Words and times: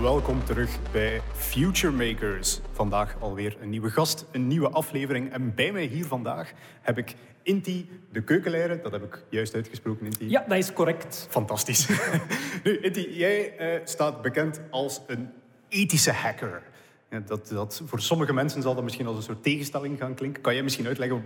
welkom 0.00 0.44
terug 0.44 0.78
bij 0.92 1.20
Future 1.32 1.92
Makers. 1.92 2.60
Vandaag 2.72 3.16
alweer 3.20 3.56
een 3.60 3.70
nieuwe 3.70 3.90
gast, 3.90 4.26
een 4.32 4.46
nieuwe 4.46 4.68
aflevering. 4.68 5.32
En 5.32 5.54
bij 5.54 5.72
mij 5.72 5.84
hier 5.84 6.06
vandaag 6.06 6.52
heb 6.80 6.98
ik 6.98 7.14
Inti 7.42 7.88
de 8.12 8.22
Keukenleider. 8.22 8.82
Dat 8.82 8.92
heb 8.92 9.02
ik 9.02 9.24
juist 9.28 9.54
uitgesproken, 9.54 10.06
Inti. 10.06 10.30
Ja, 10.30 10.44
dat 10.48 10.58
is 10.58 10.72
correct. 10.72 11.26
Fantastisch. 11.30 11.88
nu, 12.64 12.78
Inti, 12.78 13.16
jij 13.16 13.60
uh, 13.60 13.80
staat 13.84 14.22
bekend 14.22 14.60
als 14.70 15.00
een 15.06 15.28
ethische 15.68 16.12
hacker. 16.12 16.62
Ja, 17.10 17.20
dat, 17.20 17.48
dat, 17.48 17.82
voor 17.84 18.00
sommige 18.00 18.32
mensen 18.32 18.62
zal 18.62 18.74
dat 18.74 18.84
misschien 18.84 19.06
als 19.06 19.16
een 19.16 19.22
soort 19.22 19.42
tegenstelling 19.42 19.98
gaan 19.98 20.14
klinken. 20.14 20.42
Kan 20.42 20.54
jij 20.54 20.62
misschien 20.62 20.86
uitleggen 20.86 21.24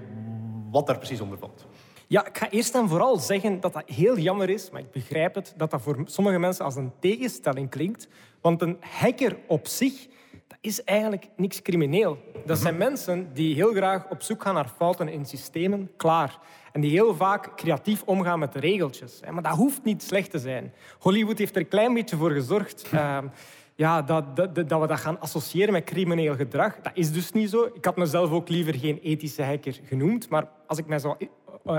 wat 0.71 0.87
daar 0.87 0.99
precies 0.99 1.21
onder 1.21 1.39
valt? 1.39 1.67
Ja, 2.13 2.27
ik 2.27 2.39
ga 2.39 2.51
eerst 2.51 2.75
en 2.75 2.89
vooral 2.89 3.17
zeggen 3.17 3.61
dat 3.61 3.73
dat 3.73 3.83
heel 3.87 4.19
jammer 4.19 4.51
is, 4.51 4.71
maar 4.71 4.81
ik 4.81 4.91
begrijp 4.91 5.35
het, 5.35 5.55
dat 5.57 5.71
dat 5.71 5.83
voor 5.83 6.03
sommige 6.05 6.39
mensen 6.39 6.65
als 6.65 6.77
een 6.77 6.93
tegenstelling 7.01 7.71
klinkt. 7.71 8.09
Want 8.41 8.63
een 8.63 8.77
hacker 8.81 9.37
op 9.47 9.67
zich, 9.67 10.07
dat 10.47 10.59
is 10.61 10.85
eigenlijk 10.85 11.29
niks 11.37 11.63
crimineel. 11.63 12.19
Dat 12.47 12.59
zijn 12.59 12.75
mhm. 12.75 12.83
mensen 12.83 13.31
die 13.33 13.55
heel 13.55 13.73
graag 13.73 14.11
op 14.11 14.23
zoek 14.23 14.43
gaan 14.43 14.55
naar 14.55 14.73
fouten 14.77 15.09
in 15.09 15.27
systemen, 15.27 15.91
klaar. 15.97 16.39
En 16.73 16.81
die 16.81 16.91
heel 16.91 17.15
vaak 17.15 17.57
creatief 17.57 18.03
omgaan 18.03 18.39
met 18.39 18.53
de 18.53 18.61
regeltjes. 18.61 19.21
Maar 19.31 19.43
dat 19.43 19.57
hoeft 19.57 19.85
niet 19.85 20.03
slecht 20.03 20.31
te 20.31 20.39
zijn. 20.39 20.73
Hollywood 20.99 21.39
heeft 21.39 21.55
er 21.55 21.61
een 21.61 21.69
klein 21.69 21.95
beetje 21.95 22.17
voor 22.17 22.31
gezorgd... 22.31 22.89
Ehm, 22.93 23.27
ja, 23.75 24.03
dat, 24.03 24.37
dat, 24.37 24.55
dat, 24.55 24.81
we 24.81 24.87
dat 24.87 25.01
gaan 25.01 25.21
associëren 25.21 25.73
met 25.73 25.85
crimineel 25.85 26.35
gedrag. 26.35 26.77
Dat 26.83 26.93
is 26.95 27.13
dus 27.13 27.33
niet 27.33 27.51
zo. 27.51 27.71
Ik 27.75 27.85
had 27.85 27.97
mezelf 27.97 28.31
ook 28.31 28.49
liever 28.49 28.75
geen 28.75 28.99
ethische 28.99 29.43
hacker 29.43 29.81
genoemd. 29.85 30.29
Maar 30.29 30.49
als 30.67 30.79
ik 30.79 30.87
mij 30.87 30.99
zou 30.99 31.17
uh, 31.19 31.29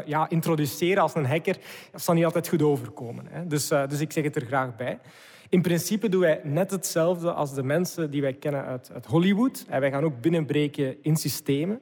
ja, 0.06 0.30
introduceren 0.30 1.04
als 1.04 1.16
een 1.16 1.26
hacker, 1.26 1.58
dat 1.92 2.02
zal 2.02 2.14
niet 2.14 2.26
altijd 2.26 2.48
goed 2.48 2.62
overkomen. 2.62 3.26
Hè. 3.30 3.48
Dus, 3.48 3.72
uh, 3.72 3.88
dus 3.88 4.00
ik 4.00 4.12
zeg 4.12 4.24
het 4.24 4.36
er 4.36 4.46
graag 4.46 4.76
bij. 4.76 5.00
In 5.50 5.62
principe 5.62 6.10
doen 6.10 6.22
wij 6.22 6.42
net 6.44 6.72
hetzelfde 6.72 7.34
als 7.34 7.54
de 7.54 7.64
mensen 7.64 8.12
die 8.12 8.22
wij 8.22 8.34
kennen 8.34 8.66
uit, 8.66 8.92
uit 8.94 9.06
Hollywood. 9.06 9.66
En 9.70 9.80
wij 9.80 9.92
gaan 9.92 10.04
ook 10.04 10.22
binnenbreken 10.22 10.96
in 11.02 11.16
systemen. 11.16 11.82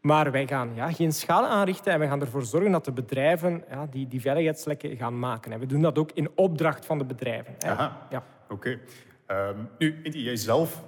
Maar 0.00 0.30
wij 0.30 0.46
gaan 0.46 0.70
ja, 0.74 0.92
geen 0.92 1.12
schade 1.12 1.46
aanrichten 1.46 1.92
en 1.92 1.98
wij 1.98 2.08
gaan 2.08 2.20
ervoor 2.20 2.44
zorgen 2.44 2.72
dat 2.72 2.84
de 2.84 2.92
bedrijven 2.92 3.64
ja, 3.70 3.86
die, 3.90 4.08
die 4.08 4.20
veiligheidslekken 4.20 4.96
gaan 4.96 5.18
maken. 5.18 5.52
En 5.52 5.58
we 5.58 5.66
doen 5.66 5.82
dat 5.82 5.98
ook 5.98 6.10
in 6.14 6.28
opdracht 6.34 6.86
van 6.86 6.98
de 6.98 7.04
bedrijven. 7.04 7.54
Aha, 7.58 8.06
ja. 8.10 8.24
oké. 8.48 8.78
Okay. 9.26 9.48
Um, 9.48 9.68
nu, 9.78 10.00
jij 10.02 10.36
zelf 10.36 10.82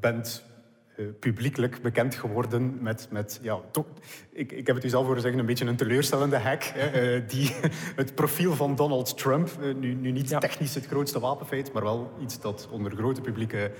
bent 0.00 0.44
publiekelijk 1.20 1.82
bekend 1.82 2.14
geworden 2.14 2.78
met, 2.80 3.08
met 3.10 3.38
ja, 3.42 3.60
toch, 3.70 3.86
ik, 4.32 4.52
ik 4.52 4.66
heb 4.66 4.76
het 4.76 4.84
u 4.84 4.88
zelf 4.88 5.06
horen 5.06 5.20
zeggen, 5.20 5.40
een 5.40 5.46
beetje 5.46 5.66
een 5.66 5.76
teleurstellende 5.76 6.38
hack. 6.38 6.62
Hè, 6.62 7.16
uh, 7.16 7.28
die 7.28 7.54
het 7.96 8.14
profiel 8.14 8.54
van 8.54 8.74
Donald 8.74 9.18
Trump, 9.18 9.50
uh, 9.60 9.74
nu, 9.74 9.94
nu 9.94 10.10
niet 10.10 10.40
technisch 10.40 10.74
het 10.74 10.86
grootste 10.86 11.20
wapenfeit, 11.20 11.72
maar 11.72 11.82
wel 11.82 12.12
iets 12.20 12.40
dat 12.40 12.68
onder 12.70 12.92
grote 12.92 13.20
publieke 13.20 13.70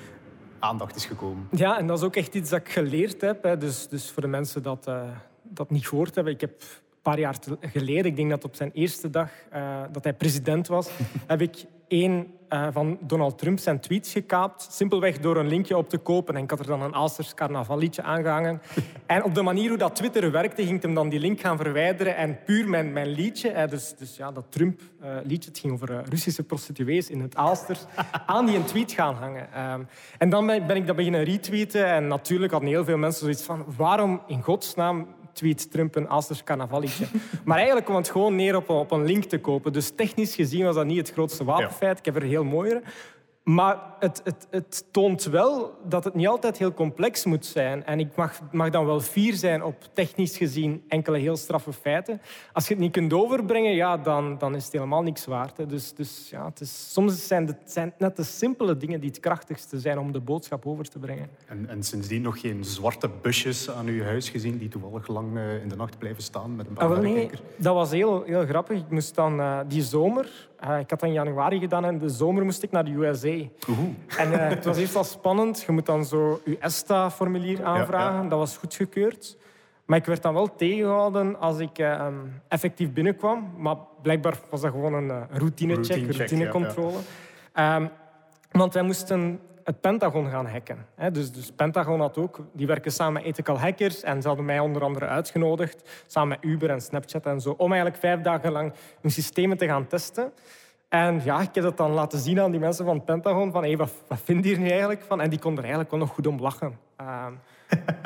aandacht 0.59 0.97
is 0.97 1.05
gekomen. 1.05 1.49
Ja, 1.51 1.79
en 1.79 1.87
dat 1.87 1.99
is 1.99 2.05
ook 2.05 2.17
echt 2.17 2.35
iets 2.35 2.51
dat 2.51 2.61
ik 2.61 2.69
geleerd 2.69 3.21
heb. 3.21 3.43
Hè. 3.43 3.59
Dus, 3.59 3.89
dus 3.89 4.11
voor 4.11 4.23
de 4.23 4.29
mensen 4.29 4.63
dat 4.63 4.91
dat 5.43 5.71
niet 5.71 5.89
gehoord 5.89 6.15
hebben, 6.15 6.33
ik 6.33 6.41
heb 6.41 6.51
een 6.61 7.03
paar 7.03 7.19
jaar 7.19 7.37
geleden, 7.61 8.05
ik 8.05 8.17
denk 8.17 8.31
dat 8.31 8.45
op 8.45 8.55
zijn 8.55 8.71
eerste 8.73 9.11
dag 9.11 9.31
dat 9.93 10.05
hij 10.05 10.15
president 10.15 10.67
was, 10.67 10.91
heb 11.27 11.41
ik 11.41 11.65
één 11.89 12.39
uh, 12.53 12.67
van 12.71 12.99
Donald 13.01 13.39
Trump 13.39 13.59
zijn 13.59 13.81
tweets 13.81 14.13
gekaapt. 14.13 14.69
Simpelweg 14.71 15.19
door 15.19 15.37
een 15.37 15.49
linkje 15.49 15.77
op 15.77 15.89
te 15.89 15.99
kopen. 15.99 16.37
En 16.37 16.43
ik 16.43 16.51
had 16.51 16.59
er 16.59 16.67
dan 16.67 16.83
een 16.83 16.95
Aalsters 16.95 17.35
carnavalliedje 17.35 18.03
aangehangen. 18.03 18.61
En 19.07 19.25
op 19.25 19.35
de 19.35 19.43
manier 19.43 19.69
hoe 19.69 19.79
dat 19.79 19.97
Twitter 19.97 20.31
werkte, 20.31 20.65
ging 20.65 20.77
ik 20.77 20.83
hem 20.83 20.95
dan 20.95 21.09
die 21.09 21.21
link 21.21 21.41
gaan 21.41 21.57
verwijderen. 21.57 22.17
En 22.17 22.39
puur 22.45 22.69
mijn, 22.69 22.93
mijn 22.93 23.09
liedje, 23.09 23.53
uh, 23.53 23.67
dus, 23.67 23.95
dus 23.99 24.17
ja, 24.17 24.33
dat 24.33 24.45
Trump-liedje, 24.49 25.51
het 25.51 25.59
ging 25.59 25.73
over 25.73 25.91
uh, 25.91 25.99
Russische 26.09 26.43
prostituees 26.43 27.11
in 27.11 27.21
het 27.21 27.37
Aalsters, 27.37 27.85
aan 28.27 28.47
die 28.47 28.57
een 28.57 28.65
tweet 28.65 28.93
gaan 28.93 29.15
hangen. 29.15 29.73
Um, 29.73 29.89
en 30.19 30.31
dan 30.31 30.47
ben, 30.47 30.67
ben 30.67 30.77
ik 30.77 30.87
dat 30.87 30.97
beginnen 30.97 31.25
retweeten. 31.25 31.87
En 31.87 32.07
natuurlijk 32.07 32.53
hadden 32.53 32.71
heel 32.71 32.85
veel 32.85 32.97
mensen 32.97 33.21
zoiets 33.21 33.43
van... 33.43 33.65
Waarom 33.77 34.21
in 34.27 34.43
godsnaam 34.43 35.07
tweet 35.39 35.71
Trump 35.71 35.97
een 35.97 36.09
Asters 36.09 36.45
carnavalietje. 36.45 37.07
maar 37.45 37.57
eigenlijk 37.57 37.87
kwam 37.87 37.99
het 37.99 38.11
gewoon 38.11 38.37
neer 38.37 38.57
op, 38.57 38.69
op 38.69 38.91
een 38.91 39.05
link 39.05 39.25
te 39.25 39.39
kopen. 39.39 39.73
Dus 39.73 39.91
technisch 39.97 40.35
gezien 40.35 40.65
was 40.65 40.75
dat 40.75 40.87
niet 40.87 40.97
het 40.97 41.13
grootste 41.13 41.45
wapenfeit. 41.45 41.99
Ik 41.99 42.05
heb 42.05 42.17
er 42.17 42.23
heel 42.23 42.45
mooiere. 42.45 42.83
Maar 43.49 43.79
het, 43.99 44.21
het, 44.25 44.47
het, 44.51 44.85
toont 44.91 45.25
wel 45.25 45.79
dat 45.85 46.05
het 46.05 46.15
niet 46.15 46.27
altijd 46.27 46.59
heel 46.59 46.75
complex 46.75 47.25
moet 47.25 47.47
zijn. 47.47 47.85
En 47.85 48.01
ik 48.01 48.17
mag, 48.17 48.41
mag, 48.53 48.71
dan 48.71 48.87
wel 48.87 49.01
fier 49.01 49.35
zijn 49.35 49.63
op 49.63 49.77
technisch 49.93 50.37
gezien 50.37 50.85
enkele 50.89 51.19
heel 51.19 51.37
straffe 51.37 51.73
feiten. 51.73 52.21
Als 52.53 52.69
je 52.69 52.75
het 52.75 52.83
niet 52.83 52.93
kunt 52.93 53.13
overbrengen, 53.13 53.75
ja, 53.75 53.97
dan, 53.97 54.39
dan 54.39 54.55
is 54.55 54.65
het 54.65 54.73
helemaal 54.73 55.03
niks 55.03 55.25
waard. 55.27 55.57
Hè. 55.57 55.67
Dus, 55.67 55.95
dus 55.95 56.29
ja, 56.31 56.45
het 56.45 56.61
is, 56.61 56.93
soms 56.93 57.27
zijn 57.27 57.47
het 57.47 57.57
zijn 57.65 57.93
net 57.99 58.17
de 58.17 58.25
simpele 58.25 58.77
dingen 58.77 59.01
die 59.01 59.11
het 59.11 59.21
krachtigste 59.21 59.81
zijn 59.81 59.99
om 59.99 60.13
de 60.13 60.21
boodschap 60.21 60.67
over 60.67 60.89
te 60.89 60.99
brengen. 60.99 61.29
En, 61.47 61.69
en 61.69 61.83
sindsdien 61.83 62.23
nog 62.23 62.41
geen 62.41 62.65
zwarte 62.65 63.11
busjes 63.23 63.71
aan 63.71 63.87
uw 63.87 64.03
huis 64.03 64.31
gezien 64.31 64.59
die 64.59 64.69
toevallig 64.69 65.07
lang 65.07 65.37
uh, 65.37 65.63
in 65.63 65.69
de 65.69 65.77
nacht 65.77 65.99
blijven 65.99 66.23
staan 66.23 66.57
met 66.57 66.67
een 66.67 66.75
paar 66.75 66.95
ah, 66.95 66.99
nee, 66.99 67.31
Dat 67.57 67.75
was 67.75 67.91
heel, 67.91 68.23
heel 68.23 68.47
grappig. 68.47 68.79
Ik 68.79 68.91
moest 68.91 69.15
dan 69.15 69.41
uh, 69.41 69.61
die 69.69 69.83
zomer 69.83 70.48
uh, 70.65 70.79
ik 70.79 70.91
had 70.91 71.01
dat 71.01 71.03
in 71.03 71.13
januari 71.13 71.59
gedaan 71.59 71.85
en 71.85 71.99
de 71.99 72.09
zomer 72.09 72.45
moest 72.45 72.63
ik 72.63 72.71
naar 72.71 72.85
de 72.85 72.91
USA. 72.91 73.29
En 74.19 74.33
uh, 74.33 74.49
het 74.49 74.65
was 74.65 74.77
eerst 74.77 74.97
al 74.97 75.05
spannend. 75.05 75.63
Je 75.63 75.73
moet 75.73 75.87
dan 75.87 76.05
zo 76.05 76.41
je 76.45 76.59
ESTA-formulier 76.59 77.65
aanvragen. 77.65 78.29
Dat 78.29 78.39
was 78.39 78.57
goedgekeurd. 78.57 79.37
Maar 79.85 79.99
ik 79.99 80.05
werd 80.05 80.23
dan 80.23 80.35
wel 80.35 80.55
tegengehouden 80.55 81.41
als 81.41 81.59
ik 81.59 81.79
uh, 81.79 82.07
effectief 82.49 82.93
binnenkwam. 82.93 83.53
Maar 83.57 83.77
blijkbaar 84.03 84.39
was 84.51 84.61
dat 84.61 84.71
gewoon 84.71 84.95
een 84.95 85.27
routinecheck, 85.31 85.97
routine 85.97 86.13
routinecontrole. 86.13 86.99
Ja, 87.55 87.77
um, 87.77 87.91
want 88.51 88.75
wij 88.75 88.83
moesten 88.83 89.41
het 89.69 89.81
Pentagon 89.81 90.31
gaan 90.31 90.47
hacken. 90.47 90.87
Dus, 91.13 91.33
dus 91.33 91.51
Pentagon 91.51 92.01
had 92.01 92.19
ook, 92.19 92.41
die 92.53 92.67
werken 92.67 92.93
samen 92.93 93.13
met 93.13 93.25
ethical 93.25 93.59
hackers 93.59 94.03
en 94.03 94.23
ze 94.23 94.29
hadden 94.29 94.47
mij 94.47 94.59
onder 94.59 94.83
andere 94.83 95.07
uitgenodigd, 95.07 96.05
samen 96.07 96.29
met 96.29 96.51
Uber 96.51 96.71
en 96.71 96.81
Snapchat 96.81 97.27
en 97.27 97.41
zo, 97.41 97.51
om 97.51 97.73
eigenlijk 97.73 98.01
vijf 98.01 98.21
dagen 98.21 98.53
lang 98.53 98.73
hun 99.01 99.11
systemen 99.11 99.57
te 99.57 99.67
gaan 99.67 99.87
testen. 99.87 100.33
En 100.89 101.21
ja, 101.25 101.41
ik 101.41 101.55
heb 101.55 101.65
dat 101.65 101.77
dan 101.77 101.91
laten 101.91 102.19
zien 102.19 102.41
aan 102.41 102.51
die 102.51 102.61
mensen 102.61 102.85
van 102.85 102.95
het 102.95 103.05
Pentagon, 103.05 103.53
van 103.53 103.63
hey, 103.63 103.77
wat, 103.77 103.93
wat 104.07 104.21
vinden 104.25 104.45
hier 104.45 104.59
nu 104.59 104.69
eigenlijk 104.69 105.03
van? 105.03 105.21
En 105.21 105.31
die 105.31 105.39
konden 105.39 105.59
er 105.59 105.71
eigenlijk 105.71 105.91
wel 105.91 106.01
nog 106.01 106.15
goed 106.15 106.27
om 106.27 106.41
lachen. 106.41 106.79
Uh, 107.01 107.27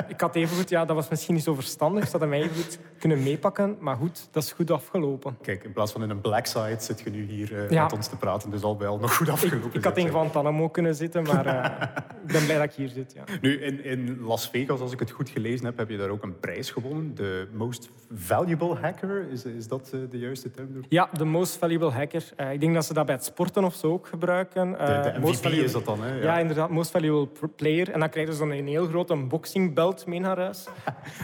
ik 0.08 0.20
had 0.20 0.34
even 0.34 0.56
goed, 0.56 0.68
ja, 0.68 0.84
dat 0.84 0.96
was 0.96 1.08
misschien 1.08 1.34
niet 1.34 1.44
zo 1.44 1.54
verstandig. 1.54 2.04
Ze 2.04 2.10
hadden 2.10 2.28
mij 2.28 2.42
even 2.42 2.54
goed 2.54 2.78
kunnen 2.98 3.22
meepakken. 3.22 3.76
Maar 3.80 3.96
goed, 3.96 4.28
dat 4.30 4.42
is 4.42 4.52
goed 4.52 4.70
afgelopen. 4.70 5.36
Kijk, 5.42 5.64
in 5.64 5.72
plaats 5.72 5.92
van 5.92 6.02
in 6.02 6.10
een 6.10 6.20
black 6.20 6.46
side 6.46 6.76
zit 6.78 7.00
je 7.00 7.10
nu 7.10 7.24
hier 7.24 7.52
uh, 7.52 7.82
met 7.82 7.92
ons 7.92 8.08
te 8.08 8.16
praten. 8.16 8.50
Dus 8.50 8.62
al 8.62 8.76
bij 8.76 8.86
al 8.86 8.98
nog 8.98 9.16
goed 9.16 9.28
afgelopen. 9.28 9.68
Ik, 9.68 9.74
ik 9.74 9.84
had 9.84 9.96
in 9.96 10.08
Guantanamo 10.08 10.68
kunnen 10.68 10.94
zitten, 10.94 11.22
maar 11.22 11.46
uh, 11.46 11.64
ik 12.26 12.32
ben 12.32 12.44
blij 12.44 12.56
dat 12.56 12.64
ik 12.64 12.72
hier 12.72 12.88
zit. 12.88 13.12
Ja. 13.12 13.24
Nu, 13.40 13.62
in, 13.62 13.84
in 13.84 14.20
Las 14.20 14.48
Vegas, 14.48 14.80
als 14.80 14.92
ik 14.92 14.98
het 14.98 15.10
goed 15.10 15.28
gelezen 15.28 15.66
heb, 15.66 15.78
heb 15.78 15.90
je 15.90 15.96
daar 15.96 16.10
ook 16.10 16.22
een 16.22 16.38
prijs 16.38 16.70
gewonnen. 16.70 17.14
De 17.14 17.48
Most 17.52 17.90
Valuable 18.14 18.74
Hacker, 18.74 19.26
is, 19.30 19.44
is 19.44 19.68
dat 19.68 19.90
uh, 19.94 20.00
de 20.10 20.18
juiste 20.18 20.50
term? 20.50 20.68
Ja, 20.88 21.08
de 21.12 21.24
Most 21.24 21.56
Valuable 21.56 21.90
Hacker. 21.90 22.24
ik 22.52 22.60
denk 22.60 22.74
dat 22.74 22.84
ze 22.84 22.94
dat 22.94 23.06
bij 23.06 23.14
het 23.14 23.24
sporten 23.24 23.64
of 23.64 23.74
zo 23.74 23.92
ook 23.92 24.06
gebruiken. 24.06 24.70
de, 24.70 25.12
de 25.14 25.20
MVP 25.20 25.44
is 25.44 25.72
dat 25.72 25.84
dan, 25.84 26.02
hè? 26.02 26.14
Ja. 26.14 26.22
ja. 26.22 26.38
inderdaad. 26.38 26.70
Most 26.70 26.90
Valuable 26.90 27.48
Player. 27.56 27.90
En 27.90 28.00
dan 28.00 28.08
krijgen 28.08 28.32
ze 28.32 28.38
dan 28.38 28.50
een 28.50 28.66
heel 28.66 28.86
grote 28.86 29.16
box 29.16 29.51
boxingbelt 29.52 30.06
mee 30.06 30.20
naar 30.20 30.38
huis. 30.38 30.64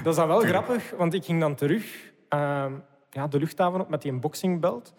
Dat 0.03 0.07
is 0.07 0.17
dan 0.17 0.29
wel 0.29 0.41
grappig, 0.41 0.91
want 0.97 1.15
ik 1.15 1.25
ging 1.25 1.41
dan 1.41 1.55
terug 1.55 2.13
uh, 2.35 2.67
ja, 3.11 3.27
de 3.29 3.39
luchthaven 3.39 3.81
op 3.81 3.89
met 3.89 4.03
die 4.03 4.13
boxingbelt. 4.13 4.95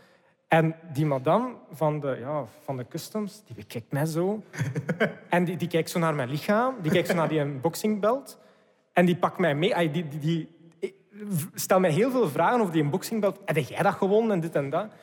En 0.47 0.75
die 0.93 1.05
madame 1.05 1.55
van 1.71 1.99
de, 1.99 2.17
ja, 2.19 2.45
van 2.63 2.77
de 2.77 2.87
customs, 2.87 3.43
die 3.45 3.55
bekijkt 3.55 3.91
mij 3.91 4.05
zo. 4.05 4.43
en 5.29 5.43
die, 5.43 5.57
die 5.57 5.67
kijkt 5.67 5.89
zo 5.89 5.99
naar 5.99 6.15
mijn 6.15 6.29
lichaam, 6.29 6.75
die 6.81 6.91
kijkt 6.91 7.07
zo 7.07 7.15
naar 7.15 7.29
die 7.29 7.45
boxingbelt. 7.45 8.39
En 8.93 9.05
die 9.05 9.17
pakt 9.17 9.37
mij 9.37 9.55
mee. 9.55 9.91
Die, 9.91 10.07
die, 10.07 10.19
die, 10.19 10.55
stel 11.53 11.79
mij 11.79 11.91
heel 11.91 12.11
veel 12.11 12.29
vragen 12.29 12.61
over 12.61 12.73
die 12.73 12.89
boxingbelt. 12.89 13.39
Heb 13.45 13.57
jij 13.57 13.83
dat 13.83 13.93
gewonnen 13.93 14.31
en 14.31 14.39
dit 14.39 14.55
en 14.55 14.69
dat? 14.69 14.93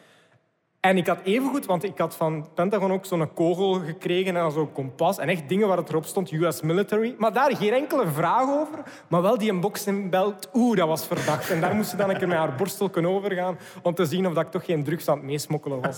En 0.87 0.97
ik 0.97 1.07
had 1.07 1.19
evengoed, 1.25 1.67
want 1.67 1.85
ik 1.85 1.99
had 1.99 2.17
van 2.17 2.49
Pentagon 2.55 2.93
ook 2.93 3.07
zo'n 3.07 3.33
kogel 3.35 3.73
gekregen 3.73 4.37
en 4.37 4.51
zo'n 4.51 4.73
kompas. 4.73 5.19
En 5.19 5.29
echt 5.29 5.49
dingen 5.49 5.69
waar 5.69 5.77
het 5.77 5.89
erop 5.89 6.05
stond, 6.05 6.33
US 6.33 6.61
military. 6.61 7.15
Maar 7.19 7.33
daar 7.33 7.57
geen 7.57 7.73
enkele 7.73 8.07
vraag 8.07 8.49
over. 8.49 8.79
Maar 9.09 9.23
wel 9.23 9.39
die 9.39 9.51
unboxing 9.51 10.11
belt, 10.11 10.51
oeh, 10.55 10.77
dat 10.77 10.89
was 10.89 11.07
verdacht. 11.07 11.51
En 11.51 11.61
daar 11.61 11.75
moest 11.75 11.91
ze 11.91 11.97
dan 11.97 12.11
een 12.11 12.19
keer 12.19 12.29
met 12.29 12.37
haar 12.37 12.55
borstel 12.55 12.91
kunnen 12.91 13.11
overgaan 13.11 13.59
om 13.83 13.95
te 13.95 14.05
zien 14.05 14.27
of 14.27 14.35
dat 14.35 14.45
ik 14.45 14.51
toch 14.51 14.65
geen 14.65 14.85
drugs 14.85 15.09
aan 15.09 15.17
het 15.17 15.27
meesmokkelen 15.27 15.81
was. 15.81 15.97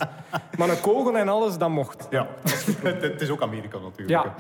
Maar 0.59 0.69
een 0.69 0.81
kogel 0.81 1.19
en 1.19 1.29
alles, 1.29 1.59
dat 1.59 1.69
mocht. 1.69 2.07
Ja, 2.11 2.29
het 2.83 3.21
is 3.21 3.31
ook 3.31 3.43
Amerika 3.43 3.79
natuurlijk. 3.79 4.25
Ja. 4.25 4.35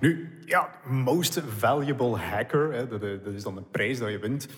Nu, 0.00 0.38
ja, 0.44 0.68
most 0.84 1.42
valuable 1.58 2.16
hacker, 2.16 2.88
dat 2.88 3.34
is 3.34 3.42
dan 3.42 3.56
een 3.56 3.70
prijs 3.70 3.98
dat 3.98 4.10
je 4.10 4.18
wint. 4.18 4.48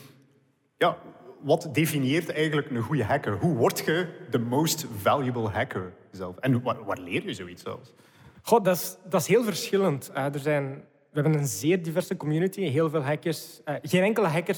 Ja, 0.76 0.96
wat 1.40 1.68
definieert 1.72 2.32
eigenlijk 2.32 2.70
een 2.70 2.82
goede 2.82 3.04
hacker? 3.04 3.38
Hoe 3.38 3.56
word 3.56 3.78
je 3.78 4.06
de 4.30 4.38
most 4.38 4.86
valuable 4.96 5.48
hacker 5.48 5.92
zelf? 6.10 6.36
En 6.36 6.62
waar, 6.62 6.84
waar 6.84 6.98
leer 6.98 7.26
je 7.26 7.34
zoiets 7.34 7.62
zelfs? 7.62 7.92
God, 8.42 8.64
dat, 8.64 8.76
is, 8.76 8.96
dat 9.08 9.20
is 9.20 9.26
heel 9.26 9.44
verschillend. 9.44 10.10
Uh, 10.14 10.34
er 10.34 10.40
zijn, 10.40 10.84
we 11.10 11.20
hebben 11.20 11.34
een 11.34 11.46
zeer 11.46 11.82
diverse 11.82 12.16
community, 12.16 12.60
heel 12.60 12.90
veel 12.90 13.02
hackers. 13.02 13.60
Uh, 13.64 13.74
geen 13.82 14.02
enkele 14.02 14.26
hacker 14.26 14.56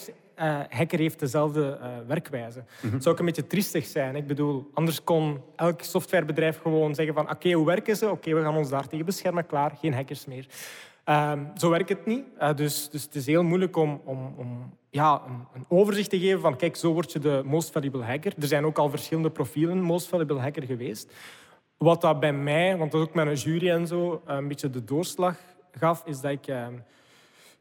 hacker 0.69 0.99
heeft 0.99 1.19
dezelfde 1.19 1.79
werkwijze. 2.07 2.65
Het 2.81 3.03
zou 3.03 3.15
ook 3.15 3.19
een 3.19 3.27
beetje 3.27 3.47
triestig 3.47 3.87
zijn. 3.87 4.17
Ik 4.17 4.27
bedoel, 4.27 4.71
anders 4.75 5.05
kon 5.05 5.41
elk 5.57 5.83
softwarebedrijf 5.83 6.61
gewoon 6.61 6.95
zeggen 6.95 7.15
van 7.15 7.31
oké, 7.31 7.53
hoe 7.53 7.67
werken 7.67 7.97
ze? 7.97 8.11
Oké, 8.11 8.35
we 8.35 8.43
gaan 8.43 8.57
ons 8.57 8.69
daar 8.69 8.87
tegen 8.87 9.07
beschermen. 9.07 9.47
Klaar, 9.47 9.77
geen 9.81 9.95
hackers 9.95 10.27
meer. 10.27 10.47
Ehm, 11.05 11.45
zo 11.57 11.71
werkt 11.71 11.89
het 11.89 12.07
niet. 12.07 12.25
Uh, 12.41 12.55
dus, 12.55 12.91
dus 12.91 13.03
het 13.03 13.15
is 13.15 13.27
heel 13.27 13.43
moeilijk 13.43 13.77
om, 13.77 14.01
om, 14.05 14.35
om 14.37 14.79
ja, 14.91 15.23
een, 15.27 15.47
een, 15.55 15.65
overzicht 15.69 16.11
te 16.11 16.19
geven 16.19 16.41
van 16.41 16.57
kijk, 16.57 16.77
zo 16.77 16.93
word 16.93 17.13
je 17.13 17.19
de 17.19 17.43
most 17.45 17.71
valuable 17.71 18.05
hacker. 18.05 18.33
Er 18.39 18.47
zijn 18.47 18.65
ook 18.65 18.79
al 18.79 18.91
verschillende 18.91 19.31
profielen 19.31 19.81
most 19.81 20.09
valuable 20.09 20.39
hacker 20.39 20.63
geweest. 20.63 21.13
Wat 21.77 22.01
dat 22.01 22.21
bij 22.21 22.33
mij, 22.33 22.77
want 22.77 22.93
dat 22.93 23.01
ook 23.01 23.15
met 23.15 23.27
een 23.27 23.35
jury 23.35 23.71
en 23.71 23.87
zo, 23.87 24.23
een 24.25 24.49
beetje 24.49 24.71
de 24.71 24.85
doorslag 24.85 25.37
gaf, 25.73 26.03
is 26.05 26.21
dat 26.21 26.31
ik 26.31 26.47
ehm, 26.47 26.75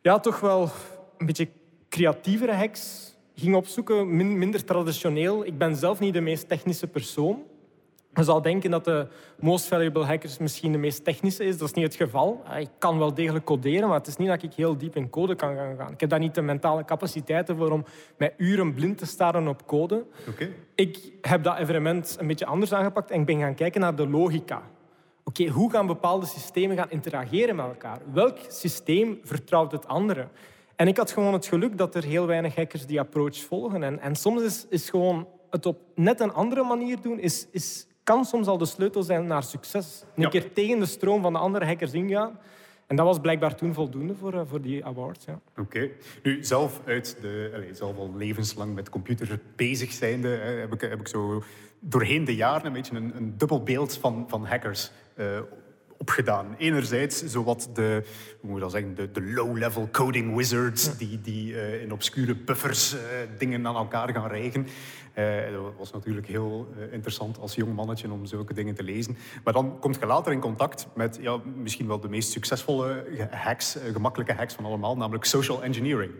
ja, 0.02 0.20
toch 0.20 0.40
wel 0.40 0.70
een 1.18 1.26
beetje 1.26 1.50
creatievere 1.90 2.54
hacks 2.54 3.16
ging 3.36 3.56
opzoeken, 3.56 4.16
minder 4.38 4.66
traditioneel. 4.66 5.46
Ik 5.46 5.58
ben 5.58 5.76
zelf 5.76 6.00
niet 6.00 6.14
de 6.14 6.22
meest 6.22 6.48
technische 6.48 6.88
persoon. 6.88 7.44
Je 8.14 8.24
zou 8.24 8.42
denken 8.42 8.72
dat 8.72 8.86
de 8.86 9.08
most 9.40 9.66
valuable 9.66 10.04
hackers 10.04 10.38
misschien 10.38 10.72
de 10.72 10.78
meest 10.78 11.04
technische 11.04 11.44
is. 11.44 11.58
Dat 11.58 11.68
is 11.68 11.74
niet 11.74 11.86
het 11.86 11.96
geval. 11.96 12.44
Ik 12.58 12.70
kan 12.78 12.98
wel 12.98 13.14
degelijk 13.14 13.46
coderen, 13.46 13.88
maar 13.88 13.98
het 13.98 14.08
is 14.08 14.18
niet 14.18 14.28
dat 14.28 14.44
ik 14.44 14.54
heel 14.54 14.78
diep 14.78 14.96
in 14.96 15.10
code 15.10 15.36
kan 15.36 15.56
gaan. 15.56 15.92
Ik 15.92 16.00
heb 16.00 16.10
daar 16.10 16.20
niet 16.20 16.36
de 16.36 16.42
mentale 16.42 16.86
capaciteiten 16.86 17.58
voor 17.58 17.72
om 17.72 17.86
met 18.18 18.34
uren 18.38 18.74
blind 18.74 18.98
te 18.98 19.06
staren 19.06 19.48
op 19.48 19.68
code. 19.68 20.06
Okay. 20.30 20.54
Ik 20.76 21.12
heb 21.22 21.44
dat 21.44 21.58
evenement 21.58 22.18
een 22.20 22.28
beetje 22.28 22.46
anders 22.46 22.74
aangepakt 22.74 23.12
en 23.12 23.20
ik 23.20 23.26
ben 23.26 23.40
gaan 23.40 23.56
kijken 23.56 23.82
naar 23.82 23.96
de 23.96 24.08
logica. 24.08 24.62
Oké, 25.24 25.48
hoe 25.48 25.72
gaan 25.72 25.88
bepaalde 25.88 26.26
systemen 26.26 26.78
gaan 26.78 26.92
interageren 26.92 27.56
met 27.56 27.66
elkaar? 27.66 28.00
Welk 28.14 28.38
systeem 28.48 29.20
vertrouwt 29.24 29.72
het 29.72 29.88
andere? 29.88 30.28
En 30.76 30.88
ik 30.88 30.98
had 30.98 31.12
gewoon 31.12 31.34
het 31.34 31.46
geluk 31.46 31.78
dat 31.78 31.96
er 31.96 32.04
heel 32.04 32.26
weinig 32.26 32.56
hackers 32.56 32.86
die 32.86 33.00
approach 33.00 33.38
volgen. 33.38 33.84
En, 33.84 34.00
en 34.00 34.16
soms 34.16 34.42
is, 34.42 34.66
is 34.70 34.90
gewoon 34.90 35.28
het 35.50 35.66
op 35.66 35.80
net 35.96 36.20
een 36.20 36.34
andere 36.34 36.64
manier 36.64 37.02
doen, 37.02 37.20
is, 37.20 37.48
is 37.52 37.88
kan 38.10 38.26
soms 38.26 38.48
al 38.48 38.58
de 38.58 38.66
sleutel 38.66 39.04
zijn 39.04 39.26
naar 39.26 39.44
succes. 39.44 40.04
Een 40.16 40.30
keer 40.30 40.54
tegen 40.54 40.80
de 40.80 40.86
stroom 40.86 41.22
van 41.22 41.34
de 41.34 41.40
andere 41.40 41.66
hackers 41.66 41.94
ingaan. 41.94 42.40
En 42.88 42.96
dat 42.96 43.06
was 43.06 43.20
blijkbaar 43.20 43.56
toen 43.56 43.74
voldoende 43.74 44.16
voor, 44.16 44.34
eh, 44.34 44.42
voor 44.46 44.62
die 44.62 44.86
awards. 44.86 45.26
Ja. 45.26 45.40
Oké. 45.58 45.90
Nu, 46.24 46.44
zelf, 46.44 46.82
uit 46.86 47.18
de, 47.22 47.52
allez, 47.56 47.78
zelf 47.78 47.98
al 47.98 48.16
levenslang 48.16 48.76
met 48.76 48.90
computer 48.90 49.40
bezig 49.56 49.92
zijnde, 49.92 50.28
heb, 50.28 50.74
ik, 50.74 50.82
heb 50.82 51.00
ik 51.00 51.08
zo 51.08 51.44
doorheen 51.80 52.26
de 52.26 52.36
jaren 52.36 52.66
een 52.66 52.74
beetje 52.74 52.96
een, 52.96 53.16
een 53.16 53.38
dubbel 53.38 53.64
beeld 53.64 53.98
van, 53.98 54.26
van 54.28 54.46
hackers 54.46 54.92
uh, 55.16 55.40
opgedaan. 55.98 56.56
Enerzijds 56.58 57.24
zowat 57.26 57.70
de, 57.74 58.04
hoe 58.40 58.50
moet 58.50 58.60
dat 58.60 58.72
zeggen, 58.72 58.96
de, 58.96 59.12
de 59.12 59.22
low-level 59.22 59.90
coding 59.92 60.36
wizards 60.36 60.98
die, 60.98 61.22
die 61.22 61.54
uh, 61.54 61.82
in 61.82 61.92
obscure 61.92 62.36
buffers 62.36 62.94
uh, 62.94 63.00
dingen 63.38 63.68
aan 63.68 63.76
elkaar 63.76 64.14
gaan 64.14 64.28
rijgen. 64.28 64.68
Uh, 65.16 65.52
dat 65.52 65.74
was 65.78 65.92
natuurlijk 65.92 66.28
heel 66.28 66.68
uh, 66.78 66.94
interessant 66.94 67.40
als 67.40 67.56
jong 67.56 67.76
mannetje 67.76 68.12
om 68.12 68.26
zulke 68.26 68.54
dingen 68.54 68.76
te 68.76 68.84
lezen. 68.84 69.18
Maar 69.44 69.54
dan 69.54 69.80
komt 69.80 69.98
je 70.00 70.06
later 70.06 70.32
in 70.32 70.40
contact 70.40 70.88
met 70.96 71.18
ja, 71.22 71.40
misschien 71.56 71.88
wel 71.88 72.00
de 72.00 72.10
meest 72.10 72.32
succesvolle 72.32 73.06
hacks, 73.32 73.78
uh, 73.78 73.84
gemakkelijke 73.94 74.34
hacks 74.34 74.54
van 74.54 74.66
allemaal, 74.66 74.98
namelijk 74.98 75.26
social 75.26 75.64
engineering. 75.64 76.12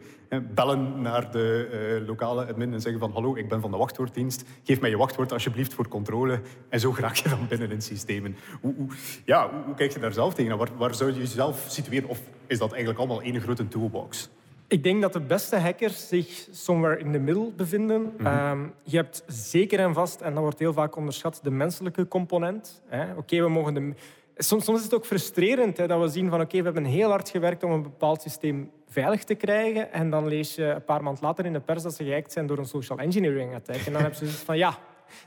bellen 0.54 1.02
naar 1.02 1.32
de 1.32 2.04
lokale 2.08 2.46
admin 2.46 2.74
en 2.74 2.82
zeggen 2.82 3.00
van 3.00 3.12
hallo, 3.12 3.36
ik 3.36 3.50
ben 3.50 3.62
van 3.62 3.72
de 3.72 3.78
wachtwoorddienst, 3.78 4.44
geef 4.64 4.82
mij 4.82 4.90
je 4.90 4.98
wachtwoord 4.98 5.32
alsjeblieft 5.32 5.74
voor 5.74 5.88
controle. 5.88 6.42
En 6.70 6.80
zo 6.80 6.94
raak 6.98 7.16
je 7.16 7.30
dan 7.30 7.48
binnen 7.48 7.72
in 7.72 7.82
systemen. 7.82 8.36
Hoe, 8.62 8.74
ja, 9.26 9.64
hoe, 9.66 9.76
kijk 9.76 9.92
je 9.92 10.00
daar 10.00 10.14
zelf 10.14 10.34
tegen? 10.34 10.58
Waar, 10.58 10.78
waar 10.78 10.96
zou 10.96 11.14
je 11.14 11.20
jezelf 11.20 11.66
situeren? 11.68 12.10
Of 12.10 12.20
is 12.48 12.58
dat 12.58 12.70
eigenlijk 12.70 13.00
allemaal 13.00 13.22
één 13.22 13.42
grote 13.42 13.68
toolbox? 13.68 14.30
Ik 14.70 14.84
denk 14.84 15.02
dat 15.02 15.14
de 15.14 15.20
beste 15.20 15.58
hackers 15.58 16.08
zich 16.08 16.48
somewhere 16.52 17.00
in 17.00 17.12
the 17.12 17.20
middle 17.20 17.52
bevinden. 17.56 18.02
Mm 18.02 18.26
-hmm. 18.26 18.52
um, 18.52 18.74
je 18.84 18.96
hebt 18.96 19.24
zeker 19.28 19.80
en 19.80 19.94
vast, 19.94 20.22
en 20.22 20.34
dat 20.34 20.42
wordt 20.42 20.60
heel 20.60 20.74
vaak 20.74 20.96
onderschat, 20.96 21.40
de 21.44 21.52
menselijke 21.52 22.08
component. 22.08 22.82
Oké, 22.86 23.14
okay, 23.18 23.42
we 23.42 23.50
mogen 23.50 23.74
de... 23.74 23.94
Soms, 24.38 24.64
soms, 24.66 24.78
is 24.78 24.84
het 24.84 24.94
ook 24.94 25.06
frustrerend 25.06 25.78
hè, 25.78 25.88
dat 25.88 26.02
we 26.02 26.08
zien 26.08 26.30
van 26.30 26.42
oké, 26.42 26.44
okay, 26.44 26.60
we 26.60 26.66
hebben 26.66 26.86
heel 26.86 27.10
hard 27.10 27.30
gewerkt 27.30 27.64
om 27.64 27.72
een 27.72 27.82
bepaald 27.82 28.22
systeem 28.22 28.72
veilig 28.90 29.24
te 29.24 29.36
krijgen 29.36 29.92
en 29.92 30.10
dan 30.10 30.28
lees 30.28 30.56
je 30.56 30.64
een 30.64 30.84
paar 30.84 31.04
maanden 31.04 31.24
later 31.24 31.46
in 31.46 31.54
de 31.54 31.60
pers 31.60 31.84
dat 31.84 31.96
ze 31.96 32.04
gehackt 32.04 32.32
zijn 32.32 32.48
door 32.48 32.58
een 32.58 32.66
social 32.66 32.98
engineering 32.98 33.56
attack. 33.56 33.86
En 33.86 33.94
dan 33.94 34.02
heb 34.02 34.12
je 34.12 34.18
zoiets 34.18 34.36
van 34.36 34.58
ja, 34.58 34.78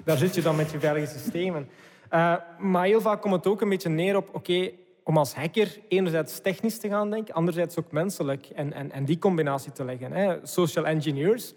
daar 0.04 0.16
zit 0.16 0.34
je 0.34 0.42
dan 0.42 0.56
met 0.56 0.70
je 0.70 0.80
veilige 0.80 1.18
systemen. 1.18 1.68
Uh, 2.14 2.34
maar 2.58 2.84
heel 2.84 3.00
vaak 3.00 3.20
komt 3.20 3.34
het 3.34 3.46
ook 3.46 3.60
een 3.60 3.68
beetje 3.68 3.88
neer 3.88 4.16
op 4.16 4.28
oké, 4.28 4.36
okay, 4.36 4.74
om 5.04 5.16
als 5.16 5.34
hacker 5.34 5.78
enerzijds 5.88 6.40
technisch 6.40 6.78
te 6.78 6.88
gaan 6.88 7.10
denken, 7.10 7.34
anderzijds 7.34 7.78
ook 7.78 7.93
menselijk. 7.93 8.46
En, 8.46 8.72
en, 8.72 8.93
en 8.93 9.04
die 9.04 9.19
combinatie 9.19 9.72
te 9.72 9.84
leggen. 9.84 10.12
Hè. 10.12 10.37
Social 10.43 10.87
engineers. 10.87 11.54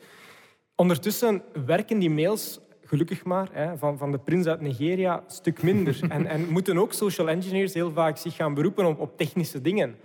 Ondertussen 0.76 1.44
werken 1.66 2.00
die 2.00 2.10
mails, 2.10 2.60
gelukkig 2.84 3.24
maar, 3.24 3.50
hè, 3.52 3.78
van, 3.78 3.98
van 3.98 4.12
de 4.12 4.20
prins 4.20 4.48
uit 4.48 4.62
Nigeria 4.62 5.18
een 5.18 5.32
stuk 5.32 5.64
minder. 5.64 6.00
en, 6.10 6.26
en 6.26 6.50
moeten 6.50 6.78
ook 6.78 6.94
social 6.94 7.30
engineers 7.30 7.74
heel 7.74 7.92
vaak 7.92 8.18
zich 8.18 8.36
gaan 8.36 8.54
beroepen 8.54 8.86
op, 8.86 9.00
op 9.00 9.18
technische 9.18 9.62
dingen. 9.62 9.96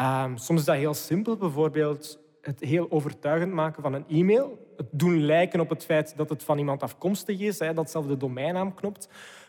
Um, 0.00 0.36
soms 0.36 0.60
is 0.60 0.66
dat 0.66 0.76
heel 0.76 0.94
simpel, 0.94 1.36
bijvoorbeeld 1.36 2.18
het 2.40 2.60
heel 2.60 2.90
overtuigend 2.90 3.52
maken 3.52 3.82
van 3.82 3.94
een 3.94 4.04
e-mail. 4.08 4.66
Het 4.76 4.86
doen 4.90 5.24
lijken 5.24 5.60
op 5.60 5.68
het 5.68 5.84
feit 5.84 6.16
dat 6.16 6.28
het 6.28 6.42
van 6.42 6.58
iemand 6.58 6.82
afkomstig 6.82 7.40
is, 7.40 7.58
hè, 7.58 7.74
dat 7.74 7.90
zelf 7.90 8.06
de 8.06 8.16
domeinnaam 8.16 8.74
knopt. 8.74 9.08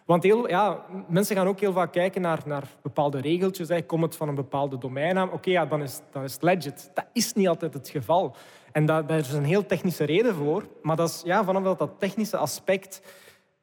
Want 0.09 0.23
heel, 0.23 0.49
ja, 0.49 0.85
mensen 1.07 1.35
gaan 1.35 1.47
ook 1.47 1.59
heel 1.59 1.73
vaak 1.73 1.91
kijken 1.91 2.21
naar, 2.21 2.39
naar 2.45 2.63
bepaalde 2.81 3.21
regeltjes. 3.21 3.67
Hè. 3.67 3.81
Komt 3.81 4.03
het 4.03 4.15
van 4.15 4.27
een 4.27 4.35
bepaalde 4.35 4.77
domeinnaam? 4.77 5.29
Oké, 5.29 5.49
ja, 5.49 5.65
dan, 5.65 5.81
is, 5.81 5.99
dan 6.11 6.23
is 6.23 6.33
het 6.33 6.41
legit. 6.41 6.91
Dat 6.93 7.05
is 7.13 7.33
niet 7.33 7.47
altijd 7.47 7.73
het 7.73 7.89
geval. 7.89 8.35
En 8.71 8.85
dat, 8.85 9.07
daar 9.07 9.17
is 9.19 9.31
een 9.31 9.43
heel 9.43 9.65
technische 9.65 10.03
reden 10.03 10.35
voor. 10.35 10.63
Maar 10.81 10.95
dat 10.95 11.09
is, 11.09 11.21
ja, 11.25 11.43
vanaf 11.43 11.63
dat 11.63 11.79
dat 11.79 11.91
technische 11.97 12.37
aspect 12.37 13.01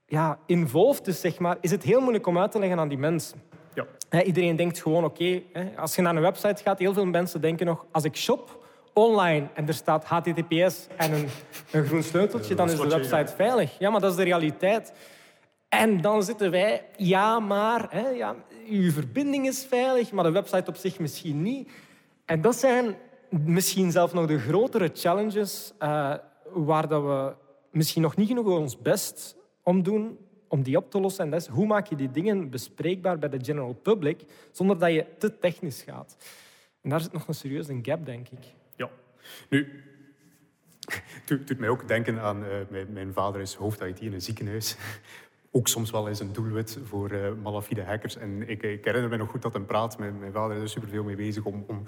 ja, 0.07 0.39
involved 0.47 1.07
is, 1.07 1.21
zeg 1.21 1.39
maar, 1.39 1.57
is 1.61 1.71
het 1.71 1.83
heel 1.83 2.01
moeilijk 2.01 2.27
om 2.27 2.39
uit 2.39 2.53
te 2.53 2.59
leggen 2.59 2.79
aan 2.79 2.89
die 2.89 2.99
mensen. 2.99 3.43
Ja. 3.75 4.23
iedereen 4.23 4.57
denkt 4.57 4.81
gewoon, 4.81 5.05
oké, 5.05 5.43
als 5.77 5.95
je 5.95 6.03
naar 6.03 6.17
een 6.17 6.23
website 6.23 6.63
gaat, 6.63 6.79
heel 6.79 6.95
veel 6.95 7.07
mensen 7.07 7.41
denken 7.41 7.67
nog, 7.67 7.87
als 7.91 8.05
ik 8.05 8.17
shop 8.17 8.65
online 8.93 9.47
en 9.55 9.69
er 9.69 9.75
staat 9.75 10.05
HTTPS 10.05 10.87
en 10.97 11.13
een, 11.13 11.29
een 11.73 11.85
groen 11.87 12.03
sleuteltje, 12.03 12.55
dan 12.55 12.71
is 12.71 12.79
de 12.81 12.89
website 12.89 13.33
veilig. 13.37 13.79
Ja, 13.79 13.91
maar 13.91 14.01
dat 14.01 14.11
is 14.11 14.17
de 14.17 14.25
realiteit. 14.25 14.93
En 15.69 16.01
dan 16.01 16.23
zitten 16.23 16.51
wij, 16.51 16.87
ja, 16.97 17.41
maar 17.41 17.87
hè, 17.91 18.09
ja, 18.09 18.37
uw 18.69 18.91
verbinding 18.91 19.47
is 19.47 19.65
veilig, 19.65 20.13
maar 20.13 20.25
de 20.25 20.31
website 20.31 20.71
op 20.71 20.77
zich 20.77 20.99
misschien 20.99 21.43
niet. 21.43 21.71
En 22.25 22.41
dat 22.41 22.57
zijn 22.57 22.97
misschien 23.31 23.91
zelfs 23.91 24.13
nog 24.13 24.27
de 24.27 24.39
grotere 24.39 24.91
challenges 24.95 25.73
uh, 25.83 26.15
waar 26.53 26.89
dat 26.89 27.03
we 27.03 27.35
misschien 27.71 28.03
nog 28.03 28.17
niet 28.17 28.29
genoeg 28.29 28.47
ons 28.47 28.79
best 28.79 29.37
om 29.63 29.83
doen 29.83 30.19
om 30.49 30.63
die 30.63 30.77
op 30.77 30.91
te 30.91 31.01
lossen. 31.01 31.25
En 31.25 31.31
dat 31.31 31.41
is, 31.41 31.47
hoe 31.47 31.67
maak 31.67 31.87
je 31.87 31.97
die 31.97 32.11
dingen 32.11 32.51
bespreekbaar 32.51 33.19
bij 33.19 33.29
de 33.29 33.45
general 33.45 33.73
public 33.73 34.25
zonder 34.51 34.79
dat 34.79 34.93
je 34.93 35.07
te 35.19 35.39
technisch 35.39 35.83
gaat? 35.83 36.17
En 36.83 36.91
daar 36.91 37.01
zit 37.01 37.13
nog 37.13 37.29
een 37.29 37.35
serieuze 37.35 37.79
gap, 37.83 38.07
denk 38.07 38.29
ik. 38.29 38.45
Ja. 38.77 38.91
Nu, 39.49 39.83
het 41.27 41.47
doet 41.47 41.59
mij 41.59 41.69
ook 41.69 41.89
denken 41.89 42.21
aan... 42.21 42.45
Uh, 42.45 42.51
mijn, 42.69 42.93
mijn 42.93 43.13
vader 43.13 43.41
is 43.41 43.55
hoofd 43.55 43.81
IT 43.81 44.01
in 44.01 44.13
een 44.13 44.23
ziekenhuis 44.23 44.77
ook 45.57 45.69
soms 45.69 45.91
wel 45.91 46.09
eens 46.09 46.21
een 46.21 46.33
doelwit 46.33 46.79
voor 46.85 47.13
uh, 47.13 47.29
malafide 47.43 47.83
hackers. 47.83 48.17
En 48.17 48.49
ik, 48.49 48.63
ik, 48.63 48.85
herinner 48.85 49.11
me 49.11 49.17
nog 49.17 49.31
goed 49.31 49.43
dat 49.43 49.55
een 49.55 49.67
praat. 49.67 49.99
Mijn, 49.99 50.19
mijn 50.19 50.33
vader 50.33 50.57
is 50.57 50.63
er 50.63 50.69
superveel 50.69 51.05
mee 51.05 51.17
bezig 51.17 51.45
om, 51.45 51.65
om 51.67 51.83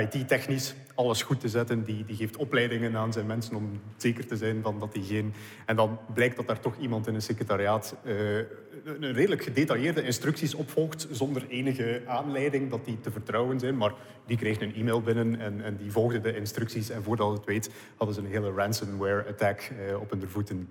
IT-technisch 0.00 0.74
alles 0.94 1.22
goed 1.22 1.40
te 1.40 1.48
zetten. 1.48 1.84
Die, 1.84 2.04
die 2.04 2.16
geeft 2.16 2.36
opleidingen 2.36 2.96
aan 2.96 3.12
zijn 3.12 3.26
mensen 3.26 3.56
om 3.56 3.80
zeker 3.96 4.26
te 4.26 4.36
zijn 4.36 4.62
van 4.62 4.78
dat 4.78 4.92
die 4.92 5.02
geen... 5.02 5.32
En 5.66 5.76
dan 5.76 5.98
blijkt 6.14 6.36
dat 6.36 6.46
daar 6.46 6.60
toch 6.60 6.76
iemand 6.78 7.06
in 7.06 7.14
een 7.14 7.22
secretariaat 7.22 7.96
uh, 8.04 8.36
een 8.84 9.12
redelijk 9.12 9.42
gedetailleerde 9.42 10.02
instructies 10.02 10.54
opvolgt 10.54 11.06
zonder 11.10 11.48
enige 11.48 12.02
aanleiding 12.06 12.70
dat 12.70 12.84
die 12.84 13.00
te 13.00 13.10
vertrouwen 13.10 13.60
zijn. 13.60 13.76
Maar 13.76 13.92
die 14.26 14.36
kreeg 14.36 14.60
een 14.60 14.74
e-mail 14.74 15.00
binnen 15.00 15.40
en, 15.40 15.64
en 15.64 15.76
die 15.76 15.92
volgde 15.92 16.20
de 16.20 16.36
instructies. 16.36 16.90
En 16.90 17.02
voordat 17.02 17.32
het 17.32 17.44
weet 17.44 17.70
hadden 17.96 18.14
ze 18.14 18.20
een 18.20 18.30
hele 18.30 18.52
ransomware-attack 18.52 19.70
uh, 19.88 20.00
op 20.00 20.10
hun 20.10 20.28
voeten 20.28 20.68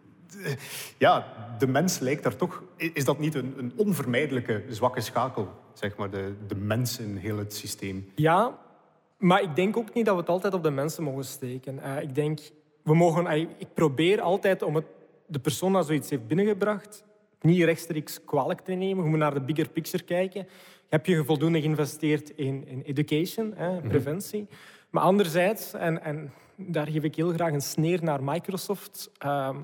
ja, 0.97 1.33
de 1.57 1.67
mens 1.67 1.99
lijkt 1.99 2.23
daar 2.23 2.35
toch... 2.35 2.63
Is 2.75 3.05
dat 3.05 3.19
niet 3.19 3.35
een, 3.35 3.53
een 3.57 3.73
onvermijdelijke 3.75 4.63
zwakke 4.69 5.01
schakel? 5.01 5.49
Zeg 5.73 5.95
maar, 5.95 6.09
de, 6.09 6.33
de 6.47 6.55
mens 6.55 6.99
in 6.99 7.15
heel 7.17 7.37
het 7.37 7.53
systeem. 7.53 8.11
Ja, 8.15 8.57
maar 9.17 9.41
ik 9.41 9.55
denk 9.55 9.77
ook 9.77 9.93
niet 9.93 10.05
dat 10.05 10.15
we 10.15 10.19
het 10.19 10.29
altijd 10.29 10.53
op 10.53 10.63
de 10.63 10.71
mensen 10.71 11.03
mogen 11.03 11.25
steken. 11.25 11.75
Uh, 11.75 12.01
ik 12.01 12.15
denk, 12.15 12.39
we 12.83 12.95
mogen... 12.95 13.39
Ik 13.57 13.73
probeer 13.73 14.21
altijd 14.21 14.61
om 14.61 14.75
het, 14.75 14.85
de 15.25 15.39
persoon 15.39 15.73
die 15.73 15.83
zoiets 15.83 16.09
heeft 16.09 16.27
binnengebracht 16.27 17.03
niet 17.45 17.63
rechtstreeks 17.63 18.23
kwalijk 18.25 18.61
te 18.61 18.71
nemen. 18.71 19.03
Je 19.03 19.09
moet 19.09 19.19
naar 19.19 19.33
de 19.33 19.41
bigger 19.41 19.69
picture 19.69 20.03
kijken. 20.03 20.47
Heb 20.89 21.05
je 21.05 21.23
voldoende 21.23 21.61
geïnvesteerd 21.61 22.29
in, 22.29 22.67
in 22.67 22.81
education, 22.81 23.53
hè, 23.55 23.71
mhm. 23.71 23.87
preventie? 23.87 24.39
Mm 24.39 24.47
-hmm. 24.49 24.57
Maar 24.89 25.03
anderzijds, 25.03 25.73
en, 25.73 26.03
en 26.03 26.33
daar 26.55 26.87
geef 26.87 27.03
ik 27.03 27.15
heel 27.15 27.31
graag 27.31 27.53
een 27.53 27.61
sneer 27.61 28.03
naar 28.03 28.23
Microsoft... 28.23 29.11
Uh, 29.25 29.55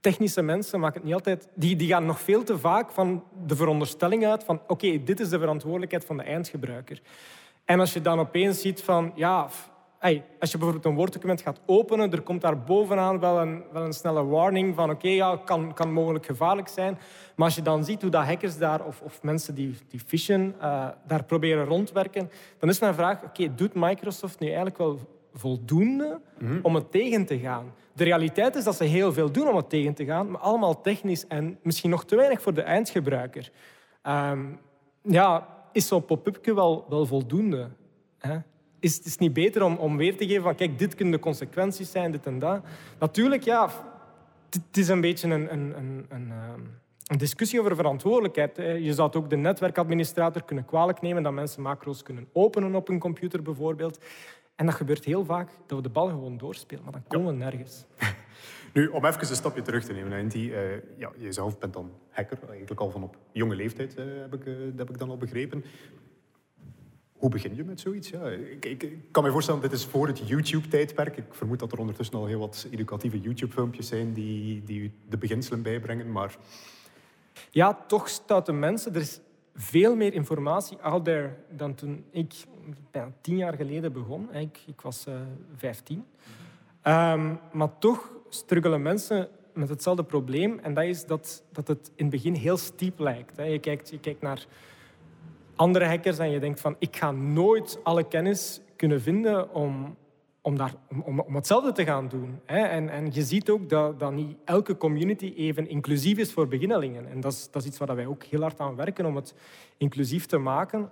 technische 0.00 0.42
mensen 0.42 0.80
maken 0.80 0.96
het 0.96 1.04
niet 1.04 1.14
altijd... 1.14 1.48
Die, 1.54 1.76
die 1.76 1.88
gaan 1.88 2.06
nog 2.06 2.20
veel 2.20 2.42
te 2.42 2.58
vaak 2.58 2.90
van 2.90 3.24
de 3.46 3.56
veronderstelling 3.56 4.26
uit 4.26 4.44
van 4.44 4.60
oké, 4.66 5.02
dit 5.02 5.20
is 5.20 5.28
de 5.28 5.38
verantwoordelijkheid 5.38 6.04
van 6.04 6.16
de 6.16 6.22
eindgebruiker. 6.22 7.00
En 7.64 7.80
als 7.80 7.92
je 7.92 8.00
dan 8.00 8.18
opeens 8.18 8.60
ziet 8.60 8.82
van 8.82 9.12
ja, 9.14 9.48
als 10.40 10.50
je 10.50 10.58
bijvoorbeeld 10.58 10.84
een 10.84 10.94
Word-document 10.94 11.40
gaat 11.40 11.60
openen, 11.66 12.12
er 12.12 12.20
komt 12.20 12.40
daar 12.40 12.58
bovenaan 12.58 13.20
wel 13.20 13.40
een, 13.40 13.64
wel 13.72 13.84
een 13.84 13.92
snelle 13.92 14.24
warning 14.24 14.74
van 14.74 14.90
oké, 14.90 15.08
ja, 15.08 15.36
kan, 15.44 15.74
kan 15.74 15.92
mogelijk 15.92 16.26
gevaarlijk 16.26 16.68
zijn. 16.68 16.98
Maar 17.36 17.46
als 17.46 17.54
je 17.54 17.62
dan 17.62 17.84
ziet 17.84 18.02
hoe 18.02 18.10
dat 18.10 18.24
hackers 18.24 18.58
daar, 18.58 18.84
of, 18.84 19.00
of 19.00 19.22
mensen 19.22 19.54
die, 19.54 19.76
die 19.88 20.00
fishen, 20.06 20.54
uh, 20.62 20.88
daar 21.06 21.24
proberen 21.24 21.64
rondwerken, 21.64 22.30
dan 22.58 22.68
is 22.68 22.80
mijn 22.80 22.94
vraag, 22.94 23.22
oké, 23.22 23.54
doet 23.54 23.74
Microsoft 23.74 24.38
nu 24.38 24.46
eigenlijk 24.46 24.78
wel 24.78 24.98
voldoende 25.38 26.20
mhm. 26.38 26.58
om 26.62 26.74
het 26.74 26.90
tegen 26.90 27.26
te 27.26 27.38
gaan? 27.38 27.72
De 27.92 28.04
realiteit 28.04 28.54
is 28.54 28.64
dat 28.64 28.76
ze 28.76 28.84
heel 28.84 29.12
veel 29.12 29.32
doen 29.32 29.48
om 29.48 29.56
het 29.56 29.70
tegen 29.70 29.94
te 29.94 30.04
gaan, 30.04 30.30
maar 30.30 30.40
allemaal 30.40 30.80
technisch 30.80 31.26
en 31.26 31.58
misschien 31.62 31.90
nog 31.90 32.04
te 32.04 32.16
weinig 32.16 32.42
voor 32.42 32.54
de 32.54 32.62
eindgebruiker. 32.62 33.50
Um, 34.06 34.58
ja, 35.02 35.48
is 35.72 35.86
zo'n 35.86 36.04
pop-upje 36.04 36.54
wel, 36.54 36.86
wel 36.88 37.06
voldoende? 37.06 37.68
Hè? 38.18 38.38
Is 38.80 38.96
het 38.96 39.06
is 39.06 39.18
niet 39.18 39.32
beter 39.32 39.62
om, 39.62 39.76
om 39.76 39.96
weer 39.96 40.16
te 40.16 40.26
geven 40.26 40.42
van 40.42 40.54
kijk, 40.54 40.78
dit 40.78 40.94
kunnen 40.94 41.14
de 41.14 41.20
consequenties 41.20 41.90
zijn, 41.90 42.10
dit 42.10 42.26
en 42.26 42.38
dat. 42.38 42.60
Natuurlijk, 42.98 43.42
ja, 43.42 43.70
het 44.50 44.76
is 44.76 44.88
een 44.88 45.00
beetje 45.00 45.28
een, 45.28 45.52
een, 45.52 45.78
een, 45.78 46.06
een, 46.08 46.30
ehm, 46.30 46.60
een 47.06 47.18
discussie 47.18 47.60
over 47.60 47.76
verantwoordelijkheid. 47.76 48.56
Je 48.56 48.94
zou 48.94 49.12
ook 49.12 49.30
de 49.30 49.36
netwerkadministrator 49.36 50.44
kunnen 50.44 50.64
kwalijk 50.64 51.00
nemen 51.00 51.22
dat 51.22 51.32
mensen 51.32 51.62
macro's 51.62 52.02
kunnen 52.02 52.28
openen 52.32 52.74
op 52.74 52.88
een 52.88 52.98
computer 52.98 53.42
bijvoorbeeld. 53.42 53.98
En 54.58 54.66
dat 54.66 54.74
gebeurt 54.74 55.04
heel 55.04 55.24
vaak 55.24 55.50
dat 55.66 55.76
we 55.76 55.82
de 55.82 55.88
bal 55.88 56.08
gewoon 56.08 56.38
doorspelen, 56.38 56.84
maar 56.84 56.92
dan 56.92 57.04
komen 57.08 57.32
we 57.32 57.38
nergens. 57.38 57.84
Nu, 58.72 58.86
om 58.86 59.04
even 59.04 59.20
een 59.20 59.36
stapje 59.36 59.62
terug 59.62 59.84
te 59.84 59.92
nemen, 59.92 60.18
Inti, 60.18 60.50
uh, 60.50 60.58
ja, 60.96 61.12
jezelf 61.16 61.58
bent 61.58 61.72
dan 61.72 61.92
hacker, 62.10 62.38
eigenlijk 62.48 62.80
al 62.80 62.90
van 62.90 63.02
op 63.02 63.16
jonge 63.32 63.54
leeftijd, 63.54 63.98
uh, 63.98 64.04
heb, 64.20 64.34
ik, 64.34 64.44
uh, 64.46 64.56
heb 64.76 64.90
ik 64.90 64.98
dan 64.98 65.10
al 65.10 65.16
begrepen. 65.16 65.64
Hoe 67.12 67.30
begin 67.30 67.54
je 67.54 67.64
met 67.64 67.80
zoiets? 67.80 68.08
Ja, 68.08 68.28
ik, 68.28 68.64
ik, 68.64 68.92
kan 69.10 69.22
me 69.22 69.30
voorstellen, 69.30 69.60
dit 69.60 69.72
is 69.72 69.84
voor 69.84 70.06
het 70.06 70.28
YouTube-tijdperk. 70.28 71.16
Ik 71.16 71.24
vermoed 71.30 71.58
dat 71.58 71.72
er 71.72 71.78
ondertussen 71.78 72.16
al 72.16 72.26
heel 72.26 72.38
wat 72.38 72.66
educatieve 72.70 73.20
YouTube-filmpjes 73.20 73.88
zijn 73.88 74.12
die, 74.12 74.62
die 74.64 74.92
de 75.08 75.18
beginselen 75.18 75.62
bijbrengen, 75.62 76.12
maar... 76.12 76.36
Ja, 77.50 77.74
toch 77.86 78.08
stouten 78.08 78.58
mensen. 78.58 78.94
Er 78.94 79.00
is 79.00 79.20
veel 79.60 79.96
meer 79.96 80.14
informatie 80.14 80.78
out 80.80 81.04
there 81.04 81.34
dan 81.50 81.74
toen 81.74 82.04
ik 82.10 82.34
bijna 82.90 83.12
tien 83.20 83.36
jaar 83.36 83.54
geleden 83.54 83.92
begon. 83.92 84.34
Ik, 84.34 84.62
ik 84.66 84.80
was 84.80 85.06
uh, 85.08 85.14
vijftien. 85.56 86.04
Um, 86.84 87.38
maar 87.52 87.78
toch 87.78 88.10
struggelen 88.28 88.82
mensen 88.82 89.28
met 89.52 89.68
hetzelfde 89.68 90.04
probleem. 90.04 90.58
En 90.58 90.74
dat 90.74 90.84
is 90.84 91.06
dat, 91.06 91.42
dat 91.52 91.68
het 91.68 91.90
in 91.94 92.04
het 92.04 92.14
begin 92.14 92.34
heel 92.34 92.56
steep 92.56 92.98
lijkt. 92.98 93.36
Je 93.36 93.58
kijkt, 93.58 93.90
je 93.90 94.00
kijkt 94.00 94.22
naar 94.22 94.46
andere 95.56 95.84
hackers 95.84 96.18
en 96.18 96.30
je 96.30 96.40
denkt 96.40 96.60
van 96.60 96.76
ik 96.78 96.96
ga 96.96 97.10
nooit 97.10 97.78
alle 97.82 98.08
kennis 98.08 98.60
kunnen 98.76 99.00
vinden 99.00 99.54
om, 99.54 99.96
om, 100.40 100.56
daar, 100.56 100.74
om, 101.04 101.20
om 101.20 101.34
hetzelfde 101.34 101.72
te 101.72 101.84
gaan 101.84 102.08
doen. 102.08 102.40
En, 102.44 102.88
en 102.88 103.12
je 103.12 103.22
ziet 103.22 103.50
ook 103.50 103.68
dat, 103.68 104.00
dat 104.00 104.12
niet 104.12 104.36
elke 104.44 104.76
community 104.76 105.32
even 105.36 105.68
inclusief 105.68 106.18
is 106.18 106.32
voor 106.32 106.48
beginnelingen. 106.48 107.10
En 107.10 107.20
dat 107.20 107.32
is, 107.32 107.50
dat 107.50 107.64
iets 107.64 107.78
waar 107.78 107.96
wij 107.96 108.06
ook 108.06 108.22
heel 108.22 108.40
hard 108.40 108.60
aan 108.60 108.76
werken 108.76 109.06
om 109.06 109.16
het 109.16 109.34
inclusief 109.76 110.26
te 110.26 110.38
maken. 110.38 110.90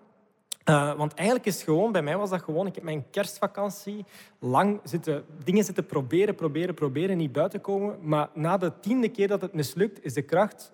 Uh, 0.68 0.94
want 0.94 1.14
eigenlijk 1.14 1.48
is 1.48 1.54
het 1.54 1.64
gewoon, 1.64 1.92
bij 1.92 2.02
mij 2.02 2.16
was 2.16 2.30
dat 2.30 2.42
gewoon, 2.42 2.66
ik 2.66 2.74
heb 2.74 2.84
mijn 2.84 3.04
kerstvakantie 3.10 4.04
lang 4.38 4.80
zitten, 4.82 5.24
dingen 5.44 5.64
zitten 5.64 5.86
proberen, 5.86 6.34
proberen, 6.34 6.74
proberen, 6.74 7.16
niet 7.16 7.32
buiten 7.32 7.60
komen. 7.60 7.96
Maar 8.02 8.28
na 8.34 8.56
de 8.56 8.72
tiende 8.80 9.08
keer 9.08 9.28
dat 9.28 9.40
het 9.40 9.52
mislukt, 9.52 10.04
is 10.04 10.12
de 10.12 10.22
kracht 10.22 10.72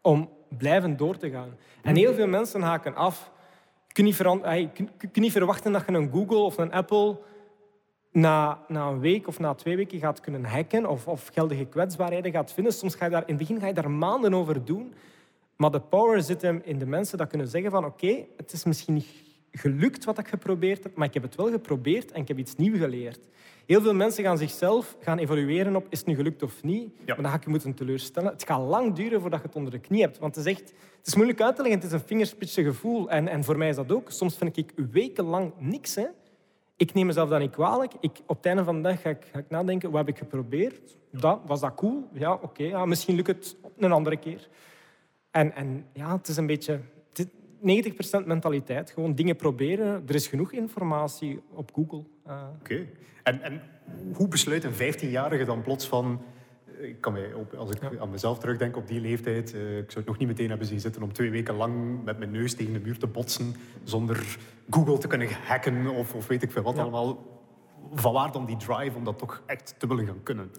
om 0.00 0.30
blijven 0.48 0.96
door 0.96 1.16
te 1.16 1.30
gaan. 1.30 1.56
En 1.82 1.96
heel 1.96 2.14
veel 2.14 2.26
mensen 2.26 2.62
haken 2.62 2.94
af. 2.94 3.32
Je 3.86 3.92
kunt 3.92 4.16
je 4.16 4.88
kunt 4.98 5.16
niet 5.16 5.32
verwachten 5.32 5.72
dat 5.72 5.82
je 5.86 5.92
een 5.92 6.10
Google 6.12 6.38
of 6.38 6.58
een 6.58 6.72
Apple 6.72 7.18
na, 8.14 8.58
na 8.68 8.88
een 8.88 9.00
week 9.00 9.26
of 9.26 9.38
na 9.38 9.54
twee 9.54 9.76
weken 9.76 9.98
gaat 9.98 10.20
kunnen 10.20 10.44
hacken 10.44 10.86
of, 10.86 11.06
of 11.06 11.30
geldige 11.32 11.64
kwetsbaarheden 11.64 12.32
gaat 12.32 12.52
vinden. 12.52 12.72
Soms 12.72 12.94
ga 12.94 13.04
je 13.04 13.10
daar, 13.10 13.22
in 13.26 13.34
het 13.34 13.38
begin 13.38 13.60
ga 13.60 13.66
je 13.66 13.74
daar 13.74 13.90
maanden 13.90 14.34
over 14.34 14.64
doen. 14.64 14.94
Maar 15.56 15.70
de 15.70 15.80
power 15.80 16.22
zit 16.22 16.42
hem 16.42 16.60
in 16.64 16.78
de 16.78 16.86
mensen 16.86 17.18
dat 17.18 17.28
kunnen 17.28 17.48
zeggen 17.48 17.70
van 17.70 17.84
oké, 17.84 18.24
het 18.36 18.52
is 18.52 18.64
misschien 18.64 18.94
niet 18.94 19.08
gelukt 19.52 20.04
wat 20.04 20.18
ik 20.18 20.28
geprobeerd 20.28 20.82
heb, 20.82 20.96
maar 20.96 21.06
ik 21.06 21.14
heb 21.14 21.22
het 21.22 21.34
wel 21.34 21.50
geprobeerd 21.50 22.12
en 22.12 22.20
ik 22.20 22.28
heb 22.28 22.38
iets 22.38 22.56
nieuws 22.56 22.78
geleerd. 22.78 23.20
Heel 23.66 23.80
veel 23.80 23.94
mensen 23.94 24.24
gaan 24.24 24.38
zichzelf 24.38 24.96
gaan 25.00 25.18
evalueren 25.18 25.76
op 25.76 25.86
is 25.88 25.98
het 25.98 26.08
nu 26.08 26.14
gelukt 26.14 26.42
of 26.42 26.62
niet. 26.62 26.88
Maar 27.06 27.16
dan 27.16 27.30
ga 27.30 27.34
ik 27.34 27.44
je 27.44 27.50
moeten 27.50 27.74
teleurstellen. 27.74 28.32
Het 28.32 28.44
gaat 28.44 28.60
lang 28.60 28.94
duren 28.94 29.20
voordat 29.20 29.40
je 29.40 29.46
het 29.46 29.56
onder 29.56 29.72
de 29.72 29.78
knie 29.78 30.00
hebt. 30.00 30.18
Want 30.18 30.36
het 30.36 30.46
is 30.46 30.52
echt 30.52 30.72
het 30.98 31.06
is 31.06 31.14
moeilijk 31.14 31.40
uit 31.40 31.56
te 31.56 31.62
leggen. 31.62 31.80
Het 31.80 31.92
is 31.92 32.00
een 32.00 32.06
vingerspitse 32.06 32.62
gevoel. 32.62 33.10
En, 33.10 33.28
en 33.28 33.44
voor 33.44 33.58
mij 33.58 33.68
is 33.68 33.76
dat 33.76 33.92
ook. 33.92 34.10
Soms 34.10 34.36
vind 34.36 34.56
ik 34.56 34.72
wekenlang 34.90 35.52
niks. 35.58 35.94
Hè. 35.94 36.06
Ik 36.76 36.94
neem 36.94 37.06
mezelf 37.06 37.28
dat 37.28 37.40
niet 37.40 37.50
kwalijk. 37.50 37.92
Ik, 38.00 38.20
op 38.26 38.36
het 38.36 38.46
einde 38.46 38.64
van 38.64 38.76
de 38.76 38.82
dag 38.88 39.00
ga 39.00 39.10
ik, 39.10 39.28
ga 39.32 39.38
ik 39.38 39.50
nadenken, 39.50 39.90
wat 39.90 40.06
heb 40.06 40.14
ik 40.14 40.18
geprobeerd? 40.18 40.96
Dat, 41.10 41.40
was 41.46 41.60
dat 41.60 41.74
cool? 41.74 42.08
Ja, 42.12 42.32
oké. 42.32 42.86
misschien 42.86 43.14
lukt 43.16 43.28
het 43.28 43.56
een 43.76 43.92
andere 43.92 44.16
keer. 44.16 44.48
En, 45.30 45.54
en 45.54 45.86
ja, 45.92 46.16
het 46.16 46.28
is 46.28 46.36
een 46.36 46.46
beetje... 46.46 46.80
90% 47.64 48.24
mentaliteit. 48.24 48.90
Gewoon 48.90 49.14
dingen 49.14 49.36
proberen. 49.36 50.02
Er 50.06 50.14
is 50.14 50.26
genoeg 50.26 50.52
informatie 50.52 51.42
op 51.50 51.70
Google. 51.74 52.04
Uh. 52.26 52.42
Oké. 52.60 52.86
En, 53.22 53.42
en 53.42 53.62
hoe 54.14 54.28
besluit 54.28 54.64
een 54.64 54.94
15-jarige 54.94 55.44
dan 55.44 55.62
plots 55.62 55.88
van... 55.88 56.22
Eh, 56.84 56.90
ik 56.90 57.00
kan 57.00 57.12
mij, 57.12 57.32
als 57.56 57.70
ik 57.70 57.78
aan 58.00 58.10
mezelf 58.10 58.38
terugdenk 58.38 58.76
op 58.76 58.86
die 58.86 59.00
leeftijd, 59.00 59.54
uh, 59.54 59.78
ik 59.78 59.90
zou 59.90 59.98
het 59.98 60.06
nog 60.06 60.18
niet 60.18 60.28
meteen 60.28 60.48
hebben 60.48 60.66
zien 60.66 60.80
zitten 60.80 61.02
om 61.02 61.12
twee 61.12 61.30
weken 61.30 61.54
lang 61.54 62.04
met 62.04 62.18
mijn 62.18 62.30
neus 62.30 62.54
tegen 62.54 62.72
de 62.72 62.80
muur 62.80 62.98
te 62.98 63.06
botsen 63.06 63.54
zonder 63.84 64.38
Google 64.70 64.98
te 64.98 65.06
kunnen 65.06 65.28
hacken 65.44 65.88
of, 65.88 66.14
of 66.14 66.26
weet 66.26 66.42
ik 66.42 66.52
veel 66.52 66.62
wat 66.62 66.78
allemaal. 66.78 67.32
Van 67.94 68.12
waar 68.12 68.32
dan 68.32 68.46
die 68.46 68.56
drive 68.56 68.96
om 68.96 69.04
dat 69.04 69.18
toch 69.18 69.42
echt 69.46 69.74
te 69.78 69.86
willen 69.86 70.06
gaan 70.06 70.22
kunnen? 70.22 70.50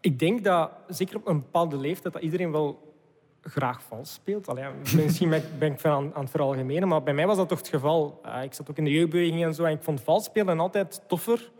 Ik 0.00 0.18
denk 0.18 0.44
dat, 0.44 0.70
zeker 0.88 1.16
op 1.16 1.26
een 1.26 1.40
bepaalde 1.40 1.76
leeftijd, 1.76 2.12
dat 2.12 2.22
iedereen 2.22 2.52
wel 2.52 2.96
graag 3.42 3.82
vals 3.82 4.12
speelt. 4.12 4.48
Allee, 4.48 4.64
misschien 4.96 5.28
ben 5.58 5.72
ik 5.72 5.80
veel 5.80 5.90
aan, 5.90 6.14
aan 6.14 6.20
het 6.20 6.30
veralgemenen, 6.30 6.88
maar 6.88 7.02
bij 7.02 7.14
mij 7.14 7.26
was 7.26 7.36
dat 7.36 7.48
toch 7.48 7.58
het 7.58 7.68
geval. 7.68 8.20
Uh, 8.26 8.42
ik 8.42 8.54
zat 8.54 8.70
ook 8.70 8.76
in 8.76 8.84
de 8.84 8.90
jeugdbeweging 8.90 9.44
en 9.44 9.54
zo 9.54 9.64
en 9.64 9.72
ik 9.72 9.82
vond 9.82 10.00
vals 10.00 10.24
spelen 10.24 10.60
altijd 10.60 11.02
toffer 11.06 11.50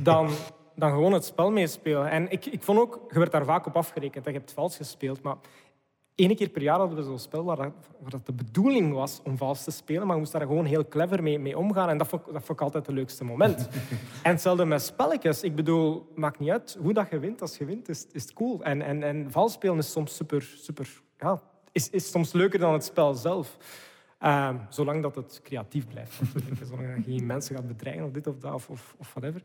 dan, 0.00 0.28
dan 0.74 0.90
gewoon 0.90 1.12
het 1.12 1.24
spel 1.24 1.50
meespelen. 1.50 2.10
En 2.10 2.30
ik, 2.30 2.46
ik 2.46 2.62
vond 2.62 2.78
ook, 2.78 3.00
je 3.10 3.18
werd 3.18 3.32
daar 3.32 3.44
vaak 3.44 3.66
op 3.66 3.76
afgerekend 3.76 4.24
dat 4.24 4.32
je 4.32 4.38
hebt 4.38 4.52
vals 4.52 4.76
gespeeld, 4.76 5.22
maar 5.22 5.36
Eén 6.14 6.36
keer 6.36 6.48
per 6.48 6.62
jaar 6.62 6.78
hadden 6.78 6.96
we 6.96 7.02
zo'n 7.02 7.18
spel 7.18 7.44
waar, 7.44 7.56
waar 7.56 8.10
dat 8.10 8.26
de 8.26 8.32
bedoeling 8.32 8.92
was 8.92 9.20
om 9.24 9.36
vals 9.36 9.64
te 9.64 9.70
spelen, 9.70 10.06
maar 10.06 10.14
je 10.14 10.20
moest 10.20 10.32
daar 10.32 10.40
gewoon 10.40 10.64
heel 10.64 10.88
clever 10.88 11.22
mee, 11.22 11.38
mee 11.38 11.58
omgaan. 11.58 11.88
En 11.88 11.98
dat 11.98 12.08
vond, 12.08 12.24
dat 12.24 12.42
vond 12.42 12.48
ik 12.48 12.60
altijd 12.60 12.86
het 12.86 12.94
leukste 12.94 13.24
moment. 13.24 13.68
en 14.22 14.30
hetzelfde 14.30 14.64
met 14.64 14.82
spelletjes. 14.82 15.42
Ik 15.42 15.54
bedoel, 15.54 16.12
maakt 16.14 16.38
niet 16.38 16.50
uit 16.50 16.76
hoe 16.80 16.92
dat 16.92 17.10
je 17.10 17.18
wint. 17.18 17.40
Als 17.40 17.56
je 17.56 17.64
wint, 17.64 17.88
is, 17.88 18.06
is 18.12 18.22
het 18.22 18.32
cool. 18.32 18.62
En, 18.62 18.82
en, 18.82 19.02
en 19.02 19.30
vals 19.30 19.52
spelen 19.52 19.78
is 19.78 19.90
soms 19.90 20.16
super, 20.16 20.42
super 20.42 21.02
ja, 21.18 21.42
is, 21.72 21.90
is 21.90 22.10
soms 22.10 22.32
leuker 22.32 22.58
dan 22.58 22.72
het 22.72 22.84
spel 22.84 23.14
zelf. 23.14 23.56
Uh, 24.20 24.54
zolang 24.68 25.02
dat 25.02 25.14
het 25.14 25.40
creatief 25.42 25.88
blijft, 25.88 26.20
Zolang 26.68 26.96
je 26.96 27.02
geen 27.02 27.26
mensen 27.34 27.56
gaat 27.56 27.66
bedreigen 27.66 28.04
of 28.04 28.10
dit 28.10 28.26
of 28.26 28.38
dat 28.38 28.54
of, 28.54 28.68
of, 28.68 28.94
of 28.98 29.14
whatever. 29.14 29.42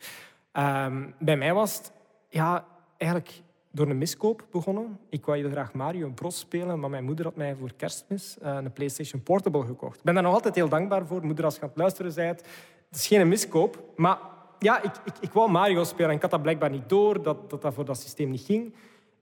Uh, 0.53 0.96
bij 1.20 1.38
mij 1.38 1.53
was 1.53 1.77
het 1.77 1.91
ja, 2.29 2.65
eigenlijk 2.98 3.41
door 3.72 3.89
een 3.89 3.98
miskoop 3.98 4.46
begonnen. 4.51 5.00
Ik 5.10 5.25
wou 5.25 5.38
heel 5.38 5.50
graag 5.50 5.74
Mario 5.74 6.10
Bros 6.10 6.39
spelen, 6.39 6.79
maar 6.79 6.89
mijn 6.89 7.03
moeder 7.03 7.25
had 7.25 7.36
mij 7.36 7.56
voor 7.56 7.74
kerstmis 7.77 8.38
uh, 8.44 8.56
een 8.56 8.74
PlayStation 8.74 9.24
Portable 9.24 9.65
gekocht. 9.65 9.98
Ik 9.98 10.03
ben 10.03 10.13
daar 10.13 10.24
nog 10.24 10.34
altijd 10.34 10.56
heel 10.56 10.70
dankbaar 10.70 11.06
voor. 11.06 11.25
Moeder, 11.25 11.46
als 11.46 11.56
je 11.56 11.62
aan 11.62 11.68
het 11.68 11.77
luisteren 11.77 12.13
bent, 12.15 12.41
het 12.89 13.00
is 13.00 13.08
geen 13.08 13.27
miskoop. 13.27 13.84
Maar 13.96 14.18
ja, 14.60 14.84
ik, 14.84 14.91
ik, 15.06 15.13
ik 15.20 15.32
wou 15.32 15.51
Mario 15.51 15.84
spelen 15.84 16.10
en 16.10 16.15
ik 16.15 16.22
had 16.22 16.32
dat 16.32 16.41
blijkbaar 16.41 16.70
niet 16.70 16.89
door, 16.89 17.24
dat, 17.24 17.50
dat 17.50 17.62
dat 17.62 17.74
voor 17.74 17.86
dat 17.86 18.00
systeem 18.00 18.29
niet 18.29 18.41
ging. 18.41 18.74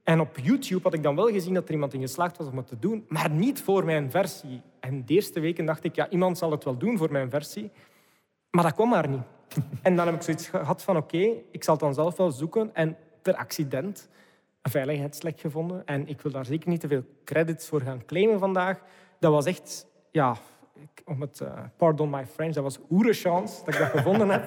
En 0.04 0.20
op 0.20 0.38
YouTube 0.38 0.84
had 0.84 0.94
ik 0.94 1.04
dan 1.04 1.16
wel 1.16 1.28
gezien 1.28 1.54
dat 1.54 1.68
er 1.68 1.74
iemand 1.74 1.94
in 1.94 2.02
geslaagd 2.02 2.38
was 2.38 2.48
om 2.48 2.58
het 2.58 2.68
te 2.68 2.80
doen, 2.80 3.06
maar 3.08 3.30
niet 3.30 3.62
voor 3.62 3.86
mijn 3.86 4.12
versie. 4.12 4.62
En 4.80 5.06
de 5.06 5.14
eerste 5.14 5.40
weken 5.40 5.66
dacht 5.66 5.84
ik, 5.84 5.96
ja, 5.96 6.10
iemand 6.10 6.38
zal 6.38 6.52
het 6.52 6.64
wel 6.64 6.78
doen 6.78 6.98
voor 6.98 7.12
mijn 7.12 7.30
versie. 7.30 7.72
Maar 8.50 8.64
dat 8.64 8.74
kwam 8.74 8.90
maar 8.90 9.10
niet. 9.10 9.22
En 9.82 9.96
dan 9.96 10.06
heb 10.06 10.16
ik 10.16 10.22
zoiets 10.22 10.48
gehad 10.48 10.84
van, 10.84 10.98
oké, 10.98 11.34
ik 11.52 11.64
zal 11.64 11.74
het 11.74 11.84
dan 11.84 11.94
zelf 11.94 12.18
wel 12.18 12.32
zoeken. 12.32 12.70
En 12.74 12.98
per 13.22 13.36
accident 13.36 14.10
een 14.62 14.72
veiligheidslek 14.72 15.40
gevonden. 15.40 15.86
En 15.86 16.08
ik 16.08 16.22
wil 16.22 16.32
daar 16.32 16.46
zeker 16.46 16.70
niet 16.70 16.80
te 16.80 16.88
veel 16.88 17.04
credits 17.24 17.68
voor 17.68 17.82
gaan 17.82 18.06
claimen 18.06 18.40
vandaag. 18.40 18.82
Dat 19.20 19.32
was 19.32 19.46
echt, 19.46 19.88
ja, 20.12 20.38
om 21.06 21.22
het, 21.22 21.40
uh, 21.40 21.50
pardon 21.78 22.10
my 22.10 22.26
French, 22.26 22.54
dat 22.54 22.64
was 22.64 22.80
oere 22.90 23.14
chance 23.14 23.66
dat 23.66 23.74
ik 23.74 23.80
dat 23.80 23.90
gevonden 23.90 24.30
heb. 24.30 24.44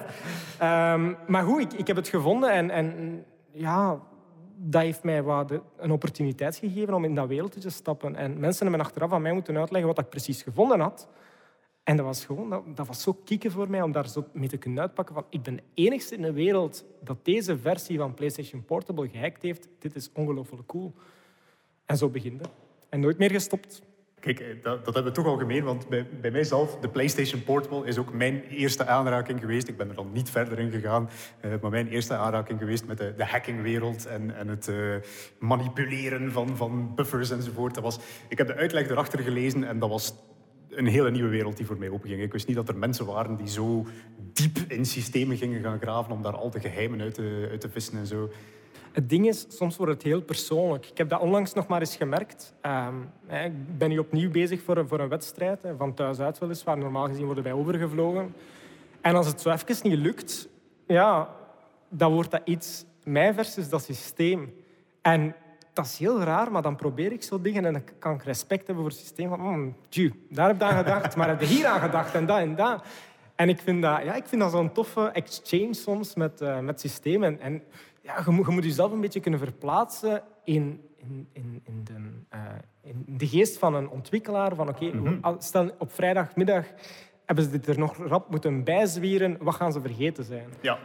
Um, 0.61 1.17
maar 1.33 1.43
goed, 1.43 1.61
ik, 1.61 1.73
ik 1.73 1.87
heb 1.87 1.95
het 1.95 2.07
gevonden 2.07 2.51
en, 2.51 2.69
en 2.69 3.25
ja, 3.51 3.99
dat 4.55 4.81
heeft 4.81 5.03
mij 5.03 5.23
wat 5.23 5.51
een 5.77 5.91
opportuniteit 5.91 6.55
gegeven 6.55 6.93
om 6.93 7.03
in 7.03 7.15
dat 7.15 7.27
wereldje 7.27 7.59
te 7.59 7.69
stappen. 7.69 8.15
En 8.15 8.39
mensen 8.39 8.67
hebben 8.67 8.85
achteraf 8.85 9.11
aan 9.11 9.21
mij 9.21 9.33
moeten 9.33 9.57
uitleggen 9.57 9.95
wat 9.95 9.99
ik 9.99 10.09
precies 10.09 10.41
gevonden 10.41 10.79
had. 10.79 11.07
En 11.83 11.97
dat 11.97 12.05
was 12.05 12.25
gewoon, 12.25 12.63
dat, 12.75 12.87
was 12.87 13.01
zo 13.01 13.13
kicken 13.13 13.51
voor 13.51 13.69
mij 13.69 13.81
om 13.81 13.91
daar 13.91 14.07
zo 14.07 14.27
mee 14.33 14.47
te 14.47 14.57
kunnen 14.57 14.81
uitpakken 14.81 15.15
van 15.15 15.25
ik 15.29 15.41
ben 15.41 15.55
de 15.55 15.63
enigste 15.73 16.15
in 16.15 16.21
de 16.21 16.33
wereld 16.33 16.85
dat 17.03 17.25
deze 17.25 17.57
versie 17.57 17.97
van 17.97 18.13
PlayStation 18.13 18.65
Portable 18.65 19.09
gehackt 19.09 19.41
heeft. 19.41 19.67
Dit 19.79 19.95
is 19.95 20.09
ongelooflijk 20.13 20.67
cool. 20.67 20.93
En 21.85 21.97
zo 21.97 22.09
beginde. 22.09 22.43
En 22.89 22.99
nooit 22.99 23.17
meer 23.17 23.31
gestopt. 23.31 23.81
Kijk, 24.21 24.39
eh, 24.39 24.47
dat, 24.61 24.85
dat, 24.85 24.93
hebben 24.93 25.13
we 25.13 25.19
toch 25.19 25.25
al 25.27 25.37
gemeen, 25.37 25.63
want 25.63 25.89
bij, 25.89 26.07
bij 26.21 26.31
mijzelf, 26.31 26.79
de 26.79 26.89
PlayStation 26.89 27.43
Portable 27.43 27.85
is 27.85 27.97
ook 27.97 28.13
mijn 28.13 28.43
eerste 28.43 28.85
aanraking 28.85 29.39
geweest. 29.39 29.67
Ik 29.67 29.77
ben 29.77 29.89
er 29.89 29.95
dan 29.95 30.11
niet 30.11 30.29
verder 30.29 30.59
in 30.59 30.71
gegaan, 30.71 31.09
uh, 31.45 31.53
maar 31.61 31.71
mijn 31.71 31.87
eerste 31.87 32.13
aanraking 32.13 32.59
geweest 32.59 32.85
met 32.85 32.97
de, 32.97 33.13
de 33.17 33.25
hackingwereld 33.25 34.05
en, 34.05 34.35
en 34.35 34.47
het 34.47 34.67
uh, 34.67 34.95
manipuleren 35.39 36.31
van, 36.31 36.57
van 36.57 36.95
buffers 36.95 37.31
enzovoort. 37.31 37.73
Dat 37.73 37.83
was, 37.83 37.99
ik 38.27 38.37
heb 38.37 38.47
de 38.47 38.55
uitleg 38.55 38.89
erachter 38.89 39.19
gelezen 39.19 39.63
en 39.63 39.79
dat 39.79 39.89
was 39.89 40.13
een 40.71 40.87
hele 40.87 41.11
nieuwe 41.11 41.29
wereld 41.29 41.57
die 41.57 41.65
voor 41.65 41.77
mij 41.77 41.89
openging. 41.89 42.21
Ik 42.21 42.31
wist 42.31 42.47
niet 42.47 42.55
dat 42.55 42.69
er 42.69 42.77
mensen 42.77 43.05
waren 43.05 43.35
die 43.35 43.47
zo 43.47 43.85
diep 44.33 44.57
in 44.67 44.85
systemen 44.85 45.37
gingen 45.37 45.61
gaan 45.61 45.79
graven 45.79 46.11
om 46.11 46.21
daar 46.21 46.35
al 46.35 46.49
de 46.49 46.59
geheimen 46.59 47.01
uit 47.01 47.13
te, 47.13 47.47
uit 47.51 47.61
te 47.61 47.69
vissen 47.69 47.97
en 47.97 48.07
zo. 48.07 48.29
Het 48.91 49.09
ding 49.09 49.27
is, 49.27 49.45
soms 49.49 49.77
wordt 49.77 49.93
het 49.93 50.03
heel 50.03 50.21
persoonlijk. 50.21 50.85
Ik 50.85 50.97
heb 50.97 51.09
dat 51.09 51.21
onlangs 51.21 51.53
nog 51.53 51.67
maar 51.67 51.79
eens 51.79 51.95
gemerkt. 51.95 52.53
Um, 52.65 53.09
ik 53.45 53.77
ben 53.77 53.89
nu 53.89 53.97
opnieuw 53.97 54.31
bezig 54.31 54.61
voor 54.61 54.77
een, 54.77 54.87
voor 54.87 54.99
een 54.99 55.09
wedstrijd, 55.09 55.61
van 55.77 55.93
thuis 55.93 56.19
uit 56.19 56.39
weliswaar. 56.39 56.77
Normaal 56.77 57.07
gezien 57.07 57.25
worden 57.25 57.43
wij 57.43 57.53
overgevlogen. 57.53 58.33
En 59.01 59.15
als 59.15 59.27
het 59.27 59.41
zo 59.41 59.49
even 59.49 59.89
niet 59.89 59.99
lukt, 59.99 60.49
ja, 60.87 61.35
dan 61.89 62.13
wordt 62.13 62.31
dat 62.31 62.41
iets 62.45 62.85
mij 63.03 63.33
versus 63.33 63.69
dat 63.69 63.83
systeem. 63.83 64.53
En 65.01 65.35
dat 65.73 65.85
is 65.85 65.97
heel 65.97 66.21
raar, 66.21 66.51
maar 66.51 66.61
dan 66.61 66.75
probeer 66.75 67.11
ik 67.11 67.23
zo 67.23 67.41
dingen 67.41 67.65
en 67.65 67.73
dan 67.73 67.83
kan 67.99 68.13
ik 68.13 68.23
respect 68.23 68.67
hebben 68.67 68.83
voor 68.83 68.93
het 68.93 69.01
systeem. 69.01 69.29
Van, 69.29 69.39
mm, 69.39 69.75
daar 70.29 70.47
heb 70.47 70.55
ik 70.55 70.61
aan 70.61 70.77
gedacht, 70.77 71.15
maar 71.15 71.27
heb 71.27 71.39
je 71.39 71.45
hier 71.45 71.65
aan 71.65 71.79
gedacht 71.79 72.13
en 72.13 72.25
dat 72.25 72.37
en 72.37 72.55
dat. 72.55 72.83
En 73.35 73.49
ik 73.49 73.59
vind 73.59 73.81
dat, 73.81 74.03
ja, 74.03 74.13
ik 74.13 74.25
vind 74.25 74.41
dat 74.41 74.51
zo'n 74.51 74.71
toffe 74.71 75.09
exchange 75.09 75.73
soms 75.73 76.15
met, 76.15 76.41
uh, 76.41 76.59
met 76.59 76.79
systemen. 76.79 77.39
En 77.39 77.63
ja, 78.01 78.21
je, 78.25 78.31
moet, 78.31 78.45
je 78.45 78.51
moet 78.51 78.63
jezelf 78.63 78.91
een 78.91 79.01
beetje 79.01 79.19
kunnen 79.19 79.39
verplaatsen 79.39 80.23
in, 80.43 80.81
in, 80.97 81.27
in, 81.33 81.61
in, 81.63 81.83
de, 81.83 81.93
uh, 82.37 82.41
in 82.83 83.05
de 83.07 83.27
geest 83.27 83.57
van 83.57 83.73
een 83.73 83.89
ontwikkelaar. 83.89 84.55
Van, 84.55 84.69
oké, 84.69 84.85
okay, 84.85 84.99
mm 84.99 85.05
-hmm. 85.21 85.35
Stel, 85.39 85.71
op 85.77 85.93
vrijdagmiddag 85.93 86.65
hebben 87.25 87.43
ze 87.43 87.49
dit 87.49 87.67
er 87.67 87.79
nog 87.79 87.97
rap 87.97 88.29
moeten 88.29 88.63
bijzwieren. 88.63 89.37
Wat 89.39 89.55
gaan 89.55 89.71
ze 89.71 89.81
vergeten 89.81 90.23
zijn? 90.23 90.49
Ja. 90.61 90.77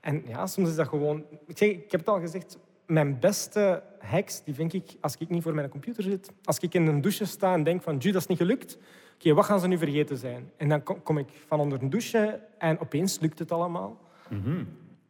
En 0.00 0.22
ja, 0.26 0.46
soms 0.46 0.68
is 0.68 0.76
dat 0.76 0.88
gewoon... 0.88 1.24
Ik, 1.46 1.58
zeg, 1.58 1.68
ik 1.68 1.90
heb 1.90 2.00
het 2.00 2.08
al 2.08 2.20
gezegd, 2.20 2.58
mijn 2.86 3.18
beste 3.20 3.82
hacks 3.98 4.44
die 4.44 4.54
vind 4.54 4.72
ik 4.72 4.96
als 5.00 5.16
ik 5.18 5.28
niet 5.28 5.42
voor 5.42 5.54
mijn 5.54 5.68
computer 5.68 6.02
zit. 6.02 6.30
Als 6.44 6.58
ik 6.58 6.74
in 6.74 6.86
een 6.86 7.00
douche 7.00 7.24
sta 7.24 7.54
en 7.54 7.64
denk 7.64 7.82
van, 7.82 7.98
dat 7.98 8.14
is 8.14 8.26
niet 8.26 8.38
gelukt. 8.38 8.78
Oké, 9.14 9.34
wat 9.34 9.44
gaan 9.44 9.60
ze 9.60 9.68
nu 9.68 9.78
vergeten 9.78 10.16
zijn? 10.16 10.50
En 10.56 10.68
dan 10.68 10.82
kom 11.02 11.18
ik 11.18 11.28
van 11.46 11.60
onder 11.60 11.82
een 11.82 11.90
douche 11.90 12.40
en 12.58 12.80
opeens 12.80 13.18
lukt 13.18 13.38
het 13.38 13.52
allemaal. 13.52 14.00
Mm 14.28 14.42
-hmm. 14.42 14.68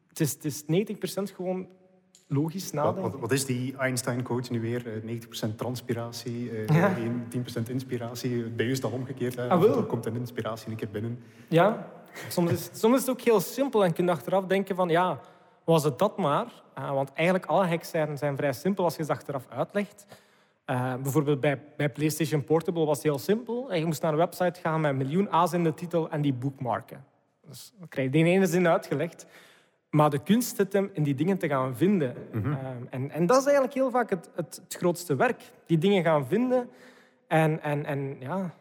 Het 0.08 0.20
is, 0.20 0.32
het 0.32 0.44
is 0.44 0.62
90% 1.30 1.34
gewoon 1.34 1.66
logisch 2.26 2.70
nadenken. 2.70 3.10
Wat, 3.10 3.20
wat, 3.20 3.32
is 3.32 3.44
die 3.44 3.76
Einstein-quote 3.76 4.52
nu 4.52 4.60
weer? 4.60 5.02
90% 5.50 5.54
transpiratie, 5.56 6.50
uh, 6.50 6.66
ja. 6.66 6.94
10% 7.64 7.70
inspiratie. 7.70 8.50
Bij 8.50 8.66
u 8.66 8.70
is 8.70 8.80
dat 8.80 8.92
omgekeerd. 8.92 9.36
Hè? 9.36 9.48
Ah, 9.48 9.76
er 9.76 9.82
komt 9.82 10.06
een 10.06 10.16
inspiratie 10.16 10.70
een 10.70 10.76
keer 10.76 10.90
binnen. 10.90 11.18
Ja, 11.48 11.92
soms 12.28 12.50
is, 12.50 12.70
soms 12.72 12.94
is 12.94 13.00
het 13.00 13.10
ook 13.10 13.20
heel 13.20 13.40
simpel 13.40 13.84
en 13.84 13.92
kun 13.92 14.04
je 14.04 14.10
achteraf 14.10 14.44
denken 14.46 14.76
van 14.76 14.88
ja, 14.88 15.20
was 15.64 15.84
het 15.84 15.98
dat 15.98 16.16
maar? 16.16 16.46
Uh, 16.78 16.92
want 16.92 17.12
eigenlijk 17.12 17.46
alle 17.46 17.66
hacks 17.66 17.90
zijn, 17.90 18.18
zijn 18.18 18.36
vrij 18.36 18.52
simpel 18.52 18.84
als 18.84 18.96
je 18.96 19.04
ze 19.04 19.12
achteraf 19.12 19.46
uitlegt. 19.48 20.06
Uh, 20.66 20.94
bijvoorbeeld 20.94 21.40
bij, 21.40 21.62
bij 21.76 21.90
PlayStation 21.90 22.44
Portable 22.44 22.84
was 22.84 22.96
het 22.96 23.06
heel 23.06 23.18
simpel. 23.18 23.74
Je 23.74 23.84
moest 23.84 24.02
naar 24.02 24.12
een 24.12 24.18
website 24.18 24.60
gaan 24.60 24.80
met 24.80 24.90
een 24.90 24.96
miljoen 24.96 25.30
A's 25.30 25.52
in 25.52 25.64
de 25.64 25.74
titel 25.74 26.10
en 26.10 26.20
die 26.20 26.32
bookmarken. 26.32 27.04
Dus 27.48 27.72
dan 27.78 27.88
krijg 27.88 28.06
je 28.06 28.12
die 28.12 28.24
ene 28.24 28.46
zin 28.46 28.68
uitgelegd. 28.68 29.26
Maar 29.90 30.10
de 30.10 30.22
kunst 30.22 30.56
zit 30.56 30.72
hem 30.72 30.90
in 30.92 31.02
die 31.02 31.14
dingen 31.14 31.38
te 31.38 31.48
gaan 31.48 31.76
vinden. 31.76 32.14
Mm 32.32 32.42
-hmm. 32.42 32.52
uh, 32.52 32.58
en, 32.90 33.10
en, 33.10 33.26
dat 33.26 33.38
is 33.38 33.44
eigenlijk 33.44 33.74
heel 33.74 33.90
vaak 33.90 34.10
het, 34.10 34.30
het, 34.34 34.60
het, 34.64 34.76
grootste 34.78 35.16
werk. 35.16 35.42
Die 35.66 35.78
dingen 35.78 36.02
gaan 36.02 36.26
vinden. 36.26 36.70
En, 37.26 37.62
en, 37.62 37.84
en 37.84 38.16
ja, 38.20 38.54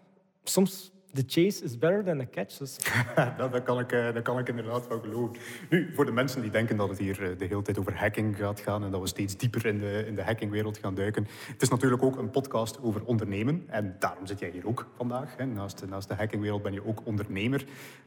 soms 0.44 0.91
the 1.14 1.24
chase 1.28 1.64
is 1.64 1.78
better 1.78 2.04
than 2.04 2.18
the 2.18 2.30
catch. 2.30 2.58
Dus. 2.58 2.78
dat, 3.38 3.52
dat, 3.52 3.64
kan 3.64 3.80
ik, 3.80 3.90
dat 3.90 4.22
kan 4.22 4.40
ik 4.40 4.50
inderdaad 4.50 4.88
wel 4.88 5.00
geloven. 5.00 5.36
Nu, 5.70 5.92
voor 5.96 6.06
de 6.06 6.12
mensen 6.12 6.42
die 6.42 6.52
denken 6.52 6.78
dat 6.78 6.90
het 6.90 6.98
hier 6.98 7.36
de 7.38 7.46
hele 7.46 7.62
tijd 7.62 7.80
over 7.80 7.98
hacking 7.98 8.38
gaat 8.38 8.60
gaan 8.60 8.84
en 8.84 8.92
dat 8.92 9.02
we 9.02 9.08
steeds 9.08 9.38
dieper 9.38 9.66
in 9.66 9.80
de, 9.80 10.04
in 10.08 10.16
de 10.16 10.24
hackingwereld 10.24 10.78
gaan 10.78 10.96
duiken. 10.96 11.28
Het 11.48 11.62
is 11.62 11.70
natuurlijk 11.70 12.04
ook 12.04 12.18
een 12.18 12.30
podcast 12.30 12.82
over 12.82 13.04
ondernemen. 13.06 13.64
En 13.68 13.96
daarom 14.00 14.28
zit 14.28 14.40
jij 14.40 14.50
hier 14.50 14.68
ook 14.68 14.88
vandaag. 14.96 15.38
Hè. 15.38 15.46
Naast, 15.46 15.86
naast 15.90 16.08
de 16.08 16.14
hackingwereld 16.14 16.62
ben 16.62 16.74
je 16.74 16.86
ook 16.86 17.02
ondernemer. 17.04 17.66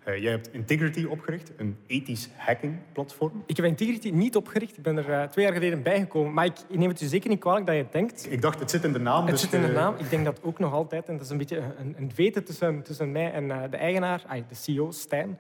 Uh, 0.09 0.23
jij 0.23 0.31
hebt 0.31 0.53
Integrity 0.53 1.05
opgericht, 1.05 1.53
een 1.57 1.77
ethisch 1.87 2.29
hackingplatform. 2.37 3.43
Ik 3.47 3.57
heb 3.57 3.67
Integrity 3.67 4.11
niet 4.11 4.37
opgericht. 4.37 4.77
Ik 4.77 4.83
ben 4.83 4.97
er 4.97 5.09
uh, 5.09 5.23
twee 5.23 5.45
jaar 5.45 5.55
geleden 5.55 5.83
bijgekomen. 5.83 6.33
Maar 6.33 6.45
ik, 6.45 6.57
neem 6.69 6.89
het 6.89 7.01
je 7.01 7.09
zeker 7.09 7.31
niet 7.31 7.41
kwalijk 7.41 7.67
dat 7.67 7.75
je 7.75 7.83
het 7.83 7.93
denkt. 7.93 8.27
Ik 8.31 8.43
dacht, 8.43 8.61
het 8.61 8.71
zit 8.71 8.85
in 8.85 8.93
de 8.93 8.99
naam. 8.99 9.23
Het 9.23 9.31
dus 9.31 9.41
zit 9.41 9.53
in 9.53 9.63
de 9.63 9.73
naam. 9.73 9.95
Ik 9.99 10.11
denk 10.11 10.25
dat 10.25 10.39
ook 10.43 10.59
nog 10.59 10.73
altijd. 10.73 11.09
En 11.09 11.15
dat 11.15 11.25
is 11.25 11.31
een 11.31 11.39
beetje 11.39 11.63
een, 11.79 11.95
een 11.99 12.11
veten 12.15 12.45
tussen, 12.45 12.83
tussen 12.97 13.13
mij 13.13 13.33
en 13.33 13.45
uh, 13.45 13.63
de 13.71 13.77
eigenaar, 13.77 14.25
de 14.49 14.55
CEO, 14.55 14.91
Stijn. 14.91 15.39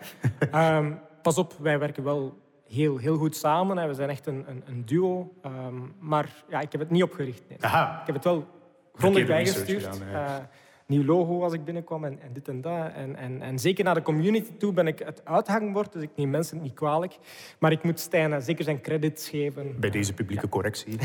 um, 0.54 0.98
pas 1.22 1.38
op, 1.38 1.52
wij 1.60 1.78
werken 1.78 2.04
wel 2.04 2.38
heel, 2.68 2.96
heel 2.96 3.16
goed 3.16 3.36
samen. 3.36 3.76
Hè. 3.76 3.86
We 3.86 3.94
zijn 3.94 4.10
echt 4.10 4.26
een, 4.26 4.44
een, 4.48 4.62
een 4.66 4.84
duo. 4.84 5.32
Um, 5.46 5.94
maar 5.98 6.44
ja, 6.48 6.60
ik 6.60 6.72
heb 6.72 6.80
het 6.80 6.90
niet 6.90 7.02
opgericht. 7.02 7.42
Nee. 7.48 7.58
Aha. 7.60 8.00
Ik 8.00 8.06
heb 8.06 8.14
het 8.14 8.24
wel 8.24 8.46
grondig 8.94 9.26
bijgestuurd. 9.26 9.86
Gedaan, 9.86 10.08
ja. 10.10 10.48
nieuw 10.86 11.04
logo 11.04 11.42
als 11.42 11.52
ik 11.52 11.64
binnenkwam 11.64 12.04
en, 12.04 12.20
en 12.20 12.32
dit 12.32 12.48
en 12.48 12.60
dat. 12.60 12.92
En, 12.94 13.16
en, 13.16 13.42
en, 13.42 13.58
zeker 13.58 13.84
naar 13.84 13.94
de 13.94 14.02
community 14.02 14.56
toe 14.56 14.72
ben 14.72 14.86
ik 14.86 14.98
het 14.98 15.24
uithangbord, 15.24 15.92
dus 15.92 16.02
ik 16.02 16.10
neem 16.16 16.30
mensen 16.30 16.62
niet 16.62 16.74
kwalijk. 16.74 17.18
Maar 17.58 17.72
ik 17.72 17.82
moet 17.82 18.00
Stijn 18.00 18.42
zeker 18.42 18.64
zijn 18.64 18.80
credits 18.80 19.28
geven. 19.28 19.80
Bij 19.80 19.90
deze 19.90 20.12
publieke 20.12 20.44
ja. 20.44 20.48
correctie. 20.48 20.98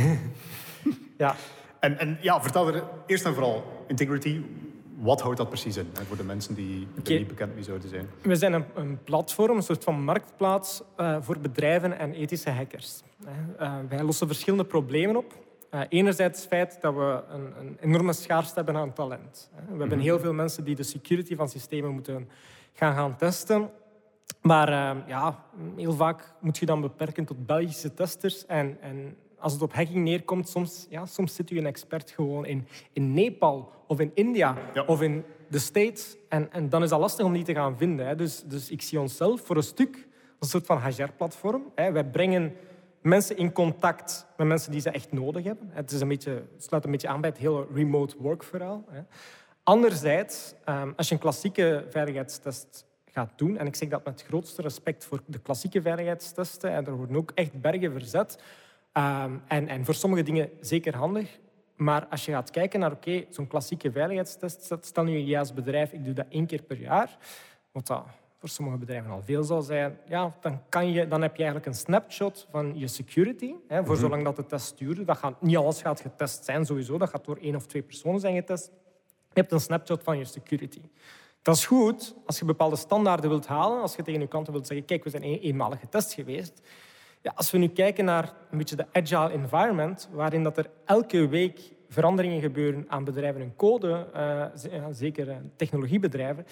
ja. 1.17 1.35
En, 1.79 1.99
en 1.99 2.17
ja, 2.21 2.41
vertel 2.41 2.67
er 2.67 2.83
eerst 3.05 3.25
en 3.25 3.33
vooral, 3.33 3.63
Integrity, 3.88 4.41
wat 5.01 5.21
houdt 5.21 5.38
dat 5.38 5.49
precies 5.49 5.77
in 5.77 5.88
voor 6.07 6.17
de 6.17 6.23
mensen 6.23 6.55
die 6.55 6.88
okay. 6.99 7.17
niet 7.17 7.27
bekend 7.27 7.53
mee 7.55 7.63
zouden 7.63 7.89
zijn? 7.89 8.09
We 8.21 8.35
zijn 8.35 8.53
een, 8.53 8.65
een 8.75 8.99
platform, 9.03 9.55
een 9.55 9.63
soort 9.63 9.83
van 9.83 10.03
marktplaats 10.03 10.81
uh, 10.97 11.17
voor 11.21 11.39
bedrijven 11.39 11.99
en 11.99 12.13
ethische 12.13 12.49
hackers. 12.49 13.01
Uh, 13.59 13.73
wij 13.89 14.03
lossen 14.03 14.27
verschillende 14.27 14.65
problemen 14.65 15.15
op. 15.15 15.33
Uh, 15.73 15.81
enerzijds 15.89 16.39
het 16.39 16.47
feit 16.47 16.77
dat 16.81 16.93
we 16.93 17.21
een, 17.29 17.53
een 17.59 17.77
enorme 17.81 18.13
schaarste 18.13 18.55
hebben 18.55 18.75
aan 18.75 18.93
talent. 18.93 19.49
We 19.53 19.77
hebben 19.77 19.88
Mhm. 19.88 19.99
heel 19.99 20.19
veel 20.19 20.33
mensen 20.33 20.63
die 20.63 20.75
de 20.75 20.83
security 20.83 21.35
van 21.35 21.49
systemen 21.49 21.91
moeten 21.91 22.29
gaan, 22.73 22.93
gaan 22.93 23.15
testen. 23.17 23.69
Maar 24.41 24.69
ja, 25.07 25.43
heel 25.75 25.93
vaak 25.93 26.33
moet 26.39 26.57
je 26.57 26.65
dan 26.65 26.81
beperken 26.81 27.25
tot 27.25 27.45
Belgische 27.45 27.93
testers. 27.93 28.45
En, 28.45 28.77
en 28.81 29.15
als 29.39 29.54
het 29.54 29.62
op 29.62 29.73
hacking 29.73 30.04
neerkomt, 30.04 30.49
soms, 30.49 30.88
ja, 30.89 31.06
soms 31.06 31.36
zit 31.36 31.52
u 31.52 31.58
een 31.58 31.65
expert 31.65 32.12
gewoon 32.12 32.45
in, 32.45 32.67
in 32.93 33.13
Nepal 33.13 33.71
of 33.88 33.99
in 33.99 34.12
India 34.13 34.58
Ja. 34.73 34.84
of 34.86 35.02
in 35.02 35.23
de 35.47 35.60
States. 35.60 36.17
En, 36.30 36.52
en 36.52 36.69
dan 36.69 36.84
is 36.84 36.89
dat 36.89 36.99
lastig 36.99 37.25
om 37.25 37.34
die 37.34 37.43
te 37.43 37.54
gaan 37.54 37.78
vinden. 37.78 38.08
Hè. 38.08 38.15
Dus, 38.15 38.43
dus 38.43 38.69
ik 38.69 38.82
zie 38.82 38.99
onszelf 38.99 39.41
voor 39.45 39.56
een 39.56 39.63
stuk 39.63 39.95
als 40.39 40.54
een 40.54 40.62
soort 40.62 40.65
van 40.65 40.82
HR-platform. 40.82 41.63
Wij 41.75 42.06
brengen 42.06 42.54
mensen 43.02 43.38
in 43.38 43.52
contact 43.52 44.28
met 44.38 44.47
mensen 44.47 44.71
die 44.71 44.82
ze 44.82 44.89
echt 44.89 45.12
nodig 45.12 45.43
hebben. 45.43 45.69
Het 45.71 45.91
is 45.91 46.02
een 46.02 46.08
beetje, 46.08 46.32
het 46.32 46.63
sluit 46.63 46.86
een 46.86 46.91
beetje 46.91 47.08
aan 47.08 47.21
bij 47.21 47.30
het 47.30 47.39
hele 47.39 47.65
remote 47.73 48.15
work 48.19 48.43
verhaal. 48.43 48.86
Anderzijds, 49.63 50.54
ehm, 50.65 50.91
als 50.95 51.08
je 51.08 51.13
een 51.13 51.21
klassieke 51.21 51.86
veiligheidstest 51.89 52.86
gaat 53.06 53.32
doen, 53.36 53.58
en 53.58 53.67
ik 53.67 53.75
zeg 53.75 53.89
dat 53.89 54.06
met 54.06 54.19
het 54.19 54.30
grootste 54.30 54.62
respect 54.62 55.06
voor 55.06 55.21
de 55.25 55.39
klassieke 55.39 55.82
veiligheidstesten, 55.82 56.71
en 56.71 56.86
er 56.86 56.95
worden 56.95 57.15
ook 57.15 57.32
echt 57.36 57.62
bergen 57.62 57.91
verzet, 57.91 58.43
Um, 58.93 59.41
en, 59.47 59.67
en, 59.67 59.86
voor 59.86 59.93
sommige 59.93 60.23
dingen 60.23 60.49
zeker 60.62 60.95
handig. 60.95 61.39
Maar 61.75 62.08
als 62.08 62.25
je 62.25 62.32
gaat 62.32 62.49
kijken 62.49 62.80
naar 62.80 62.91
okay, 62.91 63.28
zo'n 63.30 63.47
klassieke 63.47 63.91
veiligheidstest, 63.91 64.73
stel 64.82 65.04
nu 65.04 65.17
je 65.17 65.39
als 65.39 65.54
bedrijf, 65.54 65.91
ik 65.91 66.06
doe 66.06 66.13
dat 66.13 66.25
één 66.30 66.45
keer 66.45 66.62
per 66.62 66.80
jaar, 66.80 67.17
wat 67.71 67.88
dat 67.88 68.04
voor 68.39 68.49
sommige 68.49 68.78
bedrijven 68.78 69.12
al 69.12 69.21
veel 69.21 69.43
zal 69.43 69.62
zijn, 69.62 69.97
ja, 70.08 70.36
dan, 70.41 70.62
kan 70.69 70.91
je, 70.91 71.08
dan 71.08 71.21
heb 71.21 71.32
je 71.36 71.43
eigenlijk 71.43 71.65
een 71.65 71.80
snapshot 71.80 72.47
van 72.52 72.78
je 72.78 72.88
security, 72.88 73.54
hè, 73.67 73.86
voor 73.86 73.93
Mhm. 73.93 74.04
zolang 74.04 74.23
dat 74.23 74.36
de 74.36 74.45
test 74.45 74.78
duurt. 74.78 75.08
Dat 75.08 75.17
gaat, 75.17 75.41
niet 75.41 75.58
alles 75.58 75.82
gaat 75.82 76.02
getest 76.02 76.45
zijn 76.45 76.65
sowieso, 76.65 76.97
dat 76.97 77.10
gaat 77.10 77.25
door 77.25 77.38
één 77.38 77.56
of 77.56 77.65
twee 77.65 77.82
personen 77.82 78.19
zijn 78.19 78.36
getest. 78.36 78.71
Je 79.08 79.39
hebt 79.41 79.52
een 79.52 79.60
snapshot 79.60 80.04
van 80.04 80.17
je 80.17 80.25
security. 80.25 80.82
Dat 81.41 81.56
is 81.56 81.65
goed 81.65 82.15
als 82.25 82.39
je 82.39 82.45
bepaalde 82.45 82.75
standaarden 82.75 83.30
wilt 83.30 83.47
halen, 83.47 83.82
als 83.82 83.95
je 83.95 84.04
tegen 84.04 84.21
je 84.21 84.28
klanten 84.28 84.54
wilt 84.54 84.67
zeggen, 84.67 84.86
kijk, 84.86 85.04
we 85.04 85.10
zijn 85.10 85.23
een, 85.23 85.39
eenmalig 85.39 85.80
getest 85.80 86.13
geweest. 86.13 86.62
Ja, 87.21 87.32
als 87.36 87.51
we 87.51 87.58
nu 87.58 87.67
kijken 87.67 88.05
naar 88.05 88.34
een 88.51 88.58
beetje 88.58 88.75
de 88.75 88.86
agile 88.91 89.32
environment, 89.32 90.10
waarin 90.12 90.43
dat 90.43 90.58
er 90.58 90.69
elke 90.86 91.27
week 91.27 91.60
veranderingen 91.89 92.41
gebeuren 92.41 92.86
aan 92.88 93.03
bedrijven 93.03 93.41
en 93.41 93.55
code, 93.55 94.08
uh, 94.15 94.45
zeker 94.91 95.27
uh, 95.27 95.36
technologiebedrijven, 95.55 96.45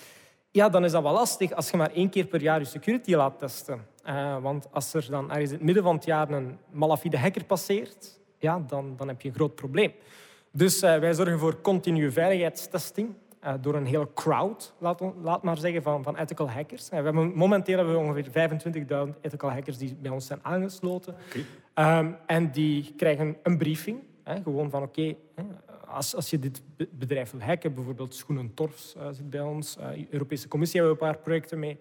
ja, 0.52 0.70
dan 0.70 0.84
is 0.84 0.92
dat 0.92 1.04
wel 1.04 1.14
lastig 1.14 1.52
als 1.52 1.70
je 1.70 1.78
maar 1.78 1.92
één 1.92 2.10
keer 2.10 2.26
per 2.26 2.42
jaar 2.42 2.60
je 2.60 2.66
security 2.66 3.14
laat 3.14 3.40
testen. 3.40 3.86
Uh, 4.06 4.42
want 4.42 4.68
als 4.72 4.94
er 4.94 5.08
dan 5.10 5.32
ergens 5.32 5.50
in 5.50 5.56
het 5.56 5.66
midden 5.66 5.84
van 5.84 5.96
het 5.96 6.06
jaar 6.06 6.30
een 6.30 6.58
malafide 6.72 7.18
hacker 7.18 7.46
passeert, 7.46 8.20
ja, 8.38 8.64
dan, 8.68 8.96
dan 8.98 9.08
heb 9.08 9.22
je 9.22 9.28
een 9.28 9.36
groot 9.36 9.56
probleem. 9.56 9.92
Dus 10.52 10.80
wij 10.80 11.14
zorgen 11.14 11.40
voor 11.40 11.62
continue 11.62 12.12
veiligheidstesting. 12.12 13.16
Uh, 13.44 13.54
door 13.62 13.76
een 13.76 13.86
hele 13.86 14.14
crowd, 14.14 14.74
laat, 14.78 15.02
laat, 15.22 15.44
maar 15.44 15.58
zeggen, 15.58 15.82
van, 15.82 16.04
van 16.04 16.18
ethical 16.18 16.50
hackers. 16.50 16.84
Uh, 16.84 16.90
we 16.90 17.06
hebben, 17.06 17.34
momenteel 17.36 17.78
hebben 17.78 17.94
we 17.94 18.00
ongeveer 18.00 18.50
25.000 19.10 19.20
ethical 19.22 19.52
hackers 19.52 19.78
die 19.78 19.96
bij 20.02 20.12
ons 20.12 20.26
zijn 20.26 20.40
aangesloten. 20.42 21.16
Okay. 21.74 22.00
Um, 22.00 22.16
en 22.26 22.52
die 22.52 22.94
krijgen 22.98 23.38
een 23.44 23.58
briefing. 23.58 24.00
Hè, 24.24 24.42
gewoon 24.42 24.70
van, 24.70 24.84
oké, 24.84 25.00
okay, 25.00 25.18
als, 25.88 26.16
als 26.16 26.30
je 26.30 26.40
dit 26.40 26.62
bedrijf 26.92 27.32
wil 27.32 27.42
hacken, 27.42 27.74
bijvoorbeeld 27.74 28.16
Schoenen 28.16 28.54
Torfs 28.54 28.96
zit 29.12 29.30
bij 29.30 29.42
ons, 29.42 29.76
de 29.76 30.08
Europese 30.10 30.48
Commissie 30.48 30.80
hebben 30.80 31.00
we 31.00 31.06
een 31.06 31.12
paar 31.12 31.22
projecten 31.24 31.60
mee. 31.60 31.80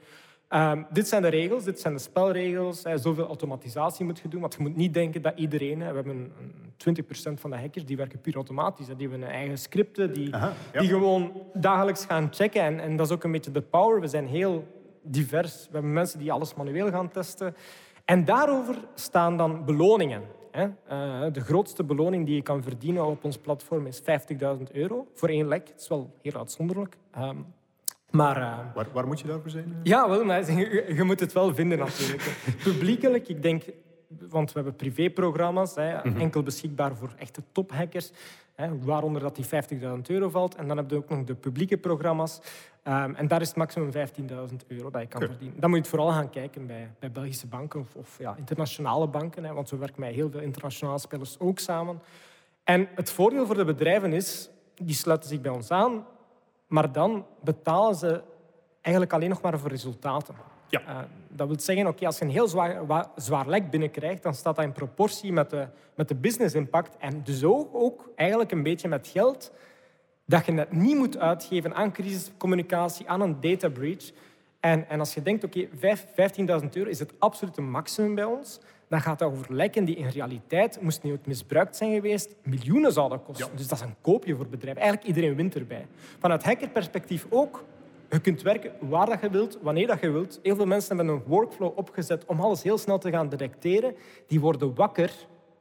Ehm, 0.49 0.83
dit 0.91 1.09
zijn 1.09 1.23
de 1.23 1.29
regels, 1.29 1.65
dit 1.65 1.81
zijn 1.81 1.95
de 1.95 2.01
spelregels. 2.01 2.85
Hè. 2.85 2.99
Zoveel 2.99 3.27
automatisatie 3.27 4.05
moet 4.05 4.19
je 4.19 4.29
doen. 4.29 4.41
Want 4.41 4.55
je 4.55 4.63
moet 4.63 4.77
niet 4.77 4.95
denken 4.95 5.23
dat 5.23 5.39
iedereen... 5.39 5.81
Hè, 5.81 5.89
we 5.89 5.95
hebben 5.95 6.17
een, 6.17 6.66
20% 6.77 7.33
van 7.35 7.51
de 7.51 7.57
hackers 7.57 7.85
die 7.85 7.97
werken 7.97 8.21
puur 8.21 8.35
automatisch. 8.35 8.87
Die 8.87 9.09
hebben 9.09 9.23
een 9.23 9.35
eigen 9.35 9.59
scripten 9.59 10.13
die, 10.13 10.35
die 10.73 10.89
gewoon 10.89 11.33
dagelijks 11.55 12.05
gaan 12.05 12.29
checken. 12.31 12.63
En, 12.63 12.81
en 12.81 12.97
dat 12.97 13.07
is 13.07 13.13
ook 13.13 13.25
een 13.25 13.33
beetje 13.33 13.51
de 13.51 13.63
power. 13.63 14.01
We 14.01 14.07
zijn 14.07 14.27
heel 14.27 14.67
divers. 15.03 15.67
We 15.67 15.73
hebben 15.73 15.93
mensen 15.93 16.19
die 16.19 16.33
alles 16.33 16.55
manueel 16.55 16.91
gaan 16.91 17.11
testen. 17.11 17.55
En 18.05 18.25
daarover 18.25 18.77
staan 18.95 19.37
dan 19.37 19.65
beloningen. 19.65 20.23
Hè. 20.51 20.65
Uh, 20.65 21.33
de 21.33 21.41
grootste 21.41 21.85
beloning 21.85 22.27
die 22.27 22.35
je 22.35 22.43
kan 22.43 22.63
verdienen 22.63 23.07
op 23.07 23.25
ons 23.25 23.39
platform 23.39 23.87
is 23.87 24.01
50.000 24.01 24.07
euro 24.73 25.07
voor 25.15 25.29
één 25.29 25.49
lek. 25.49 25.67
Dat 25.67 25.81
is 25.81 25.89
wel 25.89 26.15
heel 26.23 26.39
uitzonderlijk. 26.39 26.97
Um, 27.19 27.47
maar, 28.11 28.37
uh, 28.37 28.59
waar, 28.75 28.87
waar, 28.93 29.07
moet 29.07 29.21
je 29.21 29.27
daarvoor 29.27 29.51
zijn? 29.51 29.77
Ja, 29.83 30.09
wel, 30.09 30.25
maar 30.25 30.53
je, 30.59 30.95
je, 30.95 31.03
moet 31.03 31.21
het 31.21 31.33
wel 31.33 31.55
vinden 31.55 31.79
natuurlijk. 31.79 32.37
Publiekelijk, 32.63 33.29
ik 33.29 33.43
denk, 33.43 33.63
want 34.09 34.49
we 34.53 34.55
hebben 34.55 34.77
privéprogramma's, 34.77 35.75
hè, 35.75 35.97
mhm. 35.97 36.21
enkel 36.21 36.43
beschikbaar 36.43 36.97
voor 36.97 37.15
echte 37.19 37.43
tophackers, 37.53 38.11
hè, 38.55 38.79
waaronder 38.79 39.23
dat 39.23 39.37
die 39.37 39.45
50.000 39.45 40.01
euro 40.07 40.29
valt. 40.29 40.55
En 40.55 40.69
dan 40.69 40.77
heb 40.77 40.91
je 40.91 40.97
ook 40.97 41.09
nog 41.09 41.25
de 41.25 41.35
publieke 41.35 41.77
programma's. 41.77 42.41
Um, 42.85 43.15
en 43.15 43.29
daar 43.29 43.41
is 43.41 43.49
het 43.49 43.57
maximum 43.57 43.91
15.000 43.93 43.97
euro 44.67 44.91
dat 44.91 45.01
je 45.01 45.09
kan 45.09 45.21
verdienen. 45.21 45.61
Dan 45.61 45.71
moet 45.71 45.79
je 45.79 45.85
het 45.85 45.95
vooral 45.95 46.11
gaan 46.11 46.31
kijken 46.31 46.67
bij, 46.67 46.91
bij 46.99 47.11
Belgische 47.11 47.47
banken 47.47 47.81
of, 47.81 47.95
of 47.95 48.19
ja, 48.19 48.37
internationale 48.37 49.07
banken. 49.07 49.45
Hè, 49.45 49.53
want 49.53 49.71
we 49.71 49.77
werken 49.77 50.01
met 50.01 50.15
heel 50.15 50.31
veel 50.31 50.41
internationale 50.41 50.99
spelers 50.99 51.39
ook 51.39 51.59
samen. 51.59 52.03
En 52.65 52.89
het 52.95 53.11
voordeel 53.11 53.47
voor 53.47 53.57
de 53.57 53.65
bedrijven 53.65 54.13
is, 54.13 54.51
die 54.75 54.95
sluiten 54.95 55.29
zich 55.29 55.41
bij 55.41 55.53
ons 55.53 55.71
aan 55.71 56.05
maar 56.67 56.93
dan 56.93 57.27
betalen 57.41 57.95
ze 57.95 58.23
eigenlijk 58.81 59.15
alleen 59.15 59.29
nog 59.29 59.41
maar 59.41 59.59
voor 59.59 59.71
resultaten. 59.71 60.35
Ja. 60.69 60.81
Uh, 60.89 60.99
dat 61.29 61.47
wil 61.47 61.61
zeggen, 61.61 61.87
oké, 61.87 62.07
als 62.07 62.19
je 62.19 62.25
een 62.25 62.31
heel 62.31 62.49
zwaar, 62.49 63.07
zwaar 63.17 63.49
lek 63.49 63.71
binnenkrijgt, 63.71 64.23
dan 64.23 64.35
staat 64.35 64.57
dat 64.57 64.65
in 64.65 64.73
proportie 64.73 65.33
met 65.33 65.51
de, 65.51 65.67
met 65.95 66.09
de 66.09 66.15
business 66.15 66.55
impact 66.55 66.97
en 66.99 67.23
dus 67.25 67.45
ook, 67.45 67.69
ook 67.73 68.11
eigenlijk 68.15 68.51
een 68.51 68.63
beetje 68.63 68.89
met 68.89 69.09
geld 69.09 69.53
dat 70.25 70.47
je 70.47 70.53
net 70.53 70.73
niet 70.73 70.97
moet 70.97 71.19
uitgeven 71.19 71.75
aan 71.75 71.93
crisiscommunicatie, 71.93 73.09
aan 73.09 73.21
een 73.21 73.41
data 73.41 73.69
breach. 73.69 74.11
En, 74.61 74.89
en 74.89 74.99
als 74.99 75.15
je 75.15 75.23
denkt, 75.23 75.45
oké, 75.45 75.67
15.000 75.67 75.75
euro 76.73 76.91
is 76.91 76.99
het 76.99 77.13
absolute 77.19 77.61
maximum 77.61 78.15
bij 78.15 78.25
ons, 78.25 78.61
dan 78.89 79.01
gaat 79.01 79.21
het 79.21 79.29
over 79.29 79.55
lekken 79.55 79.85
die 79.85 79.97
in 79.97 80.09
realiteit, 80.09 80.81
moest 80.81 81.03
niet 81.03 81.27
misbruikt 81.27 81.77
zijn 81.77 81.95
geweest, 81.95 82.35
miljoenen 82.43 82.93
zouden 82.93 83.23
kosten. 83.23 83.57
Dus 83.57 83.69
dat 83.69 83.79
is 83.79 83.85
een 83.85 83.95
koopje 84.01 84.37
voor 84.37 84.47
bedrijven. 84.47 84.83
Eigenlijk 84.83 85.09
iedereen 85.09 85.37
wint 85.37 85.55
erbij. 85.55 85.87
Vanuit 86.19 86.45
hackerperspectief 86.45 87.27
ook. 87.31 87.65
Je 88.11 88.21
kunt 88.21 88.43
werken 88.43 88.73
waar 88.81 89.07
dat 89.07 89.21
je 89.21 89.31
wilt, 89.31 89.59
wanneer 89.63 89.87
dat 89.87 90.01
je 90.01 90.11
wilt. 90.11 90.41
Heel 90.43 90.57
veel 90.57 90.67
mensen 90.67 90.97
hebben 90.97 91.15
een 91.15 91.23
workflow 91.27 91.79
opgezet 91.79 92.25
om 92.25 92.41
alles 92.41 92.63
heel 92.63 92.79
snel 92.79 92.99
te 92.99 93.11
gaan 93.11 93.29
detecteren. 93.29 93.97
Die 94.27 94.41
worden 94.41 94.75
wakker 94.75 95.13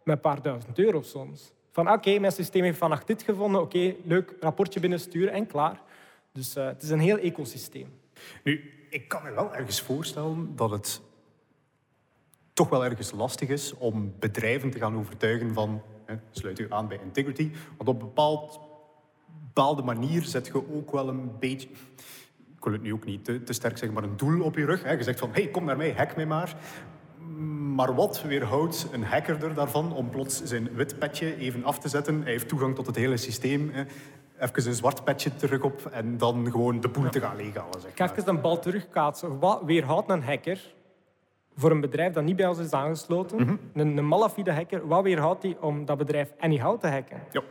met 0.03 0.15
een 0.15 0.21
paar 0.21 0.41
duizend 0.41 0.79
euro 0.79 1.01
soms. 1.01 1.53
Van 1.71 1.91
oké, 1.91 2.19
mijn 2.19 2.31
systeem 2.31 2.63
heeft 2.63 2.77
vannacht 2.77 3.07
dit 3.07 3.23
gevonden. 3.23 3.61
Oké, 3.61 3.95
leuk, 4.03 4.33
rapportje 4.39 4.79
binnensturen 4.79 5.33
en 5.33 5.47
klaar. 5.47 5.81
Dus 6.31 6.57
uh, 6.57 6.65
het 6.65 6.83
is 6.83 6.89
een 6.89 6.99
heel 6.99 7.17
ecosysteem. 7.17 7.93
Nu, 8.43 8.71
ik 8.89 9.07
kan 9.07 9.23
me 9.23 9.31
wel 9.31 9.55
ergens 9.55 9.81
voorstellen 9.81 10.55
dat 10.55 10.71
het 10.71 11.01
toch 12.53 12.69
wel 12.69 12.85
ergens 12.85 13.11
lastig 13.11 13.49
is 13.49 13.73
om 13.77 14.13
bedrijven 14.19 14.69
te 14.69 14.77
gaan 14.77 14.97
overtuigen 14.97 15.53
van 15.53 15.81
hè, 16.05 16.15
sluit 16.31 16.59
u 16.59 16.65
aan 16.69 16.87
bij 16.87 16.99
Integrity. 17.03 17.51
Want 17.77 17.89
op 17.89 18.01
een 18.01 18.07
bepaald, 18.07 18.59
bepaalde 19.43 19.81
manier 19.81 20.23
zet 20.23 20.47
je 20.47 20.75
ook 20.75 20.91
wel 20.91 21.07
een 21.07 21.31
beetje, 21.39 21.67
ik 22.65 22.71
wil 22.71 22.79
het 22.79 22.89
nu 22.89 22.93
ook 22.93 23.05
niet 23.05 23.25
te, 23.25 23.43
te 23.43 23.53
sterk 23.53 23.77
zeggen, 23.77 23.93
maar 23.93 24.09
een 24.09 24.17
doel 24.17 24.41
op 24.41 24.55
je 24.55 24.65
rug. 24.65 24.83
Hè. 24.83 24.91
Je 24.91 25.03
zegt 25.03 25.19
van, 25.19 25.29
hey, 25.31 25.47
kom 25.47 25.65
naar 25.65 25.77
mij, 25.77 25.93
hack 25.97 26.15
mij 26.15 26.25
maar. 26.25 26.55
Maar 27.75 27.95
wat 27.95 28.21
weerhoudt 28.21 28.87
een 28.91 29.03
hacker 29.03 29.43
er 29.43 29.53
daarvan 29.53 29.93
om 29.93 30.09
plots 30.09 30.43
zijn 30.43 30.75
wit 30.75 30.99
petje 30.99 31.37
even 31.37 31.63
af 31.63 31.79
te 31.79 31.89
zetten? 31.89 32.21
Hij 32.21 32.31
heeft 32.31 32.47
toegang 32.47 32.75
tot 32.75 32.85
het 32.85 32.95
hele 32.95 33.17
systeem. 33.17 33.69
Hè. 33.73 33.83
Even 34.39 34.67
een 34.67 34.73
zwart 34.73 35.03
petje 35.03 35.35
terug 35.35 35.61
op 35.61 35.85
en 35.85 36.17
dan 36.17 36.51
gewoon 36.51 36.79
de 36.79 36.87
boel 36.87 37.09
te 37.09 37.19
gaan 37.19 37.35
leeghalen. 37.35 37.81
Zeg 37.81 37.91
Ik 37.91 37.97
ga 37.97 38.11
even 38.11 38.27
een 38.27 38.41
bal 38.41 38.59
terugkaatsen. 38.59 39.39
Wat 39.39 39.61
weerhoudt 39.65 40.09
een 40.09 40.23
hacker 40.23 40.73
voor 41.55 41.71
een 41.71 41.81
bedrijf 41.81 42.13
dat 42.13 42.23
niet 42.23 42.35
bij 42.35 42.47
ons 42.47 42.57
is 42.57 42.71
aangesloten, 42.71 43.37
mhm. 43.41 43.55
een, 43.73 43.97
een 43.97 44.07
malafide 44.07 44.51
hacker, 44.51 44.87
wat 44.87 45.03
weerhoudt 45.03 45.41
die 45.41 45.61
om 45.61 45.85
dat 45.85 45.97
bedrijf 45.97 46.31
anyhow 46.39 46.79
te 46.79 46.87
hacken? 46.87 47.21
Ja. 47.31 47.41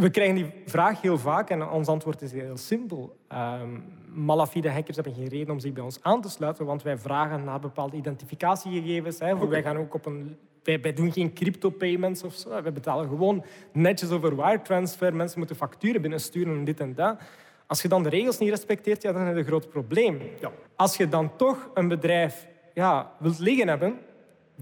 We 0.00 0.10
krijgen 0.10 0.34
die 0.34 0.52
vraag 0.66 1.00
heel 1.00 1.18
vaak 1.18 1.50
en 1.50 1.68
ons 1.68 1.88
antwoord 1.88 2.22
is 2.22 2.32
heel 2.32 2.56
simpel. 2.56 3.16
Um, 3.32 3.84
malafide 4.12 4.70
hackers 4.70 4.96
hebben 4.96 5.14
geen 5.14 5.28
reden 5.28 5.50
om 5.50 5.58
zich 5.60 5.72
bij 5.72 5.82
ons 5.82 5.98
aan 6.02 6.20
te 6.20 6.28
sluiten, 6.30 6.66
want 6.66 6.82
wij 6.82 6.98
vragen 6.98 7.44
naar 7.44 7.60
bepaalde 7.60 7.96
identificatiegegevens. 7.96 9.18
Hè. 9.18 9.34
Okay. 9.34 9.48
Wij, 9.48 9.62
gaan 9.62 9.76
ook 9.76 9.94
op 9.94 10.06
een, 10.06 10.36
wij, 10.62 10.80
wij 10.80 10.92
doen 10.92 11.12
geen 11.12 11.32
crypto-payments 11.32 12.22
of 12.22 12.34
zo. 12.34 12.62
Wij 12.62 12.72
betalen 12.72 13.08
gewoon 13.08 13.44
netjes 13.72 14.10
over 14.10 14.36
wire 14.36 14.62
transfer. 14.62 15.16
Mensen 15.16 15.38
moeten 15.38 15.56
facturen 15.56 16.00
binnensturen 16.00 16.54
en 16.54 16.64
dit 16.64 16.80
en 16.80 16.94
dat. 16.94 17.20
Als 17.66 17.82
je 17.82 17.88
dan 17.88 18.02
de 18.02 18.08
regels 18.08 18.38
niet 18.38 18.50
respecteert, 18.50 19.02
ja, 19.02 19.12
dan 19.12 19.22
heb 19.22 19.34
je 19.34 19.40
een 19.40 19.46
groot 19.46 19.68
probleem. 19.68 20.20
Ja. 20.40 20.50
Als 20.76 20.96
je 20.96 21.08
dan 21.08 21.36
toch 21.36 21.70
een 21.74 21.88
bedrijf 21.88 22.46
ja, 22.74 23.12
wilt 23.18 23.38
liggen 23.38 23.68
hebben, 23.68 23.98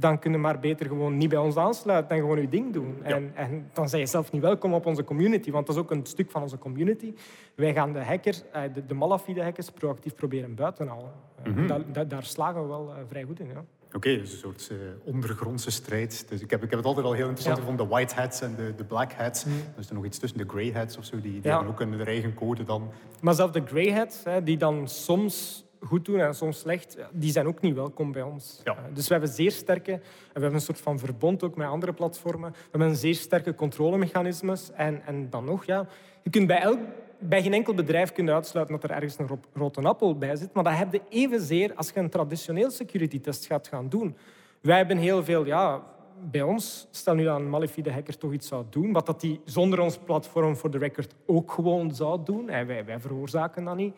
dan 0.00 0.18
kun 0.18 0.32
je 0.32 0.38
maar 0.38 0.60
beter 0.60 0.86
gewoon 0.86 1.16
niet 1.16 1.28
bij 1.28 1.38
ons 1.38 1.56
aansluiten 1.56 2.16
en 2.16 2.22
gewoon 2.22 2.40
je 2.40 2.48
ding 2.48 2.72
doen. 2.72 2.98
En, 3.02 3.32
en, 3.34 3.70
dan 3.72 3.88
zijn 3.88 4.00
je 4.00 4.08
zelf 4.08 4.32
niet 4.32 4.42
welkom 4.42 4.74
op 4.74 4.86
onze 4.86 5.04
community, 5.04 5.50
want 5.50 5.66
dat 5.66 5.76
is 5.76 5.82
ook 5.82 5.90
een 5.90 6.06
stuk 6.06 6.30
van 6.30 6.42
onze 6.42 6.58
community. 6.58 7.14
Wij 7.54 7.72
gaan 7.72 7.92
de 7.92 8.04
hackers, 8.04 8.42
eh, 8.52 8.62
de, 8.74 8.86
de 8.86 8.94
malafide 8.94 9.42
hackers, 9.42 9.70
proactief 9.70 10.14
proberen 10.14 10.54
buiten 10.54 10.88
halen. 10.88 11.10
Mm 11.44 11.66
daar, 11.92 12.08
daar, 12.08 12.24
slagen 12.24 12.62
we 12.62 12.68
wel 12.68 12.92
eh, 12.94 13.02
vrij 13.08 13.22
goed 13.22 13.40
in. 13.40 13.46
Ja. 13.46 13.64
Oké, 13.86 13.96
okay, 13.96 14.18
dus 14.18 14.32
een 14.32 14.38
soort 14.38 14.68
uh, 14.72 14.78
ondergrondse 15.04 15.70
strijd. 15.70 16.28
Dus 16.28 16.40
ik, 16.40 16.50
heb, 16.50 16.62
ik 16.62 16.70
heb 16.70 16.78
het 16.78 16.88
altijd 16.88 17.06
al 17.06 17.12
heel 17.12 17.26
interessant 17.26 17.58
gevonden, 17.58 17.86
de 17.86 17.92
white 17.92 18.14
hats 18.14 18.40
en 18.40 18.54
de, 18.54 18.74
de 18.76 18.84
black 18.84 19.12
hats. 19.12 19.44
Mm. 19.44 19.52
Er 19.52 19.78
is 19.78 19.88
er 19.88 19.94
nog 19.94 20.04
iets 20.04 20.18
tussen, 20.18 20.38
de 20.38 20.44
grey 20.46 20.70
hats 20.74 20.96
of 20.96 21.04
zo, 21.04 21.20
die, 21.20 21.40
die 21.40 21.50
hebben 21.50 21.68
ook 21.68 21.80
een, 21.80 22.06
eigen 22.06 22.34
code 22.34 22.64
dan. 22.64 22.90
Maar 23.20 23.34
zelfs 23.34 23.52
de 23.52 23.62
grey 23.66 23.92
hats, 23.92 24.24
hè, 24.24 24.42
die 24.42 24.56
dan 24.56 24.88
soms 24.88 25.64
goed 25.80 26.04
doen 26.04 26.20
en 26.20 26.34
soms 26.34 26.58
slecht, 26.58 26.98
die 27.12 27.32
zijn 27.32 27.46
ook 27.46 27.60
niet 27.60 27.74
welkom 27.74 28.12
bij 28.12 28.22
ons. 28.22 28.60
Ja. 28.64 28.76
Eh, 28.76 28.82
dus 28.94 29.06
we 29.06 29.12
hebben 29.12 29.32
zeer 29.32 29.52
sterke, 29.52 29.92
en 29.92 30.00
we 30.00 30.40
hebben 30.40 30.54
een 30.54 30.60
soort 30.60 30.80
van 30.80 30.98
verbond 30.98 31.42
ook 31.42 31.56
met 31.56 31.66
andere 31.66 31.92
platformen. 31.92 32.50
We 32.50 32.58
hebben 32.70 32.88
een 32.88 32.96
zeer 32.96 33.14
sterke 33.14 33.54
controlemechanismes. 33.54 34.70
En, 34.72 35.02
en 35.06 35.30
dan 35.30 35.44
nog, 35.44 35.64
ja, 35.64 35.86
je 36.22 36.30
kunt 36.30 36.46
bij, 36.46 36.60
elk, 36.60 36.78
bij 37.18 37.42
geen 37.42 37.52
enkel 37.52 37.74
bedrijf 37.74 38.12
kunnen 38.12 38.34
uitsluiten 38.34 38.80
dat 38.80 38.90
er 38.90 38.96
ergens 38.96 39.18
een 39.18 39.40
rote 39.54 39.80
appel 39.80 40.18
bij 40.18 40.36
zit. 40.36 40.52
Maar 40.52 40.64
dat 40.64 40.76
heb 40.76 40.92
je 40.92 41.02
evenzeer 41.08 41.74
als 41.74 41.90
je 41.94 42.00
een 42.00 42.10
traditioneel 42.10 42.70
security 42.70 43.20
test 43.20 43.46
gaat 43.46 43.68
gaan 43.68 43.88
doen. 43.88 44.16
Wij 44.60 44.76
hebben 44.76 44.96
heel 44.96 45.24
veel, 45.24 45.46
ja, 45.46 45.82
bij 46.30 46.42
ons, 46.42 46.86
stel 46.90 47.14
nu 47.14 47.24
dat 47.24 47.38
een 47.38 47.50
malafide 47.50 47.92
hacker 47.92 48.18
toch 48.18 48.32
iets 48.32 48.48
zou 48.48 48.64
doen, 48.70 48.92
wat 48.92 49.06
dat 49.06 49.20
die 49.20 49.40
zonder 49.44 49.80
ons 49.80 49.98
platform 49.98 50.56
voor 50.56 50.70
de 50.70 50.78
record 50.78 51.14
ook 51.26 51.52
gewoon 51.52 51.94
zou 51.94 52.20
doen. 52.24 52.48
En 52.48 52.66
wij, 52.66 52.84
wij 52.84 53.00
veroorzaken 53.00 53.64
dat 53.64 53.76
niet 53.76 53.94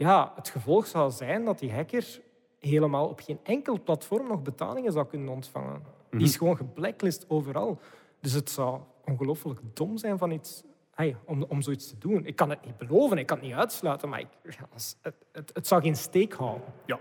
ja, 0.00 0.32
het 0.34 0.48
gevolg 0.48 0.86
zou 0.86 1.10
zijn 1.10 1.44
dat 1.44 1.58
die 1.58 1.72
hacker 1.72 2.20
helemaal 2.58 3.08
op 3.08 3.20
geen 3.20 3.38
enkel 3.42 3.82
platform 3.82 4.28
nog 4.28 4.42
betalingen 4.42 4.92
zou 4.92 5.06
kunnen 5.06 5.28
ontvangen. 5.28 5.82
Die 6.10 6.20
is 6.20 6.30
mhm. 6.30 6.38
gewoon 6.38 6.56
geblacklist 6.56 7.24
overal. 7.28 7.80
Dus 8.20 8.32
het 8.32 8.50
zou 8.50 8.80
ongelooflijk 9.04 9.60
dom 9.74 9.96
zijn 9.96 10.18
van 10.18 10.30
iets, 10.30 10.62
hey, 10.94 11.16
om, 11.24 11.42
om 11.42 11.62
zoiets 11.62 11.88
te 11.88 11.98
doen. 11.98 12.26
Ik 12.26 12.36
kan 12.36 12.50
het 12.50 12.64
niet 12.64 12.78
beloven, 12.78 13.18
ik 13.18 13.26
kan 13.26 13.36
het 13.36 13.46
niet 13.46 13.54
uitsluiten, 13.54 14.08
maar 14.08 14.20
ik, 14.20 14.28
het, 14.42 14.96
het, 15.32 15.50
het, 15.54 15.66
zou 15.66 15.82
geen 15.82 15.96
steek 15.96 16.32
houden. 16.32 16.68
Ja, 16.84 16.98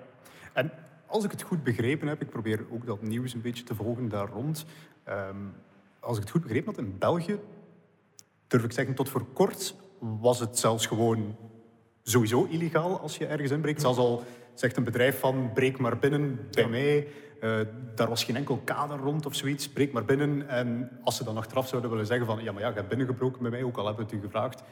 en 0.53 0.71
als 1.05 1.23
ik 1.23 1.31
het 1.31 1.41
goed 1.41 1.63
begrepen 1.63 2.07
heb, 2.07 2.21
ik 2.21 2.29
probeer 2.29 2.65
ook 2.71 2.85
dat 2.85 3.01
nieuws 3.01 3.33
een 3.33 3.41
beetje 3.41 3.63
te 3.63 3.75
volgen 3.75 4.09
daar 4.09 4.29
rond. 4.29 4.65
Ehm, 5.03 5.45
als 5.99 6.15
ik 6.15 6.23
het 6.23 6.31
goed 6.31 6.41
begrepen 6.41 6.75
had, 6.75 6.85
in 6.85 6.97
België, 6.97 7.39
durf 8.47 8.63
ik 8.63 8.71
zeggen, 8.71 8.95
tot 8.95 9.09
voor 9.09 9.25
kort 9.33 9.75
was 9.99 10.39
het 10.39 10.59
zelfs 10.59 10.85
gewoon 10.85 11.35
sowieso 12.09 12.47
illegaal 12.49 12.99
als 12.99 13.17
je 13.17 13.25
ergens 13.25 13.51
inbreekt. 13.51 13.81
Zelfs 13.81 13.97
al 13.97 14.23
zegt 14.53 14.77
een 14.77 14.83
bedrijf 14.83 15.19
van 15.19 15.51
breek 15.53 15.77
maar 15.77 15.97
binnen 15.97 16.47
bij 16.51 16.67
mij. 16.67 17.07
Uh, 17.41 17.59
daar 17.95 18.09
was 18.09 18.23
geen 18.23 18.35
enkel 18.35 18.61
kader 18.63 18.97
rond 18.97 19.25
of 19.25 19.35
zoiets. 19.35 19.69
Breek 19.69 19.91
maar 19.91 20.05
binnen. 20.05 20.49
En 20.49 20.89
als 21.03 21.15
ze 21.15 21.23
dan 21.23 21.37
achteraf 21.37 21.67
zouden 21.67 21.89
willen 21.89 22.05
zeggen 22.05 22.25
van 22.25 22.43
ja, 22.43 22.51
maar 22.51 22.61
ja, 22.61 22.67
je 22.67 22.73
hebt 22.73 22.87
binnengebroken 22.87 23.41
bij 23.41 23.51
mij, 23.51 23.63
ook 23.63 23.77
al 23.77 23.85
hebben 23.85 24.05
we 24.05 24.11
het 24.11 24.21
u 24.21 24.25
gevraagd, 24.25 24.63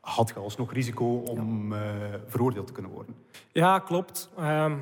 had 0.00 0.28
je 0.28 0.34
alsnog 0.34 0.72
risico 0.72 1.04
om 1.14 1.72
uh, 1.72 1.80
veroordeeld 2.26 2.66
te 2.66 2.72
kunnen 2.72 2.90
worden. 2.90 3.14
Ja, 3.52 3.78
klopt. 3.78 4.28
Uh, 4.38 4.72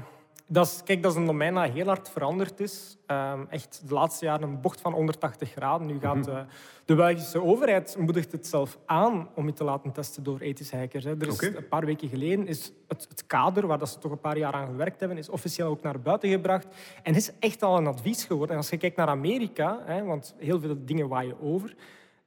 dat 0.50 0.66
is, 0.66 0.80
kijk, 0.84 1.02
dat 1.02 1.12
is 1.12 1.18
een 1.18 1.26
domein 1.26 1.54
dat 1.54 1.70
heel 1.70 1.86
hard 1.86 2.08
veranderd 2.08 2.60
is. 2.60 2.96
Ehm, 3.06 3.44
echt 3.48 3.82
de 3.86 3.94
laatste 3.94 4.24
jaren 4.24 4.48
een 4.48 4.60
bocht 4.60 4.80
van 4.80 4.92
180 4.92 5.50
graden. 5.50 5.86
Nu 5.86 5.98
gaat 6.00 6.26
mhm. 6.26 6.44
de 6.84 6.94
Belgische 6.94 7.42
overheid 7.42 7.96
moedigt 7.98 8.32
het 8.32 8.46
zelf 8.46 8.78
aan 8.86 9.28
om 9.34 9.46
je 9.46 9.52
te 9.52 9.64
laten 9.64 9.92
testen 9.92 10.22
door 10.22 10.40
ethische 10.40 10.76
hackers. 10.76 11.04
Hè. 11.04 11.10
Er 11.10 11.26
is, 11.26 11.42
Een 11.42 11.68
paar 11.68 11.84
weken 11.84 12.08
geleden 12.08 12.46
is 12.46 12.72
het, 12.88 13.06
het, 13.08 13.26
kader, 13.26 13.66
waar 13.66 13.78
dat 13.78 13.88
ze 13.88 13.98
toch 13.98 14.12
een 14.12 14.20
paar 14.20 14.38
jaar 14.38 14.52
aan 14.52 14.66
gewerkt 14.66 15.00
hebben, 15.00 15.18
is 15.18 15.28
officieel 15.28 15.68
ook 15.68 15.82
naar 15.82 16.00
buiten 16.00 16.30
gebracht. 16.30 16.66
En 17.02 17.14
is 17.14 17.32
echt 17.38 17.62
al 17.62 17.76
een 17.76 17.86
advies 17.86 18.24
geworden. 18.24 18.50
En 18.50 18.56
als 18.56 18.70
je 18.70 18.76
kijkt 18.76 18.96
naar 18.96 19.08
Amerika, 19.08 19.82
hè, 19.84 20.04
want 20.04 20.34
heel 20.38 20.60
veel 20.60 20.76
dingen 20.78 21.08
waaien 21.08 21.40
over, 21.40 21.74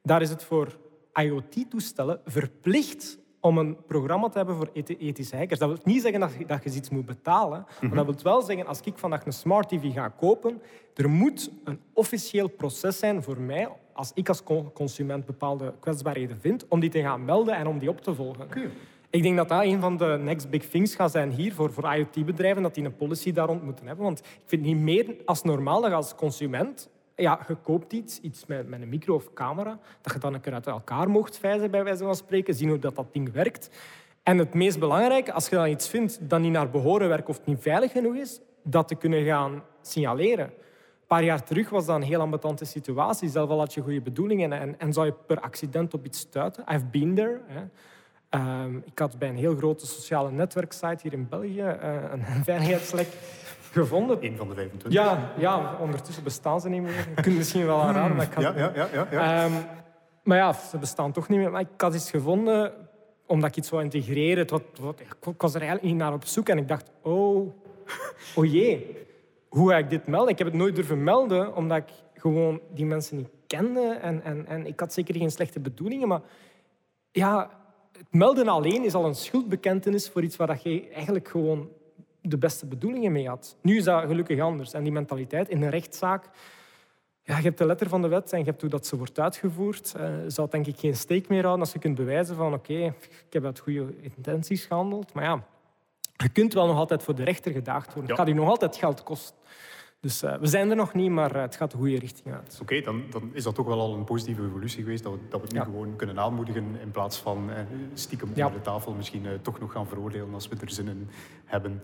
daar 0.02 0.22
is 0.22 0.30
het 0.30 0.44
voor 0.44 0.78
IoT-toestellen 1.14 2.20
verplicht 2.24 3.18
om 3.42 3.58
een 3.58 3.76
programma 3.86 4.28
te 4.28 4.36
hebben 4.36 4.56
voor 4.56 4.70
ethische 4.98 5.36
hackers. 5.36 5.58
Dat 5.58 5.68
wil 5.68 5.78
niet 5.84 6.02
zeggen 6.02 6.20
dat 6.20 6.32
je, 6.38 6.46
dat 6.46 6.64
je 6.64 6.70
iets 6.70 6.90
moet 6.90 7.06
betalen. 7.06 7.66
Maar 7.80 7.94
dat 7.94 8.06
wil 8.06 8.32
wel 8.32 8.42
zeggen, 8.42 8.66
als 8.66 8.80
ik 8.80 8.98
vandaag 8.98 9.26
een 9.26 9.32
smart 9.32 9.68
TV 9.68 9.92
ga 9.92 10.08
kopen, 10.08 10.62
er 10.94 11.10
moet 11.10 11.50
een 11.64 11.80
officieel 11.92 12.48
proces 12.48 12.98
zijn 12.98 13.22
voor 13.22 13.40
mij, 13.40 13.68
als 13.92 14.10
ik 14.14 14.28
als 14.28 14.42
consument 14.74 15.26
bepaalde 15.26 15.74
kwetsbaarheden 15.80 16.40
vind, 16.40 16.68
om 16.68 16.80
die 16.80 16.90
te 16.90 17.00
gaan 17.00 17.24
melden 17.24 17.54
en 17.54 17.66
om 17.66 17.78
die 17.78 17.88
op 17.88 18.00
te 18.00 18.14
volgen. 18.14 18.46
Ik 19.10 19.22
denk 19.22 19.36
dat 19.36 19.48
dat 19.48 19.62
een 19.62 19.80
van 19.80 19.96
de 19.96 20.18
next 20.22 20.50
big 20.50 20.68
things 20.68 20.94
gaat 20.94 21.10
zijn 21.10 21.30
hier 21.30 21.54
voor, 21.54 21.72
voor 21.72 21.94
IoT-bedrijven, 21.94 22.62
dat 22.62 22.74
die 22.74 22.84
een 22.84 22.96
policy 22.96 23.32
daar 23.32 23.46
rond 23.46 23.62
moeten 23.62 23.86
hebben. 23.86 24.04
Want 24.04 24.18
ik 24.18 24.42
vind 24.46 24.66
het 24.66 24.74
niet 24.74 24.82
meer 24.82 25.16
als 25.24 25.42
normaal 25.42 25.80
dat 25.80 25.92
als 25.92 26.14
consument 26.14 26.88
ja, 27.16 27.44
je 27.48 27.54
koopt 27.54 27.92
iets, 27.92 28.20
iets 28.20 28.46
met, 28.46 28.68
met 28.68 28.82
een 28.82 28.88
micro 28.88 29.14
of 29.14 29.32
camera, 29.32 29.78
dat 30.00 30.12
je 30.12 30.18
dan 30.18 30.34
een 30.34 30.40
keer 30.40 30.52
uit 30.52 30.66
elkaar 30.66 31.10
mocht 31.10 31.38
vijzen, 31.38 31.70
bij 31.70 31.84
wijze 31.84 32.04
van 32.04 32.16
spreken, 32.16 32.54
zien 32.54 32.68
hoe 32.68 32.78
dat, 32.78 32.96
dat 32.96 33.12
ding 33.12 33.32
werkt. 33.32 33.70
En 34.22 34.38
het 34.38 34.54
meest 34.54 34.78
belangrijke, 34.78 35.32
als 35.32 35.48
je 35.48 35.56
dan 35.56 35.68
iets 35.68 35.88
vindt 35.88 36.18
dat 36.20 36.40
niet 36.40 36.52
naar 36.52 36.70
behoren 36.70 37.08
werkt 37.08 37.28
of 37.28 37.40
niet 37.44 37.62
veilig 37.62 37.92
genoeg 37.92 38.14
is, 38.14 38.40
dat 38.62 38.88
te 38.88 38.94
kunnen 38.94 39.24
gaan 39.24 39.62
signaleren. 39.80 40.46
Een 40.46 41.18
paar 41.18 41.24
jaar 41.24 41.44
terug 41.44 41.68
was 41.68 41.86
dat 41.86 41.96
een 41.96 42.02
heel 42.02 42.20
ambetante 42.20 42.64
situatie. 42.64 43.28
Zelf 43.28 43.50
al 43.50 43.58
had 43.58 43.74
je 43.74 43.80
goede 43.80 44.00
bedoelingen 44.00 44.52
en, 44.52 44.78
en 44.78 44.92
zou 44.92 45.06
je 45.06 45.14
per 45.26 45.40
accident 45.40 45.94
op 45.94 46.04
iets 46.04 46.18
stuiten. 46.18 46.64
I've 46.72 46.84
been 46.84 47.14
there. 47.14 47.40
Hè. 47.46 47.62
Ehm, 48.28 48.76
ik 48.76 48.98
had 48.98 49.18
bij 49.18 49.28
een 49.28 49.36
heel 49.36 49.56
grote 49.56 49.86
sociale 49.86 50.30
netwerksite 50.30 50.98
hier 51.02 51.12
in 51.12 51.28
België 51.28 51.62
uh, 51.62 52.02
een 52.10 52.44
veiligheidslek 52.44 53.08
gevonden. 53.72 54.18
Eén 54.20 54.36
van 54.36 54.48
de 54.48 54.54
25. 54.54 54.92
Ja, 54.92 55.32
ja, 55.38 55.76
ondertussen 55.80 56.24
bestaan 56.24 56.60
ze 56.60 56.68
niet 56.68 56.82
meer. 56.82 57.08
Je 57.16 57.22
kunt 57.22 57.36
misschien 57.36 57.66
wel 57.66 57.82
aanraden, 57.82 58.16
maar 58.16 58.26
ik. 58.26 58.40
Ja, 58.40 58.54
ja, 58.56 58.88
ja. 58.92 59.06
ja, 59.10 59.44
um, 59.44 59.52
maar 60.22 60.36
ja, 60.36 60.52
ze 60.52 60.78
bestaan 60.78 61.12
toch 61.12 61.28
niet 61.28 61.38
meer. 61.38 61.50
Maar 61.50 61.60
ik 61.60 61.80
had 61.80 61.94
iets 61.94 62.10
gevonden 62.10 62.72
omdat 63.26 63.50
ik 63.50 63.56
iets 63.56 63.70
wou 63.70 63.82
integreren. 63.82 64.48
wat, 64.48 64.62
wat, 64.80 65.00
ik 65.00 65.40
was 65.40 65.54
er 65.54 65.60
eigenlijk 65.60 65.92
niet 65.92 66.02
naar 66.02 66.12
op 66.12 66.24
zoek 66.24 66.48
en 66.48 66.58
ik 66.58 66.68
dacht, 66.68 66.90
oh, 67.02 67.54
oh 68.36 68.52
jee, 68.52 68.96
hoe 69.48 69.70
ga 69.70 69.76
ik 69.76 69.90
dit 69.90 70.06
melden? 70.06 70.28
Ik 70.28 70.38
heb 70.38 70.46
het 70.46 70.56
nooit 70.56 70.76
durven 70.76 71.04
melden, 71.04 71.54
omdat 71.56 71.78
ik 71.78 71.90
gewoon 72.14 72.60
die 72.74 72.86
mensen 72.86 73.16
niet 73.16 73.28
kende. 73.46 73.98
En, 74.02 74.24
en, 74.24 74.46
en 74.46 74.66
ik 74.66 74.80
had 74.80 74.92
zeker 74.92 75.14
geen 75.16 75.30
slechte 75.30 75.60
bedoelingen, 75.60 76.08
maar 76.08 76.20
ja, 77.10 77.50
het 77.92 78.06
melden 78.10 78.48
alleen 78.48 78.84
is 78.84 78.94
al 78.94 79.04
een 79.04 79.14
schuldbekentenis 79.14 80.08
voor 80.08 80.22
iets 80.22 80.36
waar 80.36 80.60
je 80.62 80.88
eigenlijk 80.88 81.28
gewoon 81.28 81.68
de 82.22 82.38
beste 82.38 82.66
bedoelingen 82.66 83.12
mee 83.12 83.28
had. 83.28 83.56
Nu 83.62 83.76
is 83.76 83.84
dat 83.84 84.04
gelukkig 84.04 84.40
anders. 84.40 84.72
En 84.72 84.82
die 84.82 84.92
mentaliteit 84.92 85.48
in 85.48 85.62
een 85.62 85.70
rechtszaak... 85.70 86.24
Ja, 87.24 87.36
je 87.36 87.42
hebt 87.42 87.58
de 87.58 87.66
letter 87.66 87.88
van 87.88 88.02
de 88.02 88.08
wet 88.08 88.32
en 88.32 88.38
je 88.38 88.44
hebt 88.44 88.60
hoe 88.60 88.70
dat 88.70 88.86
ze 88.86 88.96
wordt 88.96 89.18
uitgevoerd. 89.18 89.94
Uh, 89.96 90.14
zou 90.26 90.48
denk 90.50 90.66
ik 90.66 90.78
geen 90.78 90.96
steek 90.96 91.28
meer 91.28 91.42
houden 91.42 91.60
als 91.60 91.72
je 91.72 91.78
kunt 91.78 91.94
bewijzen 91.94 92.36
van 92.36 92.52
oké, 92.52 92.94
ik 93.26 93.26
heb 93.30 93.44
uit 93.44 93.58
goede 93.58 93.94
intenties 94.00 94.64
gehandeld. 94.64 95.12
Maar 95.12 95.24
ja, 95.24 95.44
je 96.16 96.28
kunt 96.28 96.52
wel 96.52 96.66
nog 96.66 96.76
altijd 96.76 97.02
voor 97.02 97.14
de 97.14 97.24
rechter 97.24 97.52
gedaagd 97.52 97.86
worden. 97.86 98.04
Het 98.04 98.18
gaat 98.18 98.28
je 98.28 98.34
nog 98.34 98.48
altijd 98.48 98.76
geld 98.76 99.02
kosten. 99.02 99.36
Dus 100.02 100.22
uh, 100.22 100.34
we 100.36 100.46
zijn 100.46 100.70
er 100.70 100.76
nog 100.76 100.94
niet, 100.94 101.10
maar 101.10 101.36
uh, 101.36 101.42
het 101.42 101.56
gaat 101.56 101.70
de 101.70 101.76
goede 101.76 101.98
richting 101.98 102.34
uit. 102.34 102.58
Oké, 102.62 102.80
dan, 102.80 103.02
dan, 103.10 103.30
is 103.32 103.42
dat 103.42 103.54
toch 103.54 103.66
wel 103.66 103.80
al 103.80 103.94
een 103.94 104.04
positieve 104.04 104.44
evolutie 104.44 104.82
geweest, 104.82 105.02
dat 105.02 105.12
we, 105.12 105.18
dat 105.28 105.40
we 105.40 105.46
het 105.46 105.54
nu 105.54 105.60
gewoon 105.60 105.96
kunnen 105.96 106.18
aanmoedigen 106.18 106.64
in 106.80 106.90
plaats 106.90 107.18
van 107.18 107.50
eh, 107.50 107.64
stiekem 107.94 108.30
ja. 108.34 108.46
onder 108.46 108.60
de 108.60 108.64
tafel 108.64 108.92
misschien 108.92 109.26
toch 109.42 109.60
nog 109.60 109.72
gaan 109.72 109.88
veroordelen 109.88 110.34
als 110.34 110.48
we 110.48 110.56
er 110.60 110.70
zin 110.70 110.88
in 110.88 111.08
hebben. 111.44 111.82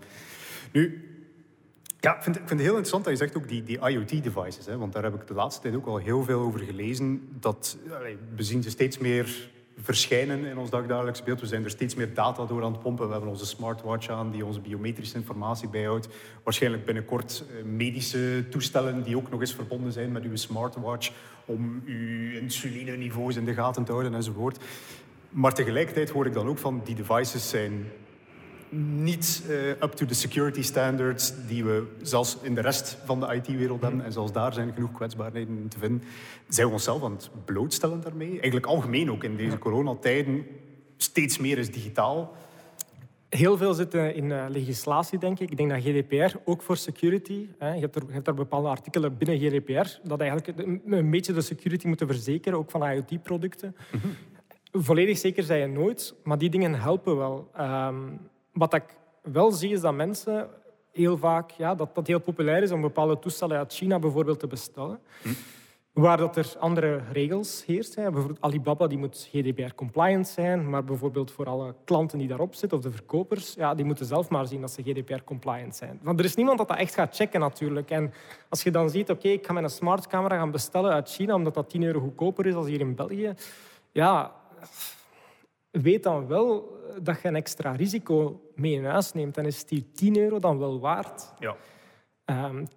Nu, 0.71 1.09
ja, 1.99 2.15
ik 2.15 2.23
vind, 2.23 2.35
ik 2.35 2.47
vind 2.47 2.59
het 2.59 2.59
heel 2.59 2.77
interessant 2.77 3.03
dat 3.03 3.13
je 3.13 3.19
zegt 3.19 3.37
ook 3.37 3.47
die, 3.47 3.63
die 3.63 3.89
IoT-devices, 3.89 4.65
want 4.65 4.93
daar 4.93 5.03
heb 5.03 5.21
ik 5.21 5.27
de 5.27 5.33
laatste 5.33 5.61
tijd 5.61 5.75
ook 5.75 5.85
al 5.85 5.97
heel 5.97 6.23
veel 6.23 6.39
over 6.39 6.59
gelezen. 6.59 7.29
Dat, 7.39 7.77
we 8.35 8.43
zien 8.43 8.63
ze 8.63 8.69
steeds 8.69 8.97
meer 8.97 9.49
verschijnen 9.81 10.45
in 10.45 10.57
ons 10.57 10.69
dagdagelijks 10.69 11.23
beeld. 11.23 11.39
We 11.39 11.47
zijn 11.47 11.63
er 11.63 11.69
steeds 11.69 11.95
meer 11.95 12.13
data 12.13 12.45
door 12.45 12.63
aan 12.63 12.71
het 12.71 12.81
pompen. 12.81 13.05
We 13.05 13.11
hebben 13.11 13.29
onze 13.29 13.45
smartwatch 13.45 14.09
aan 14.09 14.31
die 14.31 14.45
onze 14.45 14.59
biometrische 14.59 15.17
informatie 15.17 15.69
bijhoudt. 15.69 16.07
Waarschijnlijk 16.43 16.85
binnenkort 16.85 17.43
eh, 17.49 17.63
medische 17.63 18.45
toestellen 18.49 19.03
die 19.03 19.17
ook 19.17 19.29
nog 19.29 19.39
eens 19.39 19.55
verbonden 19.55 19.91
zijn 19.91 20.11
met 20.11 20.23
uw 20.23 20.35
smartwatch 20.35 21.11
om 21.45 21.81
uw 21.85 22.39
insulineniveaus 22.39 23.35
in 23.35 23.45
de 23.45 23.53
gaten 23.53 23.83
te 23.83 23.91
houden 23.91 24.13
enzovoort. 24.13 24.57
Maar 25.29 25.53
tegelijkertijd 25.53 26.09
hoor 26.09 26.25
ik 26.25 26.33
dan 26.33 26.47
ook 26.47 26.57
van 26.57 26.81
die 26.83 26.95
devices 26.95 27.49
zijn 27.49 27.91
niet 28.71 29.43
uh, 29.49 29.69
up 29.69 29.91
to 29.91 30.05
the 30.05 30.13
security 30.13 30.61
standards 30.61 31.33
die 31.47 31.63
we 31.63 31.83
zelfs 32.01 32.37
in 32.41 32.55
de 32.55 32.61
rest 32.61 32.97
van 33.05 33.19
de 33.19 33.35
IT-wereld 33.35 33.81
hebben. 33.81 34.03
En 34.03 34.11
zelfs 34.11 34.31
daar 34.31 34.53
zijn 34.53 34.73
genoeg 34.73 34.91
kwetsbaarheden 34.91 35.67
te 35.67 35.79
vinden. 35.79 36.03
Zijn 36.47 36.67
we 36.67 36.73
onszelf 36.73 37.03
aan 37.03 37.11
het 37.11 37.29
blootstellen 37.45 38.01
daarmee? 38.01 38.29
Eigenlijk 38.29 38.65
algemeen 38.65 39.11
ook 39.11 39.23
in 39.23 39.35
deze 39.35 39.57
coronatijden. 39.57 40.45
Steeds 40.97 41.37
meer 41.37 41.57
is 41.57 41.71
digitaal. 41.71 42.35
Heel 43.29 43.57
veel 43.57 43.73
zit 43.73 43.93
in 43.93 44.29
uh, 44.29 44.45
legislatie, 44.49 45.19
denk 45.19 45.39
ik. 45.39 45.51
Ik 45.51 45.57
denk 45.57 45.69
dat 45.69 45.81
GDPR, 45.81 46.37
ook 46.45 46.61
voor 46.61 46.77
security, 46.77 47.47
hè, 47.57 47.73
je, 47.73 47.79
hebt 47.79 47.95
er, 47.95 48.03
je 48.07 48.13
hebt 48.13 48.27
er 48.27 48.33
bepaalde 48.33 48.67
artikelen 48.67 49.17
binnen 49.17 49.39
GDPR, 49.39 49.99
dat 50.03 50.19
eigenlijk 50.19 50.57
een 50.85 51.09
beetje 51.09 51.33
de 51.33 51.41
security 51.41 51.87
moeten 51.87 52.07
verzekeren, 52.07 52.57
ook 52.57 52.71
van 52.71 52.91
IoT-producten. 52.91 53.75
Mm 53.91 53.99
Volledig 54.71 55.17
zeker 55.17 55.43
zijn 55.43 55.59
je 55.59 55.67
nooit, 55.67 56.15
maar 56.23 56.37
die 56.37 56.49
dingen 56.49 56.73
helpen 56.73 57.17
wel. 57.17 57.51
Um, 57.59 58.19
wat 58.53 58.73
ik 58.73 58.83
wel 59.21 59.51
zie 59.51 59.71
is 59.71 59.81
dat 59.81 59.93
mensen 59.93 60.49
heel 60.91 61.17
vaak, 61.17 61.51
ja, 61.51 61.75
dat 61.75 61.95
dat 61.95 62.07
heel 62.07 62.19
populair 62.19 62.63
is 62.63 62.71
om 62.71 62.81
bepaalde 62.81 63.19
toestellen 63.19 63.57
uit 63.57 63.73
China 63.73 63.99
bijvoorbeeld 63.99 64.39
te 64.39 64.47
bestellen. 64.47 64.99
Hm. 65.21 65.29
Waar 65.93 66.17
dat 66.17 66.35
er 66.35 66.55
andere 66.59 67.01
regels 67.11 67.65
heersen. 67.65 68.03
Bijvoorbeeld 68.03 68.41
Alibaba 68.41 68.87
die 68.87 68.97
moet 68.97 69.29
GDPR-compliant 69.31 70.27
zijn, 70.27 70.69
maar 70.69 70.83
bijvoorbeeld 70.83 71.31
voor 71.31 71.45
alle 71.45 71.75
klanten 71.85 72.17
die 72.17 72.27
daarop 72.27 72.55
zitten, 72.55 72.77
of 72.77 72.83
de 72.83 72.91
verkopers, 72.91 73.53
ja, 73.53 73.75
die 73.75 73.85
moeten 73.85 74.05
zelf 74.05 74.29
maar 74.29 74.47
zien 74.47 74.61
dat 74.61 74.71
ze 74.71 74.81
GDPR-compliant 74.81 75.75
zijn. 75.75 75.99
Want 76.01 76.19
er 76.19 76.25
is 76.25 76.35
niemand 76.35 76.57
dat 76.57 76.67
dat 76.67 76.77
echt 76.77 76.93
gaat 76.93 77.15
checken 77.15 77.39
natuurlijk. 77.39 77.89
En 77.89 78.13
als 78.49 78.63
je 78.63 78.71
dan 78.71 78.89
ziet, 78.89 79.09
oké, 79.09 79.27
ik 79.27 79.45
ga 79.45 79.53
mijn 79.53 79.69
smartcamera 79.69 80.37
gaan 80.37 80.51
bestellen 80.51 80.91
uit 80.91 81.09
China, 81.09 81.35
omdat 81.35 81.53
dat 81.53 81.69
10 81.69 81.83
euro 81.83 81.99
goedkoper 81.99 82.45
is 82.45 82.53
dan 82.53 82.65
hier 82.65 82.79
in 82.79 82.95
België, 82.95 83.33
ja, 83.91 84.31
weet 85.71 86.03
dan 86.03 86.27
wel 86.27 86.77
dat 87.01 87.21
je 87.21 87.27
een 87.27 87.35
extra 87.35 87.71
risico 87.71 88.41
mee 88.55 88.73
in 88.73 88.85
huis 88.85 89.13
neemt, 89.13 89.35
dan 89.35 89.45
is 89.45 89.65
die 89.65 89.91
10 89.91 90.17
euro 90.17 90.39
dan 90.39 90.57
wel 90.57 90.79
waard. 90.79 91.33
Ja. 91.39 91.55
Um, 92.25 92.67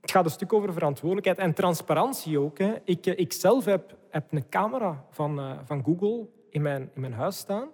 het 0.00 0.10
gaat 0.10 0.24
een 0.24 0.30
stuk 0.30 0.52
over 0.52 0.72
verantwoordelijkheid 0.72 1.38
en 1.38 1.54
transparantie 1.54 2.38
ook. 2.38 2.58
Hè. 2.58 2.74
Ik, 2.84 3.06
eh, 3.06 3.18
ik 3.18 3.32
zelf 3.32 3.64
heb, 3.64 3.96
heb 4.10 4.32
een 4.32 4.48
camera 4.48 5.04
van, 5.10 5.38
uh, 5.38 5.58
van 5.64 5.84
Google 5.84 6.28
in 6.50 6.62
mijn, 6.62 6.90
in 6.94 7.00
mijn 7.00 7.12
huis 7.12 7.36
staan. 7.36 7.68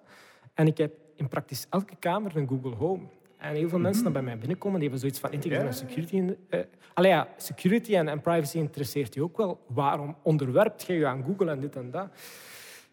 En 0.54 0.66
ik 0.66 0.78
heb 0.78 0.92
in 1.14 1.28
praktisch 1.28 1.66
elke 1.70 1.96
kamer 1.96 2.36
een 2.36 2.48
Google 2.48 2.74
Home. 2.74 3.02
En 3.36 3.54
heel 3.54 3.68
veel 3.68 3.78
mensen 3.78 4.02
die 4.02 4.12
bij 4.12 4.22
mij 4.22 4.38
binnenkomen, 4.38 4.80
die 4.80 4.88
hebben 4.88 5.00
zoiets 5.00 5.18
van 5.18 5.32
integraal 5.32 5.64
ja. 5.64 5.72
security. 5.72 6.16
In, 6.16 6.36
uh, 6.50 6.60
allee, 6.94 7.10
ja, 7.10 7.28
security 7.36 7.94
en, 7.96 8.08
en, 8.08 8.20
privacy 8.20 8.58
interesseert 8.58 9.14
je 9.14 9.22
ook 9.22 9.36
wel. 9.36 9.60
Waarom 9.66 10.16
onderwerpt 10.22 10.82
je 10.82 10.92
je 10.92 11.06
aan 11.06 11.24
Google 11.24 11.50
en 11.50 11.60
dit 11.60 11.76
en 11.76 11.90
dat? 11.90 12.08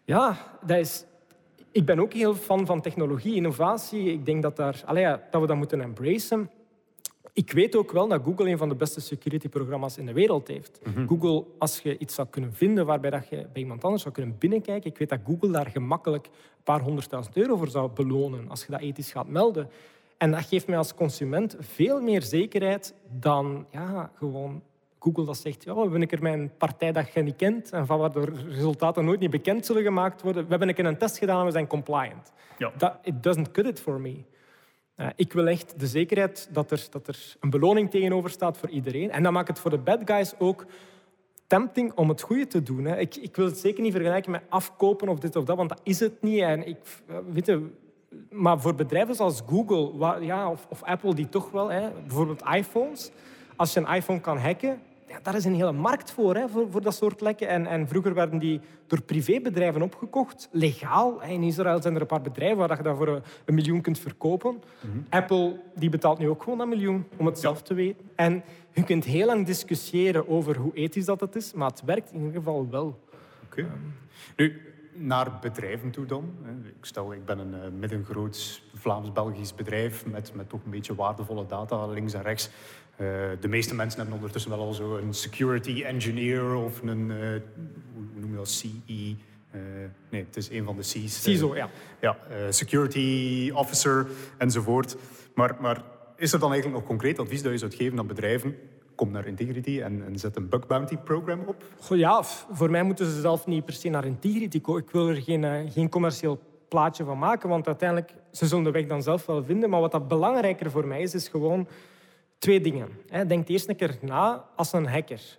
Ja, 0.04 0.36
dat 0.66 0.78
is 0.78 1.04
ik 1.76 1.84
ben 1.84 2.00
ook 2.00 2.12
heel 2.12 2.34
fan 2.34 2.66
van 2.66 2.80
technologie, 2.80 3.34
innovatie. 3.34 4.12
Ik 4.12 4.26
denk 4.26 4.42
dat, 4.42 4.56
daar, 4.56 4.84
dat 5.30 5.40
we 5.40 5.46
dat 5.46 5.56
moeten 5.56 5.80
embracen. 5.80 6.50
Ik 7.32 7.52
weet 7.52 7.76
ook 7.76 7.92
wel 7.92 8.08
dat 8.08 8.22
Google 8.24 8.50
een 8.50 8.58
van 8.58 8.68
de 8.68 8.74
beste 8.74 9.00
security-programma's 9.00 9.98
in 9.98 10.06
de 10.06 10.12
wereld 10.12 10.48
heeft. 10.48 10.80
Mhm. 10.84 11.06
Google, 11.06 11.44
als 11.58 11.80
je 11.80 11.98
iets 11.98 12.14
zou 12.14 12.28
kunnen 12.28 12.52
vinden 12.52 12.86
waarbij 12.86 13.10
dat 13.10 13.28
je 13.28 13.36
bij 13.36 13.62
iemand 13.62 13.84
anders 13.84 14.02
zou 14.02 14.14
kunnen 14.14 14.36
binnenkijken, 14.38 14.90
ik 14.90 14.98
weet 14.98 15.08
dat 15.08 15.18
Google 15.24 15.50
daar 15.50 15.66
gemakkelijk 15.66 16.26
een 16.26 16.62
paar 16.62 16.80
honderdduizend 16.80 17.36
euro 17.36 17.56
voor 17.56 17.68
zou 17.68 17.90
belonen 17.90 18.48
als 18.48 18.64
je 18.64 18.72
dat 18.72 18.80
ethisch 18.80 19.12
gaat 19.12 19.28
melden. 19.28 19.70
En 20.16 20.30
dat 20.30 20.44
geeft 20.44 20.66
mij 20.66 20.78
als 20.78 20.94
consument 20.94 21.56
veel 21.58 22.00
meer 22.00 22.22
zekerheid 22.22 22.94
dan 23.10 23.66
ja, 23.70 24.10
gewoon 24.14 24.62
Google 25.06 25.24
dat 25.24 25.36
zegt, 25.36 25.64
ja, 25.64 25.74
we 25.74 25.80
hebben 25.80 26.00
een 26.00 26.06
keer 26.06 26.22
mijn 26.22 26.52
partij 26.58 26.92
dat 26.92 27.12
je 27.12 27.22
niet 27.22 27.36
kent 27.36 27.70
en 27.70 27.86
van 27.86 27.98
waar 27.98 28.12
de 28.12 28.32
resultaten 28.48 29.04
nooit 29.04 29.20
niet 29.20 29.30
bekend 29.30 29.66
zullen 29.66 29.82
gemaakt 29.82 30.22
worden. 30.22 30.42
We 30.42 30.50
hebben 30.50 30.68
een 30.68 30.74
keer 30.74 30.84
een 30.84 30.98
test 30.98 31.18
gedaan 31.18 31.40
en 31.40 31.46
we 31.46 31.50
zijn 31.50 31.66
compliant. 31.66 32.32
Ja. 32.58 32.72
Dat, 32.76 32.98
it 33.02 33.22
doesn't 33.22 33.50
cut 33.50 33.66
it 33.66 33.80
for 33.80 34.00
me. 34.00 34.24
Uh, 34.96 35.06
ik 35.16 35.32
wil 35.32 35.46
echt 35.46 35.80
de 35.80 35.86
zekerheid 35.86 36.48
dat 36.52 36.70
er, 36.70 36.86
dat 36.90 37.08
er 37.08 37.36
een 37.40 37.50
beloning 37.50 37.90
tegenover 37.90 38.30
staat 38.30 38.58
voor 38.58 38.68
iedereen. 38.68 39.10
En 39.10 39.22
dat 39.22 39.32
maakt 39.32 39.48
het 39.48 39.58
voor 39.58 39.70
de 39.70 39.78
bad 39.78 40.00
guys 40.04 40.34
ook 40.38 40.66
tempting 41.46 41.92
om 41.94 42.08
het 42.08 42.20
goede 42.20 42.46
te 42.46 42.62
doen. 42.62 42.84
Hè. 42.84 42.98
Ik, 42.98 43.16
ik, 43.16 43.36
wil 43.36 43.46
het 43.46 43.58
zeker 43.58 43.82
niet 43.82 43.92
vergelijken 43.92 44.30
met 44.30 44.42
afkopen 44.48 45.08
of 45.08 45.18
dit 45.18 45.36
of 45.36 45.44
dat, 45.44 45.56
want 45.56 45.68
dat 45.68 45.80
is 45.82 46.00
het 46.00 46.22
niet. 46.22 46.40
En 46.40 46.66
ik, 46.66 46.78
eh, 47.06 47.16
weet 47.32 47.46
je, 47.46 47.70
maar 48.30 48.60
voor 48.60 48.74
bedrijven 48.74 49.14
zoals 49.14 49.42
Google 49.46 49.96
waar, 49.96 50.22
ja, 50.22 50.50
of, 50.50 50.66
of, 50.68 50.82
Apple, 50.82 51.14
die 51.14 51.28
toch 51.28 51.50
wel, 51.50 51.68
hè, 51.68 51.90
bijvoorbeeld 51.90 52.42
iPhones, 52.54 53.10
als 53.56 53.72
je 53.72 53.80
een 53.80 53.94
iPhone 53.94 54.20
kan 54.20 54.38
hacken, 54.38 54.80
ja, 55.06 55.18
daar 55.22 55.34
is 55.34 55.44
een 55.44 55.54
hele 55.54 55.72
markt 55.72 56.10
voor, 56.10 56.34
hè, 56.34 56.48
voor, 56.48 56.66
voor 56.70 56.82
dat 56.82 56.94
soort 56.94 57.20
lekken. 57.20 57.48
En, 57.48 57.66
en 57.66 57.88
vroeger 57.88 58.14
werden 58.14 58.38
die 58.38 58.60
door 58.86 59.02
privébedrijven 59.02 59.82
opgekocht, 59.82 60.48
legaal. 60.50 61.22
In 61.22 61.42
Israël 61.42 61.82
zijn 61.82 61.94
er 61.94 62.00
een 62.00 62.06
paar 62.06 62.20
bedrijven 62.20 62.56
waar 62.56 62.76
je 62.76 62.82
dat 62.82 62.96
voor 62.96 63.08
een, 63.44 63.54
miljoen 63.54 63.80
kunt 63.80 63.98
verkopen. 63.98 64.62
Mhm. 64.80 64.98
Apple 65.08 65.60
die 65.74 65.88
betaalt 65.88 66.18
nu 66.18 66.28
ook 66.28 66.42
gewoon 66.42 66.60
een 66.60 66.68
miljoen, 66.68 67.06
om 67.16 67.26
het 67.26 67.38
zelf 67.38 67.62
te 67.62 67.74
weten. 67.74 68.10
En 68.14 68.42
je 68.72 68.84
kunt 68.84 69.04
heel 69.04 69.26
lang 69.26 69.46
discussiëren 69.46 70.28
over 70.28 70.56
hoe 70.56 70.74
ethisch 70.74 71.04
dat 71.04 71.20
het 71.20 71.36
is, 71.36 71.52
maar 71.52 71.70
het 71.70 71.82
werkt 71.84 72.12
in 72.12 72.18
ieder 72.18 72.34
geval 72.34 72.70
wel. 72.70 73.00
Oké. 73.44 73.66
nu, 74.36 74.60
naar 74.98 75.38
bedrijven 75.40 75.90
toe 75.90 76.06
dan. 76.06 76.34
Ik 76.78 76.84
stel, 76.84 77.12
ik 77.12 77.24
ben 77.24 77.38
een 77.38 77.54
uh, 77.54 77.78
middengroot 77.78 78.62
Vlaams-Belgisch 78.74 79.54
bedrijf 79.54 80.06
met, 80.06 80.34
met 80.34 80.48
toch 80.48 80.64
een 80.64 80.70
beetje 80.70 80.94
waardevolle 80.94 81.46
data 81.46 81.86
links 81.86 82.12
en 82.12 82.22
rechts. 82.22 82.50
Uh, 83.00 83.08
de 83.40 83.48
meeste 83.48 83.74
mensen 83.74 83.98
hebben 83.98 84.16
ondertussen 84.16 84.50
wel 84.50 84.60
al 84.60 84.72
zo 84.72 84.96
een 84.96 85.14
security 85.14 85.82
engineer 85.82 86.54
of 86.54 86.82
een, 86.82 87.10
uh, 87.10 87.18
hoe 87.94 88.20
noem 88.20 88.30
je 88.30 88.36
dat, 88.36 88.48
CE? 88.48 89.16
nee, 90.10 90.24
het 90.24 90.36
is 90.36 90.50
een 90.50 90.64
van 90.64 90.76
de 90.76 90.82
C's. 90.82 91.22
CISO, 91.22 91.56
ja. 91.56 91.68
Ja, 92.00 92.16
security 92.50 93.50
officer 93.54 94.06
enzovoort. 94.38 94.96
Maar, 95.34 95.56
maar 95.60 95.82
is 96.16 96.32
er 96.32 96.38
dan 96.38 96.50
eigenlijk 96.50 96.80
nog 96.80 96.88
concreet 96.88 97.18
advies 97.18 97.42
dat 97.42 97.52
je 97.52 97.58
zou 97.58 97.72
geven 97.72 97.98
aan 97.98 98.06
bedrijven 98.06 98.56
kom 98.96 99.10
naar 99.10 99.26
Integrity 99.26 99.80
en, 99.80 100.04
en 100.06 100.18
zet 100.18 100.36
een 100.36 100.48
bug 100.48 100.66
bounty 100.66 100.96
program 100.96 101.40
op? 101.46 101.64
ja, 101.88 102.22
voor 102.52 102.70
mij 102.70 102.82
moeten 102.82 103.06
ze 103.06 103.20
zelf 103.20 103.46
niet 103.46 103.64
per 103.64 103.74
se 103.74 103.88
naar 103.88 104.04
Integrity 104.04 104.60
komen. 104.60 104.82
Ik 104.82 104.90
wil 104.90 105.08
er 105.08 105.22
geen, 105.22 105.70
geen 105.70 105.88
commercieel 105.88 106.40
plaatje 106.68 107.04
van 107.04 107.18
maken, 107.18 107.48
want 107.48 107.66
uiteindelijk 107.66 108.14
ze 108.30 108.46
zullen 108.46 108.64
de 108.64 108.70
weg 108.70 108.86
dan 108.86 109.02
zelf 109.02 109.26
wel 109.26 109.44
vinden. 109.44 109.70
Maar 109.70 109.80
wat 109.80 109.92
dat 109.92 110.08
belangrijker 110.08 110.70
voor 110.70 110.86
mij 110.86 111.02
is, 111.02 111.14
is 111.14 111.28
gewoon 111.28 111.68
twee 112.38 112.60
dingen. 112.60 112.88
Denk 113.26 113.48
eerst 113.48 113.68
een 113.68 113.76
keer 113.76 113.98
na 114.00 114.44
als 114.56 114.72
een 114.72 114.86
hacker. 114.86 115.38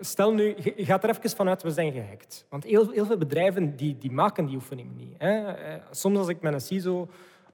Stel 0.00 0.32
nu, 0.32 0.54
je 0.76 0.84
gaat 0.84 1.04
er 1.04 1.10
even 1.10 1.30
vanuit, 1.30 1.62
we 1.62 1.70
zijn 1.70 1.92
gehackt. 1.92 2.46
Want 2.48 2.64
heel, 2.64 2.90
heel 2.90 3.06
veel 3.06 3.18
bedrijven 3.18 3.76
die, 3.76 3.98
die 3.98 4.10
maken 4.10 4.46
die 4.46 4.54
oefening 4.54 4.96
niet. 4.96 5.14
Eh, 5.18 5.48
soms 5.90 6.18
als 6.18 6.28
ik 6.28 6.40
met 6.40 6.52
een 6.52 6.60
CISO 6.60 7.08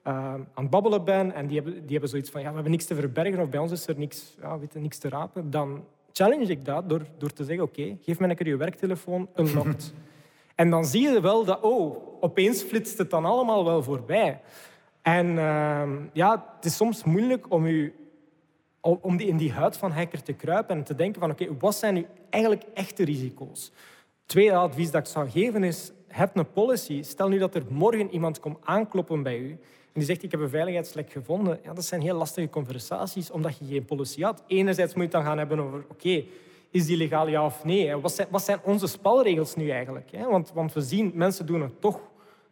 uh, 0.07 0.13
aan 0.13 0.47
het 0.53 0.69
babbelen 0.69 1.03
ben 1.03 1.33
en 1.33 1.47
die 1.47 1.55
hebben, 1.55 1.81
die 1.81 1.91
hebben 1.91 2.09
zoiets 2.09 2.29
van 2.29 2.41
ja, 2.41 2.47
we 2.47 2.53
hebben 2.53 2.71
niks 2.71 2.85
te 2.85 2.95
verbergen 2.95 3.39
of 3.39 3.49
bij 3.49 3.59
ons 3.59 3.71
is 3.71 3.87
er 3.87 3.97
niks, 3.97 4.35
ja, 4.41 4.59
weet 4.59 4.73
je, 4.73 4.79
niks 4.79 4.97
te 4.97 5.09
rapen, 5.09 5.51
dan 5.51 5.83
challenge 6.11 6.45
ik 6.45 6.65
dat 6.65 6.89
door, 6.89 7.05
door 7.17 7.33
te 7.33 7.43
zeggen 7.43 7.65
oké, 7.65 7.97
geef 8.01 8.19
mij 8.19 8.29
een 8.29 8.35
keer 8.35 8.47
je 8.47 8.57
werktelefoon, 8.57 9.29
unlocked. 9.35 9.93
en 10.55 10.69
dan 10.69 10.85
zie 10.85 11.01
je 11.01 11.21
wel 11.21 11.45
dat, 11.45 11.61
oh, 11.61 11.97
opeens 12.19 12.61
flitst 12.61 12.97
het 12.97 13.09
dan 13.09 13.25
allemaal 13.25 13.65
wel 13.65 13.83
voorbij. 13.83 14.41
En 15.01 15.27
uh, 15.27 15.89
ja, 16.13 16.53
het 16.55 16.65
is 16.65 16.75
soms 16.75 17.03
moeilijk 17.03 17.51
om, 17.51 17.65
u, 17.65 17.95
om 18.81 19.19
in 19.19 19.37
die 19.37 19.51
huid 19.51 19.77
van 19.77 19.91
hacker 19.91 20.23
te 20.23 20.33
kruipen 20.33 20.77
en 20.77 20.83
te 20.83 20.95
denken 20.95 21.21
van 21.21 21.31
oké, 21.31 21.57
wat 21.59 21.75
zijn 21.75 21.93
nu 21.93 22.05
eigenlijk 22.29 22.63
echte 22.73 23.03
risico's? 23.03 23.71
Tweede 24.25 24.55
advies 24.55 24.91
dat 24.91 25.01
ik 25.01 25.11
zou 25.11 25.29
geven 25.29 25.63
is, 25.63 25.91
heb 26.07 26.35
een 26.37 26.51
policy. 26.51 27.03
Stel 27.03 27.29
nu 27.29 27.37
dat 27.37 27.55
er 27.55 27.63
morgen 27.69 28.11
iemand 28.11 28.39
komt 28.39 28.57
aankloppen 28.63 29.23
bij 29.23 29.37
u 29.37 29.59
en 29.93 29.99
die 29.99 30.03
zegt, 30.03 30.23
ik 30.23 30.31
heb 30.31 30.39
een 30.39 30.49
veiligheidslek 30.49 31.11
gevonden. 31.11 31.59
Ja, 31.63 31.73
dat 31.73 31.85
zijn 31.85 32.01
heel 32.01 32.17
lastige 32.17 32.49
conversaties, 32.49 33.31
omdat 33.31 33.57
je 33.57 33.65
geen 33.65 33.85
policy 33.85 34.21
had. 34.21 34.43
Enerzijds 34.47 34.93
moet 34.93 35.03
je 35.03 35.09
het 35.09 35.17
dan 35.17 35.23
gaan 35.23 35.37
hebben 35.37 35.59
over, 35.59 35.85
oké, 35.89 36.23
is 36.71 36.85
die 36.85 36.97
legaal 36.97 37.27
ja 37.27 37.45
of 37.45 37.63
nee? 37.63 37.95
Wat 38.29 38.43
zijn, 38.43 38.59
onze 38.63 38.87
spelregels 38.87 39.55
nu 39.55 39.69
eigenlijk? 39.69 40.09
Want, 40.29 40.51
want 40.53 40.73
we 40.73 40.81
zien, 40.81 41.11
mensen 41.13 41.45
doen 41.45 41.61
het 41.61 41.81
toch. 41.81 41.99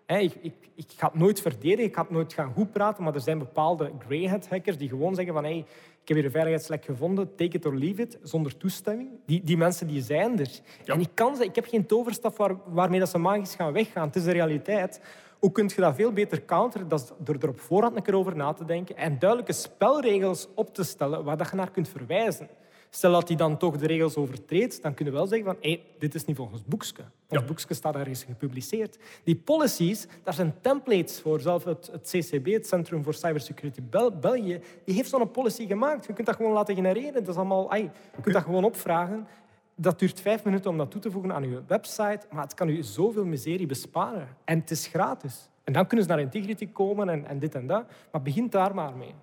Ik, 0.06 0.34
ik, 0.42 0.54
ik 0.76 0.86
ga 0.96 1.08
het 1.08 1.16
nooit 1.20 1.42
verdedigen, 1.42 1.86
ik 1.86 1.96
ga 1.96 2.02
het 2.02 2.12
nooit 2.12 2.34
gaan 2.34 2.54
goed 2.54 2.72
praten, 2.72 3.04
maar 3.04 3.14
er 3.14 3.22
zijn 3.22 3.38
bepaalde 3.38 3.92
greyhead 4.06 4.50
hackers 4.50 4.78
die 4.78 4.90
gewoon 4.90 5.16
zeggen 5.16 5.34
van 5.34 5.44
hey, 5.44 5.66
ik 6.08 6.16
heb 6.16 6.24
hier 6.24 6.34
een 6.34 6.40
veiligheidslek 6.42 6.86
gevonden, 6.86 7.36
take 7.36 7.58
it 7.58 7.66
or 7.66 7.76
leave 7.76 8.02
it, 8.02 8.18
zonder 8.22 8.58
toestemming. 8.58 9.10
Die, 9.26 9.44
die 9.44 9.58
mensen 9.58 9.88
die 9.88 10.02
zijn 10.02 10.40
er. 10.40 10.50
En 10.86 11.00
ik, 11.00 11.10
kan, 11.14 11.42
ik 11.42 11.56
heb 11.56 11.66
geen 11.66 11.86
toverstaf 11.86 12.38
waar, 12.38 12.56
waarmee 12.66 13.00
dat 13.00 13.10
ze 13.10 13.18
magisch 13.18 13.56
gaan 13.56 13.74
weggaan. 13.74 14.08
Het 14.08 14.16
is 14.16 14.24
de 14.24 14.32
realiteit. 14.32 15.02
Hoe 15.40 15.52
kun 15.52 15.72
je 15.76 15.82
dat 15.82 15.96
veel 15.96 16.12
beter 16.12 16.46
counteren 16.46 16.88
dan 16.88 17.00
door 17.18 17.36
er 17.40 17.50
op 17.50 17.60
voorhand 17.60 17.96
een 17.96 18.02
keer 18.02 18.16
over 18.16 18.36
na 18.36 18.54
te 18.54 18.66
denken 18.66 18.98
en 18.98 19.20
duidelijke 19.20 19.54
spelregels 19.54 20.48
op 20.56 20.74
te 20.74 20.84
stellen 20.84 21.24
waar 21.24 21.38
dat 21.38 21.50
je 21.50 21.56
naar 21.56 21.72
kunt 21.72 21.90
verwijzen? 21.90 22.50
Stel 22.98 23.12
dat 23.12 23.28
hij 23.28 23.38
dan 23.38 23.58
toch 23.58 23.78
de 23.78 23.88
regels 23.88 24.16
overtreedt, 24.16 24.82
dan 24.82 24.94
kun 24.94 25.06
je 25.06 25.12
wel 25.12 25.28
zeggen 25.28 25.48
van 25.48 25.58
hey, 25.62 25.84
dit 26.00 26.16
is 26.16 26.26
niet 26.26 26.36
volgens 26.36 26.64
boekje. 26.66 27.04
Ons 27.30 27.42
ja. 27.42 27.42
boekje 27.42 27.74
staat 27.74 27.96
ergens 27.96 28.24
gepubliceerd. 28.24 28.98
Die 29.24 29.36
policies, 29.36 30.08
daar 30.24 30.34
zijn 30.34 30.54
templates 30.62 31.22
voor. 31.22 31.40
Zelfs 31.40 31.66
het, 31.66 31.90
het 31.92 32.10
CCB, 32.10 32.46
het 32.46 32.68
Centrum 32.68 33.04
voor 33.04 33.14
Cybersecurity 33.14 33.82
Bel 33.90 34.12
België, 34.12 34.62
die 34.86 34.96
heeft 34.96 35.10
zo'n 35.10 35.32
policy 35.32 35.68
gemaakt. 35.68 36.06
Je 36.06 36.14
kunt 36.14 36.28
dat 36.28 36.36
gewoon 36.36 36.52
laten 36.52 36.76
genereren. 36.76 37.14
Dat 37.14 37.28
is 37.28 37.36
allemaal, 37.36 37.72
ay, 37.72 37.82
je 37.82 38.22
kunt 38.22 38.36
dat 38.36 38.44
gewoon 38.44 38.64
opvragen. 38.64 39.28
Dat 39.76 40.00
duurt 40.00 40.22
vijf 40.22 40.44
minuten 40.44 40.70
om 40.72 40.78
dat 40.78 40.92
toe 40.92 41.02
te 41.02 41.12
voegen 41.12 41.34
aan 41.34 41.50
je 41.50 41.62
website, 41.68 42.20
maar 42.32 42.44
het 42.44 42.54
kan 42.54 42.70
u 42.70 42.84
zoveel 42.84 43.26
miserie 43.26 43.68
besparen. 43.68 44.28
En 44.46 44.60
het 44.60 44.72
is 44.72 44.88
gratis. 44.88 45.50
En 45.64 45.74
dan 45.74 45.88
kunnen 45.88 46.06
ze 46.06 46.12
naar 46.12 46.22
Integrity 46.22 46.72
komen 46.72 47.10
en, 47.10 47.26
en 47.26 47.40
dit 47.40 47.56
en 47.56 47.68
dat. 47.68 47.86
Maar 48.12 48.22
begin 48.22 48.50
daar 48.50 48.76
maar 48.76 48.96
mee. 48.96 49.14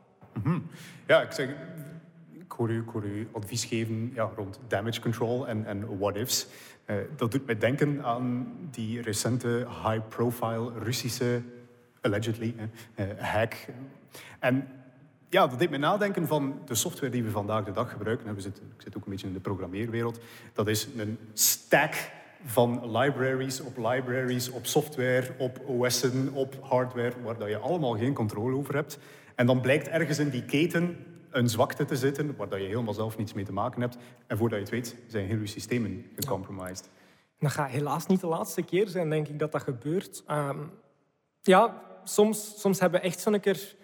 Mhm. 0.43 0.59
Ja, 1.07 1.23
ik 1.23 1.33
zeg, 1.33 1.49
hoor 2.55 2.71
u, 2.71 2.81
ik 2.81 2.89
hoor 2.89 3.05
u 3.05 3.29
advies 3.33 3.65
geven 3.65 4.11
ja, 4.15 4.31
rond 4.37 4.61
damage 4.69 5.01
control 5.01 5.49
en, 5.49 5.67
en 5.67 5.99
what-ifs. 5.99 6.47
Uh, 6.87 6.97
dat 7.17 7.31
doet 7.31 7.47
mij 7.47 7.59
denken 7.59 8.05
aan 8.05 8.53
die 8.71 9.03
recente 9.03 9.67
high-profile 9.85 10.71
Russische, 10.79 11.43
allegedly, 12.01 12.55
uh, 12.97 13.07
hack. 13.19 13.67
En 14.39 14.69
ja, 15.29 15.47
dat 15.47 15.59
deed 15.59 15.71
me 15.71 15.77
nadenken 15.77 16.27
van 16.27 16.61
de 16.65 16.75
software 16.75 17.13
die 17.13 17.23
we 17.23 17.31
vandaag 17.31 17.65
de 17.65 17.73
dag 17.73 17.91
gebruiken. 17.91 18.35
We 18.35 18.41
zitten, 18.41 18.65
ik 18.77 18.83
zit 18.83 18.97
ook 18.97 19.05
een 19.05 19.11
beetje 19.11 19.27
in 19.27 19.33
de 19.33 19.41
programmeerwereld. 19.41 20.21
Dat 20.53 20.69
is 20.69 20.89
een 20.97 21.19
stack 21.33 21.95
van 22.45 22.99
libraries 22.99 23.61
op 23.61 23.77
libraries, 23.77 24.51
op 24.51 24.67
software, 24.67 25.35
op 25.39 25.61
OS'en, 25.67 26.31
op 26.33 26.59
hardware, 26.61 27.13
waar 27.23 27.39
dat 27.39 27.49
je 27.49 27.59
allemaal 27.59 27.97
geen 27.97 28.15
controle 28.15 28.57
over 28.57 28.75
hebt. 28.75 28.99
En 29.35 29.47
dan 29.47 29.61
blijkt 29.61 29.89
ergens 29.89 30.19
in 30.19 30.29
die 30.29 30.45
keten 30.45 30.97
een 31.35 31.49
zwakte 31.49 31.85
te 31.85 31.97
zitten, 31.97 32.37
waar 32.37 32.49
dat 32.49 32.61
je 32.61 32.67
helemaal 32.67 32.95
zelf 32.95 33.17
niets 33.17 33.33
mee 33.33 33.45
te 33.45 33.53
maken 33.53 33.81
hebt. 33.81 33.97
En 34.27 34.37
voordat 34.37 34.59
je 34.59 34.65
het 34.65 34.75
weet, 34.75 34.97
zijn 35.07 35.27
heel 35.27 35.39
je 35.39 35.47
systemen 35.47 36.07
gecompromised. 36.17 36.91
Dat 37.39 37.53
gaat 37.53 37.71
helaas 37.71 38.07
niet 38.07 38.21
de 38.21 38.27
laatste 38.27 38.63
keer 38.63 38.89
zijn, 38.89 39.11
denk 39.11 39.29
ik, 39.29 39.39
dat 39.39 39.53
dat 39.53 39.63
gebeurt. 39.63 40.23
Um, 40.31 40.71
ja, 41.43 41.83
soms, 42.05 42.61
soms 42.61 42.81
hebben 42.81 43.01
we 43.01 43.07
echt 43.07 43.21
zo'n 43.21 43.41
keer 43.41 43.75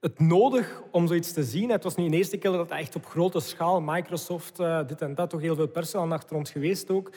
het 0.00 0.18
nodig 0.18 0.82
om 0.90 1.06
zoiets 1.06 1.32
te 1.32 1.44
zien. 1.44 1.70
Het 1.70 1.84
was 1.84 1.94
niet 1.94 2.10
de 2.10 2.16
eerste 2.16 2.36
keer 2.36 2.50
dat 2.50 2.70
echt 2.70 2.96
op 2.96 3.06
grote 3.06 3.40
schaal, 3.40 3.80
Microsoft, 3.80 4.60
uh, 4.60 4.86
dit 4.86 5.00
en 5.02 5.14
dat, 5.14 5.30
toch 5.30 5.40
heel 5.40 5.54
veel 5.54 5.68
personeel 5.68 6.12
achter 6.12 6.36
ons 6.36 6.50
geweest 6.50 6.90
ook. 6.90 7.10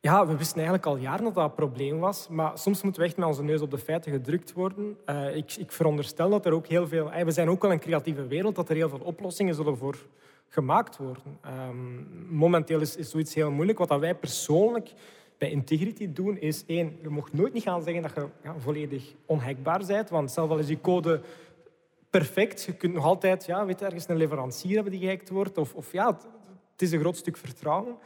Ja, 0.00 0.26
we 0.26 0.36
wisten 0.36 0.56
eigenlijk 0.56 0.86
al 0.86 0.96
jaren 0.96 1.24
dat 1.24 1.34
dat 1.34 1.44
een 1.44 1.54
probleem 1.54 1.98
was, 1.98 2.28
maar 2.28 2.58
soms 2.58 2.82
moeten 2.82 3.02
we 3.02 3.08
echt 3.08 3.16
met 3.16 3.26
onze 3.26 3.42
neus 3.42 3.60
op 3.60 3.70
de 3.70 3.78
feiten 3.78 4.12
gedrukt 4.12 4.52
worden. 4.52 4.96
Uh, 5.06 5.36
ik, 5.36 5.56
ik, 5.56 5.72
veronderstel 5.72 6.30
dat 6.30 6.46
er 6.46 6.52
ook 6.52 6.66
heel 6.66 6.86
veel... 6.86 7.12
Uh, 7.12 7.22
we 7.22 7.30
zijn 7.30 7.50
ook 7.50 7.62
wel 7.62 7.72
een 7.72 7.80
creatieve 7.80 8.26
wereld, 8.26 8.54
dat 8.54 8.68
er 8.68 8.76
heel 8.76 8.88
veel 8.88 9.00
oplossingen 9.02 9.54
zullen 9.54 9.76
voor 9.76 9.96
gemaakt 10.48 10.96
worden. 10.96 11.22
Um, 11.68 12.26
momenteel 12.28 12.80
is, 12.80 12.96
is 12.96 13.10
zoiets 13.10 13.34
heel 13.34 13.50
moeilijk. 13.50 13.78
Wat 13.78 14.00
wij 14.00 14.14
persoonlijk 14.14 14.92
bij 15.38 15.50
Integrity 15.50 16.12
doen, 16.12 16.38
is 16.38 16.64
één, 16.66 16.98
je 17.02 17.08
mag 17.08 17.32
nooit 17.32 17.52
niet 17.52 17.62
gaan 17.62 17.82
zeggen 17.82 18.02
dat 18.02 18.12
je 18.14 18.26
ja, 18.42 18.54
volledig 18.58 19.14
onhackbaar 19.26 19.82
bent, 19.86 20.10
want 20.10 20.30
zelfs 20.30 20.50
al 20.50 20.58
is 20.58 20.66
die 20.66 20.80
code 20.80 21.20
perfect. 22.10 22.62
Je 22.62 22.72
kunt 22.72 22.94
nog 22.94 23.04
altijd 23.04 23.46
ja, 23.46 23.66
weet, 23.66 23.82
ergens 23.82 24.08
een 24.08 24.16
leverancier 24.16 24.74
hebben 24.74 24.92
die 24.92 25.00
gehackt 25.00 25.28
wordt. 25.28 25.58
Of, 25.58 25.74
of 25.74 25.92
ja, 25.92 26.06
het, 26.72 26.82
is 26.82 26.92
een 26.92 27.00
groot 27.00 27.16
stuk 27.16 27.36
vertrouwen. 27.36 27.96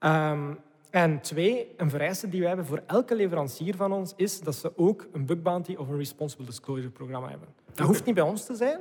Um, 0.00 0.58
en 0.92 1.20
twee, 1.20 1.74
een 1.76 1.90
vereiste 1.90 2.28
die 2.28 2.38
wij 2.38 2.48
hebben 2.48 2.66
voor 2.66 2.82
elke 2.86 3.14
leverancier 3.14 3.76
van 3.76 3.92
ons 3.92 4.12
is 4.16 4.40
dat 4.40 4.54
ze 4.54 4.72
ook 4.76 5.06
een 5.12 5.26
bug 5.26 5.42
bounty 5.42 5.74
of 5.74 5.88
een 5.88 5.96
responsible 5.96 6.46
disclosure 6.46 6.90
programma 6.90 7.28
hebben. 7.28 7.48
Dat 7.74 7.86
hoeft 7.86 8.04
niet 8.04 8.14
bij 8.14 8.24
ons 8.24 8.46
te 8.46 8.54
zijn, 8.54 8.78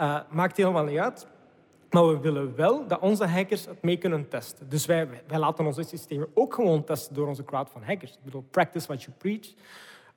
uh, 0.00 0.20
maakt 0.30 0.56
helemaal 0.56 0.84
niet 0.84 0.98
uit. 0.98 1.26
Maar 1.90 2.08
we 2.08 2.18
willen 2.18 2.56
wel 2.56 2.86
dat 2.86 3.00
onze 3.00 3.26
hackers 3.26 3.66
het 3.66 3.82
mee 3.82 3.96
kunnen 3.96 4.28
testen. 4.28 4.68
Dus 4.68 4.86
wij, 4.86 5.08
wij 5.26 5.38
laten 5.38 5.66
onze 5.66 5.82
systemen 5.82 6.28
ook 6.34 6.54
gewoon 6.54 6.84
testen 6.84 7.14
door 7.14 7.26
onze 7.26 7.44
crowd 7.44 7.70
van 7.70 7.82
hackers. 7.82 8.12
Ik 8.12 8.24
bedoel, 8.24 8.44
practice 8.50 8.86
what 8.86 9.02
you 9.02 9.16
preach. 9.18 9.54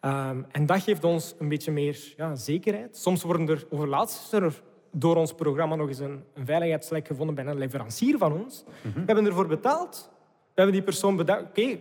Um, 0.01 0.45
en 0.51 0.65
dat 0.65 0.81
geeft 0.81 1.03
ons 1.03 1.35
een 1.39 1.49
beetje 1.49 1.71
meer 1.71 2.13
ja, 2.17 2.35
zekerheid. 2.35 2.97
Soms 2.97 3.23
worden 3.23 3.49
er 3.49 3.65
overlaatst 3.69 4.33
er 4.33 4.61
door 4.91 5.15
ons 5.15 5.33
programma 5.33 5.75
nog 5.75 5.87
eens 5.87 5.99
een, 5.99 6.23
een 6.33 6.45
veiligheidslek 6.45 7.07
gevonden 7.07 7.35
bij 7.35 7.45
een 7.45 7.57
leverancier 7.57 8.17
van 8.17 8.43
ons. 8.43 8.63
Mm 8.81 8.93
We 8.93 9.03
hebben 9.05 9.25
ervoor 9.25 9.47
betaald. 9.47 10.15
We 10.57 10.63
hebben 10.63 10.81
die 10.81 10.91
persoon 10.91 11.15
bedacht. 11.15 11.41
Oké, 11.41 11.77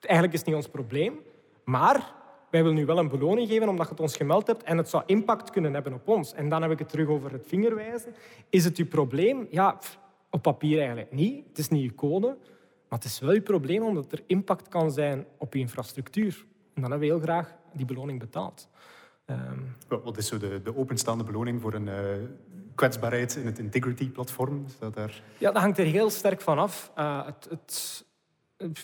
eigenlijk 0.00 0.32
is 0.32 0.38
het 0.38 0.46
niet 0.46 0.56
ons 0.56 0.68
probleem, 0.68 1.20
maar 1.64 2.14
wij 2.50 2.62
willen 2.62 2.76
nu 2.76 2.86
wel 2.86 2.98
een 2.98 3.08
beloning 3.08 3.48
geven 3.48 3.68
omdat 3.68 3.86
je 3.86 3.92
het 3.92 4.00
ons 4.00 4.16
gemeld 4.16 4.46
hebt 4.46 4.62
en 4.62 4.76
het 4.76 4.88
zou 4.88 5.02
impact 5.06 5.50
kunnen 5.50 5.74
hebben 5.74 5.92
op 5.92 6.08
ons. 6.08 6.32
En 6.32 6.48
dan 6.48 6.62
heb 6.62 6.70
ik 6.70 6.78
het 6.78 6.88
terug 6.88 7.08
over 7.08 7.32
het 7.32 7.46
vingerwijzen. 7.46 8.14
Is 8.48 8.64
het 8.64 8.76
uw 8.76 8.86
probleem? 8.86 9.46
Ja, 9.50 9.78
op 10.30 10.42
papier 10.42 10.78
eigenlijk 10.78 11.12
niet. 11.12 11.44
Het 11.48 11.58
is 11.58 11.68
niet 11.68 11.90
uw 11.90 11.94
code. 11.94 12.26
Maar 12.88 12.98
het 12.98 13.04
is 13.04 13.18
wel 13.18 13.30
uw 13.30 13.42
probleem 13.42 13.82
omdat 13.82 14.12
er 14.12 14.22
impact 14.26 14.68
kan 14.68 14.90
zijn 14.90 15.26
op 15.38 15.54
uw 15.54 15.60
infrastructuur. 15.60 16.44
En 16.74 16.82
dan 16.82 16.90
hebben 16.90 17.08
we 17.08 17.14
heel 17.14 17.22
graag 17.22 17.54
die 17.72 17.86
beloning 17.86 18.18
betaald. 18.18 18.68
Um, 19.26 19.76
Wat 20.04 20.16
is 20.16 20.26
zo 20.26 20.38
de, 20.38 20.62
de, 20.62 20.76
openstaande 20.76 21.24
beloning 21.24 21.60
voor 21.60 21.74
een 21.74 21.86
uh, 21.86 21.94
kwetsbaarheid 22.80 23.36
in 23.36 23.46
het 23.46 23.58
Integrity-platform? 23.58 24.64
daar... 24.94 25.22
Ja, 25.38 25.52
dat 25.52 25.62
hangt 25.62 25.78
er 25.78 25.84
heel 25.84 26.10
sterk 26.10 26.40
van 26.40 26.58
af. 26.58 26.92
Uh, 26.98 27.26
het, 27.26 27.46
het, 27.50 28.04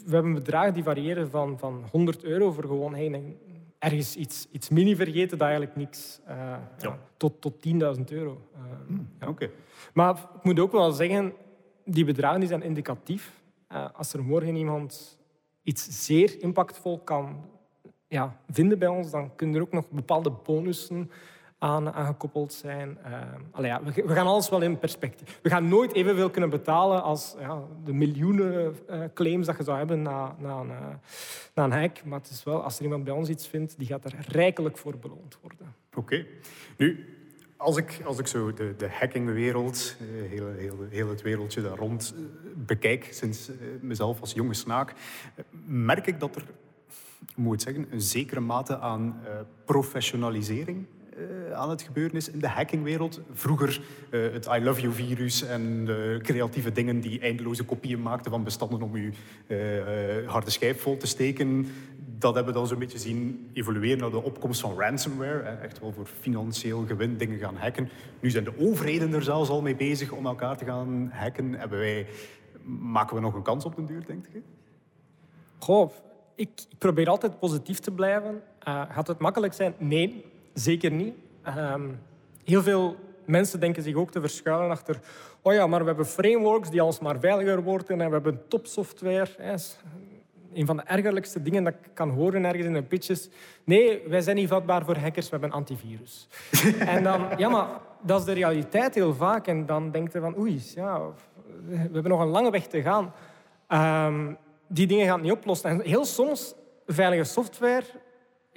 we 0.04 0.14
hebben 0.14 0.34
bedragen 0.34 0.74
die 0.74 0.82
variëren 0.82 1.30
van, 1.30 1.58
van 1.58 1.84
100 1.90 2.24
euro 2.24 2.52
voor 2.52 2.62
gewoon 2.64 2.94
hey, 2.94 3.36
ergens 3.78 4.16
iets, 4.16 4.48
iets 4.50 4.68
mini 4.68 4.96
vergeten 4.96 5.38
dat 5.38 5.46
eigenlijk 5.48 5.76
niks... 5.76 6.20
Uh, 6.28 6.36
ja. 6.36 6.62
Ja, 6.78 6.98
tot, 7.16 7.40
tot 7.40 7.54
10.000 7.98 8.04
euro. 8.04 8.40
Mm, 8.86 9.08
ja. 9.20 9.28
okay. 9.28 9.50
Maar 9.94 10.16
ik 10.36 10.42
moet 10.42 10.60
ook 10.60 10.72
wel 10.72 10.92
zeggen, 10.92 11.32
die 11.84 12.04
bedragen 12.04 12.40
die 12.40 12.48
zijn 12.48 12.62
indicatief. 12.62 13.32
als 13.92 14.12
er 14.12 14.24
morgen 14.24 14.56
iemand 14.56 15.18
iets 15.62 16.04
zeer 16.04 16.40
impactvol 16.40 16.98
kan 16.98 17.44
ja, 18.08 18.40
vinden 18.50 18.78
bij 18.78 18.88
ons, 18.88 19.10
dan 19.10 19.36
kunnen 19.36 19.56
er 19.56 19.62
ook 19.62 19.72
nog 19.72 19.90
bepaalde 19.90 20.30
bonussen 20.30 21.10
aan, 21.58 21.92
aangekoppeld 21.92 22.52
zijn. 22.52 22.98
Uh, 23.60 23.76
we, 24.04 24.14
gaan 24.14 24.26
alles 24.26 24.48
wel 24.48 24.62
in 24.62 24.78
perspectief. 24.78 25.38
We 25.42 25.48
gaan 25.48 25.68
nooit 25.68 25.92
evenveel 25.92 26.30
kunnen 26.30 26.50
betalen 26.50 27.02
als 27.02 27.34
ja, 27.38 27.62
de 27.84 27.92
miljoenen 27.92 28.76
uh, 28.90 29.00
claims 29.14 29.46
dat 29.46 29.56
je 29.56 29.64
zou 29.64 29.78
hebben 29.78 30.02
na, 30.02 30.36
na, 30.38 30.64
een, 31.54 31.72
hack. 31.72 32.04
Maar 32.04 32.18
het 32.18 32.30
is 32.30 32.44
wel, 32.44 32.62
als 32.62 32.76
er 32.76 32.82
iemand 32.82 33.04
bij 33.04 33.12
ons 33.12 33.28
iets 33.28 33.46
vindt, 33.46 33.78
die 33.78 33.86
gaat 33.86 34.04
er 34.04 34.14
rijkelijk 34.28 34.78
voor 34.78 34.98
beloond 34.98 35.38
worden. 35.40 35.74
Oké. 35.94 36.26
Nu, 36.76 37.16
als 37.56 37.76
ik, 37.76 38.00
als 38.04 38.18
ik 38.18 38.26
zo 38.26 38.52
de, 38.52 38.74
de 38.76 38.88
hackingwereld, 38.88 39.96
heel, 40.28 40.48
heel, 40.48 40.76
heel 40.90 41.08
het 41.08 41.22
wereldje 41.22 41.62
daar 41.62 41.76
rond 41.76 42.14
bekijk, 42.54 43.08
sinds 43.10 43.50
mezelf 43.80 44.20
als 44.20 44.32
jonge 44.32 44.54
snaak, 44.54 44.92
merk 45.66 46.06
ik 46.06 46.20
dat 46.20 46.36
er 46.36 46.44
moet 47.36 47.52
het 47.52 47.62
zeggen, 47.62 47.86
een 47.90 48.00
zekere 48.00 48.40
mate 48.40 48.78
aan 48.78 49.20
professionalisering 49.64 50.86
aan 51.54 51.70
het 51.70 51.82
gebeuren 51.82 52.16
is 52.16 52.30
in 52.30 52.38
de 52.38 52.48
hackingwereld. 52.48 53.20
Vroeger 53.32 53.80
uh, 54.10 54.32
het 54.32 54.46
I 54.46 54.64
love 54.64 54.80
you 54.80 54.92
virus 54.92 55.42
en 55.42 55.88
creatieve 56.22 56.72
dingen 56.72 57.00
die 57.00 57.20
eindeloze 57.20 57.64
kopieën 57.64 58.02
maakten 58.02 58.30
van 58.30 58.44
bestanden 58.44 58.82
om 58.82 58.96
je 58.96 59.10
uh, 60.22 60.30
harde 60.30 60.50
schijf 60.50 60.80
vol 60.80 60.96
te 60.96 61.06
steken. 61.06 61.66
Dat 62.18 62.34
hebben 62.34 62.52
we 62.52 62.58
dan 62.58 62.68
zo'n 62.68 62.78
beetje 62.78 62.98
zien 62.98 63.50
evolueren 63.52 63.98
naar 63.98 64.10
de 64.10 64.22
opkomst 64.22 64.60
van 64.60 64.78
ransomware. 64.78 65.40
Echt 65.40 65.80
wel 65.80 65.92
voor 65.92 66.06
financieel 66.20 66.84
gewin 66.86 67.16
dingen 67.16 67.38
gaan 67.38 67.56
hacken. 67.56 67.88
Nu 68.20 68.30
zijn 68.30 68.44
de 68.44 68.58
overheden 68.58 69.12
er 69.12 69.22
zelfs 69.22 69.48
al 69.48 69.62
mee 69.62 69.76
bezig 69.76 70.12
om 70.12 70.26
elkaar 70.26 70.56
te 70.56 70.64
gaan 70.64 71.10
hacken. 71.12 71.54
Hebben 71.54 71.78
wij, 71.78 72.06
maken 72.78 73.16
we 73.16 73.22
nog 73.22 73.34
een 73.34 73.42
kans 73.42 73.64
op 73.64 73.76
den 73.76 73.86
duur, 73.86 74.06
denk 74.06 74.26
je? 74.32 74.42
Goh, 75.58 75.90
ik, 76.34 76.50
ik 76.68 76.78
probeer 76.78 77.08
altijd 77.08 77.38
positief 77.38 77.78
te 77.78 77.90
blijven. 77.90 78.42
gaat 78.64 79.06
het 79.06 79.18
makkelijk 79.18 79.52
zijn? 79.52 79.74
Nee, 79.78 80.24
Zeker 80.58 80.90
niet. 80.90 81.14
Um, 81.58 81.98
heel 82.44 82.62
veel 82.62 82.96
mensen 83.24 83.60
denken 83.60 83.82
zich 83.82 83.94
ook 83.94 84.10
te 84.10 84.20
verschuilen 84.20 84.70
achter... 84.70 85.00
Oh 85.42 85.52
ja, 85.52 85.66
maar 85.66 85.80
we 85.80 85.86
hebben 85.86 86.06
frameworks 86.06 86.70
die 86.70 86.80
alsmaar 86.80 87.20
veiliger 87.20 87.62
worden 87.62 88.00
en 88.00 88.06
we 88.06 88.12
hebben 88.12 88.48
topsoftware. 88.48 89.28
Een 90.54 90.66
van 90.66 90.76
de 90.76 90.82
ergerlijkste 90.82 91.42
dingen 91.42 91.64
dat 91.64 91.72
ik 91.72 91.90
kan 91.94 92.10
horen 92.10 92.44
ergens 92.44 92.66
in 92.66 92.72
de 92.72 92.82
pitches. 92.82 93.28
Nee, 93.64 94.02
wij 94.08 94.20
zijn 94.20 94.36
niet 94.36 94.48
vatbaar 94.48 94.84
voor 94.84 94.96
hackers, 94.96 95.24
we 95.24 95.30
hebben 95.30 95.50
antivirus. 95.50 96.28
en 96.78 97.02
dan, 97.02 97.26
ja, 97.36 97.48
maar 97.48 97.68
dat 98.00 98.20
is 98.20 98.26
de 98.26 98.32
realiteit 98.32 98.94
heel 98.94 99.14
vaak. 99.14 99.46
En 99.46 99.66
dan 99.66 99.90
denkt 99.90 100.12
je 100.12 100.20
van, 100.20 100.38
oei, 100.38 100.62
ja, 100.74 101.00
we 101.66 101.76
hebben 101.76 102.08
nog 102.08 102.20
een 102.20 102.26
lange 102.26 102.50
weg 102.50 102.66
te 102.66 102.82
gaan. 102.82 103.12
Um, 104.08 104.36
die 104.66 104.86
dingen 104.86 105.06
gaan 105.06 105.20
niet 105.20 105.32
oplossen. 105.32 105.70
En 105.70 105.80
heel 105.80 106.04
soms, 106.04 106.54
veilige 106.86 107.24
software 107.24 107.84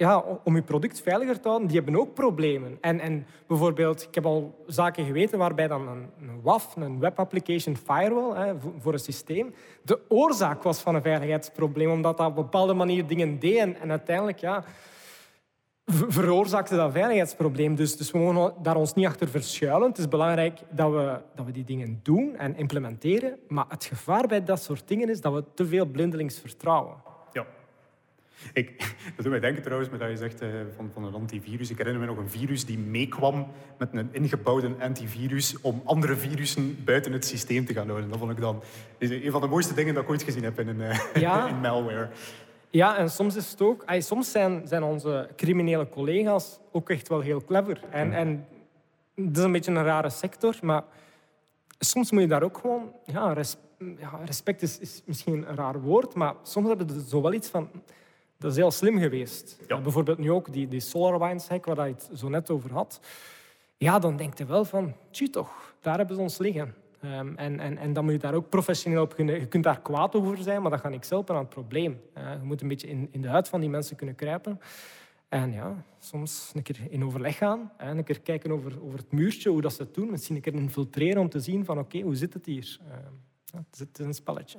ja, 0.00 0.24
om 0.44 0.54
je 0.54 0.62
product 0.62 1.00
veiliger 1.00 1.40
te 1.40 1.48
houden, 1.48 1.68
die 1.68 1.76
hebben 1.76 2.00
ook 2.00 2.14
problemen. 2.14 2.78
En, 2.80 3.00
en 3.00 3.26
bijvoorbeeld, 3.46 4.02
ik 4.02 4.14
heb 4.14 4.26
al 4.26 4.64
zaken 4.66 5.04
geweten 5.04 5.38
waarbij 5.38 5.68
dan 5.68 5.88
een, 5.88 6.10
een 6.20 6.40
WAF, 6.42 6.76
een 6.76 6.98
Web 6.98 7.18
Application 7.18 7.76
Firewall, 7.76 8.46
hè, 8.46 8.54
voor 8.78 8.92
een 8.92 8.98
systeem, 8.98 9.54
de 9.82 10.00
oorzaak 10.08 10.62
was 10.62 10.80
van 10.80 10.94
een 10.94 11.02
veiligheidsprobleem, 11.02 11.90
omdat 11.90 12.16
dat 12.16 12.26
op 12.26 12.36
een 12.36 12.42
bepaalde 12.42 12.74
manier 12.74 13.06
dingen 13.06 13.38
deed. 13.38 13.58
En, 13.58 13.80
en 13.80 13.90
uiteindelijk 13.90 14.38
ja, 14.38 14.64
veroorzaakte 16.08 16.76
dat 16.76 16.92
veiligheidsprobleem. 16.92 17.74
Dus, 17.74 17.96
dus 17.96 18.10
we 18.10 18.18
mogen 18.18 18.62
daar 18.62 18.76
ons 18.76 18.94
niet 18.94 19.06
achter 19.06 19.28
verschuilen. 19.28 19.88
Het 19.88 19.98
is 19.98 20.08
belangrijk 20.08 20.60
dat 20.70 20.90
we, 20.90 21.20
dat 21.34 21.46
we 21.46 21.52
die 21.52 21.64
dingen 21.64 22.00
doen 22.02 22.36
en 22.36 22.56
implementeren. 22.56 23.38
Maar 23.48 23.64
het 23.68 23.84
gevaar 23.84 24.26
bij 24.26 24.44
dat 24.44 24.62
soort 24.62 24.88
dingen 24.88 25.08
is 25.08 25.20
dat 25.20 25.32
we 25.32 25.44
te 25.54 25.66
veel 25.66 25.86
blindelings 25.86 26.38
vertrouwen. 26.38 27.09
Ik, 28.52 28.78
dat 29.16 29.24
doet 29.24 29.30
mij 29.30 29.40
denken 29.40 29.62
trouwens, 29.62 29.90
met 29.90 30.00
dat 30.00 30.10
je 30.10 30.16
zegt 30.16 30.42
uh, 30.42 30.48
van, 30.76 30.90
van 30.94 31.04
een 31.04 31.14
antivirus. 31.14 31.70
Ik 31.70 31.78
herinner 31.78 32.00
me 32.00 32.06
nog 32.06 32.18
een 32.18 32.30
virus 32.30 32.64
die 32.64 32.78
meekwam 32.78 33.46
met 33.78 33.88
een 33.92 34.08
ingebouwde 34.12 34.74
antivirus 34.80 35.60
om 35.60 35.82
andere 35.84 36.16
virussen 36.16 36.84
buiten 36.84 37.12
het 37.12 37.24
systeem 37.24 37.64
te 37.64 37.72
gaan 37.72 37.88
houden. 37.88 38.10
Dat 38.10 38.18
vond 38.18 38.30
ik 38.30 38.40
dan 38.40 38.62
een 38.98 39.30
van 39.30 39.40
de 39.40 39.46
mooiste 39.46 39.74
dingen 39.74 39.94
dat 39.94 40.02
ik 40.02 40.10
ooit 40.10 40.22
gezien 40.22 40.44
heb 40.44 40.60
in, 40.60 40.68
een, 40.68 40.96
ja. 41.14 41.46
in 41.48 41.60
malware. 41.60 42.08
Ja, 42.70 42.96
en 42.96 43.10
soms 43.10 43.36
is 43.36 43.50
het 43.50 43.62
ook... 43.62 43.84
soms 43.98 44.30
zijn, 44.30 44.68
zijn 44.68 44.82
onze 44.82 45.28
criminele 45.36 45.88
collega's 45.88 46.58
ook 46.72 46.90
echt 46.90 47.08
wel 47.08 47.20
heel 47.20 47.44
clever. 47.44 47.80
En, 47.90 48.12
en 48.12 48.46
dat 49.14 49.36
is 49.36 49.42
een 49.42 49.52
beetje 49.52 49.70
een 49.70 49.84
rare 49.84 50.10
sector, 50.10 50.56
maar 50.62 50.82
soms 51.78 52.10
moet 52.10 52.20
je 52.20 52.28
daar 52.28 52.42
ook 52.42 52.58
gewoon... 52.58 52.92
Ja, 53.04 53.36
ja 53.98 54.20
respect 54.24 54.62
is, 54.62 54.78
is 54.78 55.02
misschien 55.04 55.48
een 55.48 55.56
raar 55.56 55.80
woord, 55.80 56.14
maar 56.14 56.34
soms 56.42 56.68
hebben 56.68 56.90
ze 56.90 57.08
zo 57.08 57.22
wel 57.22 57.32
iets 57.32 57.48
van 57.48 57.68
dat 58.40 58.50
is 58.50 58.56
heel 58.56 58.70
slim 58.70 58.98
geweest. 58.98 59.58
Ja. 59.68 59.80
Bijvoorbeeld 59.80 60.18
nu 60.18 60.30
ook 60.30 60.52
die, 60.52 60.68
die 60.68 60.80
SolarWinds 60.80 61.48
hack, 61.48 61.64
waar 61.64 61.86
je 61.86 61.94
het 61.94 62.10
zo 62.14 62.28
net 62.28 62.50
over 62.50 62.72
had. 62.72 63.00
Ja, 63.76 63.98
dan 63.98 64.16
denkt 64.16 64.38
je 64.38 64.44
wel 64.44 64.64
van, 64.64 64.94
tjie 65.10 65.30
toch, 65.30 65.74
daar 65.80 65.96
hebben 65.96 66.16
ze 66.16 66.22
ons 66.22 66.38
liggen. 66.38 66.74
Um, 67.04 67.36
en, 67.36 67.60
en, 67.60 67.78
en 67.78 67.92
dan 67.92 68.04
moet 68.04 68.12
je 68.12 68.18
daar 68.18 68.34
ook 68.34 68.48
professioneel 68.48 69.02
op 69.02 69.14
kunnen. 69.14 69.40
Je 69.40 69.46
kunt 69.46 69.64
daar 69.64 69.80
kwaad 69.80 70.14
over 70.14 70.38
zijn, 70.38 70.62
maar 70.62 70.70
dat 70.70 70.80
gaat 70.80 70.90
niks 70.90 71.08
helpen 71.08 71.34
aan 71.34 71.40
het 71.40 71.50
probleem. 71.50 72.00
Uh, 72.18 72.32
je 72.32 72.42
moet 72.42 72.62
een 72.62 72.68
beetje 72.68 72.88
in, 72.88 73.08
in 73.10 73.20
de 73.20 73.28
huid 73.28 73.48
van 73.48 73.60
die 73.60 73.68
mensen 73.70 73.96
kunnen 73.96 74.14
kruipen. 74.14 74.60
En 75.28 75.52
ja, 75.52 75.84
soms 75.98 76.52
een 76.54 76.62
keer 76.62 76.78
in 76.88 77.04
overleg 77.04 77.36
gaan. 77.36 77.72
En 77.76 77.98
een 77.98 78.04
keer 78.04 78.20
kijken 78.20 78.52
over, 78.52 78.82
over 78.82 78.98
het 78.98 79.12
muurtje, 79.12 79.50
hoe 79.50 79.60
dat 79.60 79.72
ze 79.72 79.82
het 79.82 79.94
doen. 79.94 80.10
Misschien 80.10 80.36
een 80.36 80.42
keer 80.42 80.54
infiltreren 80.54 81.20
om 81.20 81.28
te 81.28 81.40
zien 81.40 81.64
van 81.64 81.78
oké, 81.78 82.00
hoe 82.00 82.16
zit 82.16 82.34
het 82.34 82.46
hier? 82.46 82.78
Uh, 82.88 82.94
het 83.52 83.98
is 83.98 84.04
een 84.06 84.14
spelletje. 84.14 84.58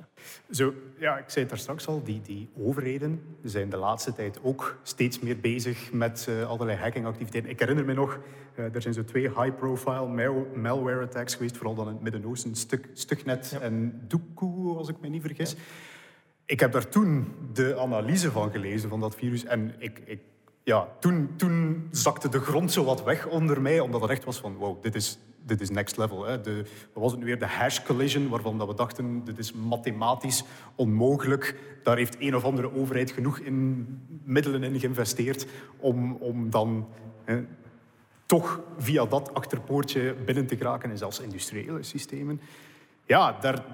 Zo, 0.50 0.74
ja, 0.98 1.18
ik 1.18 1.24
zei 1.26 1.40
het 1.40 1.48
daar 1.48 1.58
straks 1.58 1.86
al, 1.86 2.02
die, 2.02 2.20
die 2.20 2.48
overheden 2.58 3.22
zijn 3.42 3.70
de 3.70 3.76
laatste 3.76 4.12
tijd 4.12 4.38
ook 4.42 4.76
steeds 4.82 5.20
meer 5.20 5.40
bezig 5.40 5.92
met 5.92 6.26
uh, 6.28 6.48
allerlei 6.48 6.78
hackingactiviteiten. 6.78 7.50
Ik 7.50 7.58
herinner 7.58 7.84
me 7.84 7.94
nog, 7.94 8.18
uh, 8.56 8.74
er 8.74 8.82
zijn 8.82 8.94
zo 8.94 9.04
twee 9.04 9.28
high-profile 9.28 10.46
malware 10.54 11.02
attacks 11.02 11.34
geweest, 11.34 11.56
vooral 11.56 11.74
dan 11.74 11.86
in 11.86 11.92
het 11.92 12.02
Midden-Oosten, 12.02 12.54
Stuk, 12.54 12.88
Stugnet 12.92 13.58
en 13.60 14.00
Duku, 14.08 14.76
als 14.76 14.88
ik 14.88 15.00
me 15.00 15.08
niet 15.08 15.22
vergis. 15.22 15.56
Ik 16.44 16.60
heb 16.60 16.72
daar 16.72 16.88
toen 16.88 17.34
de 17.52 17.78
analyse 17.78 18.30
van 18.30 18.50
gelezen 18.50 18.88
van 18.88 19.00
dat 19.00 19.14
virus 19.14 19.44
en 19.44 19.74
ik, 19.78 20.02
ik 20.04 20.20
ja, 20.62 20.88
toen, 21.00 21.30
toen 21.36 21.88
zakte 21.90 22.28
de 22.28 22.40
grond 22.40 22.72
zo 22.72 22.84
wat 22.84 23.04
weg 23.04 23.26
onder 23.26 23.62
mij, 23.62 23.80
omdat 23.80 24.00
het 24.00 24.10
echt 24.10 24.24
was 24.24 24.40
van, 24.40 24.54
wow, 24.54 24.82
dit 24.82 24.94
is, 24.94 25.18
dit 25.46 25.60
is 25.60 25.70
next 25.70 25.96
level. 25.96 26.24
Hè. 26.24 26.40
De, 26.40 26.64
was 26.92 27.10
het 27.10 27.20
nu 27.20 27.26
weer? 27.26 27.38
De 27.38 27.46
hash 27.46 27.82
collision, 27.82 28.28
waarvan 28.28 28.58
dat 28.58 28.68
we 28.68 28.74
dachten, 28.74 29.24
dit 29.24 29.38
is 29.38 29.52
mathematisch 29.52 30.44
onmogelijk. 30.74 31.54
Daar 31.82 31.96
heeft 31.96 32.16
een 32.18 32.36
of 32.36 32.44
andere 32.44 32.74
overheid 32.74 33.10
genoeg 33.10 33.38
in, 33.38 33.86
middelen 34.24 34.62
in 34.62 34.80
geïnvesteerd 34.80 35.46
om, 35.76 36.14
om 36.14 36.50
dan 36.50 36.88
hè, 37.24 37.44
toch 38.26 38.60
via 38.78 39.04
dat 39.04 39.34
achterpoortje 39.34 40.14
binnen 40.24 40.46
te 40.46 40.56
geraken 40.56 40.90
in 40.90 40.98
zelfs 40.98 41.20
industriële 41.20 41.82
systemen. 41.82 42.40
Ja, 43.06 43.36
daar, 43.40 43.64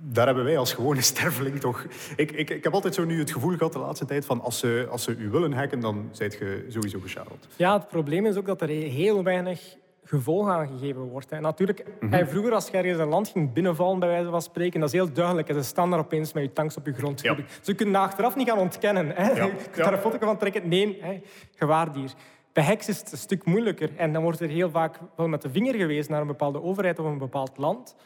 daar 0.00 0.26
hebben 0.26 0.44
wij 0.44 0.58
als 0.58 0.72
gewone 0.72 1.00
sterveling 1.00 1.60
toch... 1.60 1.86
Ik, 2.16 2.32
ik, 2.32 2.50
ik 2.50 2.64
heb 2.64 2.72
altijd 2.72 2.94
zo 2.94 3.04
nu 3.04 3.18
het 3.18 3.30
gevoel 3.30 3.56
gehad 3.56 3.72
de 3.72 3.78
laatste 3.78 4.04
tijd 4.04 4.26
van 4.26 4.40
als 4.40 4.58
ze, 4.58 4.86
als 4.90 5.02
ze 5.02 5.16
u 5.16 5.30
willen 5.30 5.52
hacken, 5.52 5.80
dan 5.80 6.08
zijt 6.12 6.32
je 6.32 6.66
sowieso 6.68 7.00
geschaald. 7.00 7.48
Ja, 7.56 7.72
het 7.72 7.88
probleem 7.88 8.26
is 8.26 8.36
ook 8.36 8.46
dat 8.46 8.60
er 8.60 8.68
heel 8.68 9.22
weinig 9.22 9.76
gevolg 10.04 10.48
aan 10.48 10.68
gegeven 10.68 11.02
wordt. 11.02 11.32
En 11.32 11.42
natuurlijk, 11.42 11.84
mm 12.00 12.26
vroeger 12.26 12.52
als 12.52 12.68
je 12.68 12.76
ergens 12.76 12.98
een 12.98 13.08
land 13.08 13.28
ging 13.28 13.52
binnenvallen, 13.52 13.98
bij 13.98 14.08
wijze 14.08 14.30
van 14.30 14.42
spreken, 14.42 14.80
dat 14.80 14.88
is 14.88 14.94
heel 14.94 15.12
duidelijk. 15.12 15.52
Ze 15.52 15.62
staan 15.62 15.90
daar 15.90 15.98
opeens 15.98 16.32
met 16.32 16.42
je 16.42 16.52
tanks 16.52 16.76
op 16.76 16.86
je 16.86 16.92
grond. 16.92 17.20
Ja. 17.20 17.36
Ze 17.60 17.74
kunnen 17.74 18.00
achteraf 18.00 18.36
niet 18.36 18.48
gaan 18.48 18.58
ontkennen. 18.58 19.08
Hè. 19.14 19.30
Ja. 19.30 19.44
Je 19.44 19.52
kunt 19.52 19.76
daar 19.76 19.92
een 19.92 19.98
foto 19.98 20.18
van 20.18 20.36
trekken. 20.36 20.68
Nee, 20.68 20.98
hè. 21.00 21.20
gewaardier. 21.54 22.12
Bij 22.52 22.64
hacks 22.64 22.88
is 22.88 22.98
het 22.98 23.12
een 23.12 23.18
stuk 23.18 23.44
moeilijker. 23.44 23.96
En 23.96 24.12
dan 24.12 24.22
wordt 24.22 24.40
er 24.40 24.48
heel 24.48 24.70
vaak 24.70 24.98
wel 25.16 25.28
met 25.28 25.42
de 25.42 25.50
vinger 25.50 25.74
gewezen 25.74 26.12
naar 26.12 26.20
een 26.20 26.26
bepaalde 26.26 26.62
overheid 26.62 26.98
of 26.98 27.06
een 27.06 27.18
bepaald 27.18 27.58
land. 27.58 27.96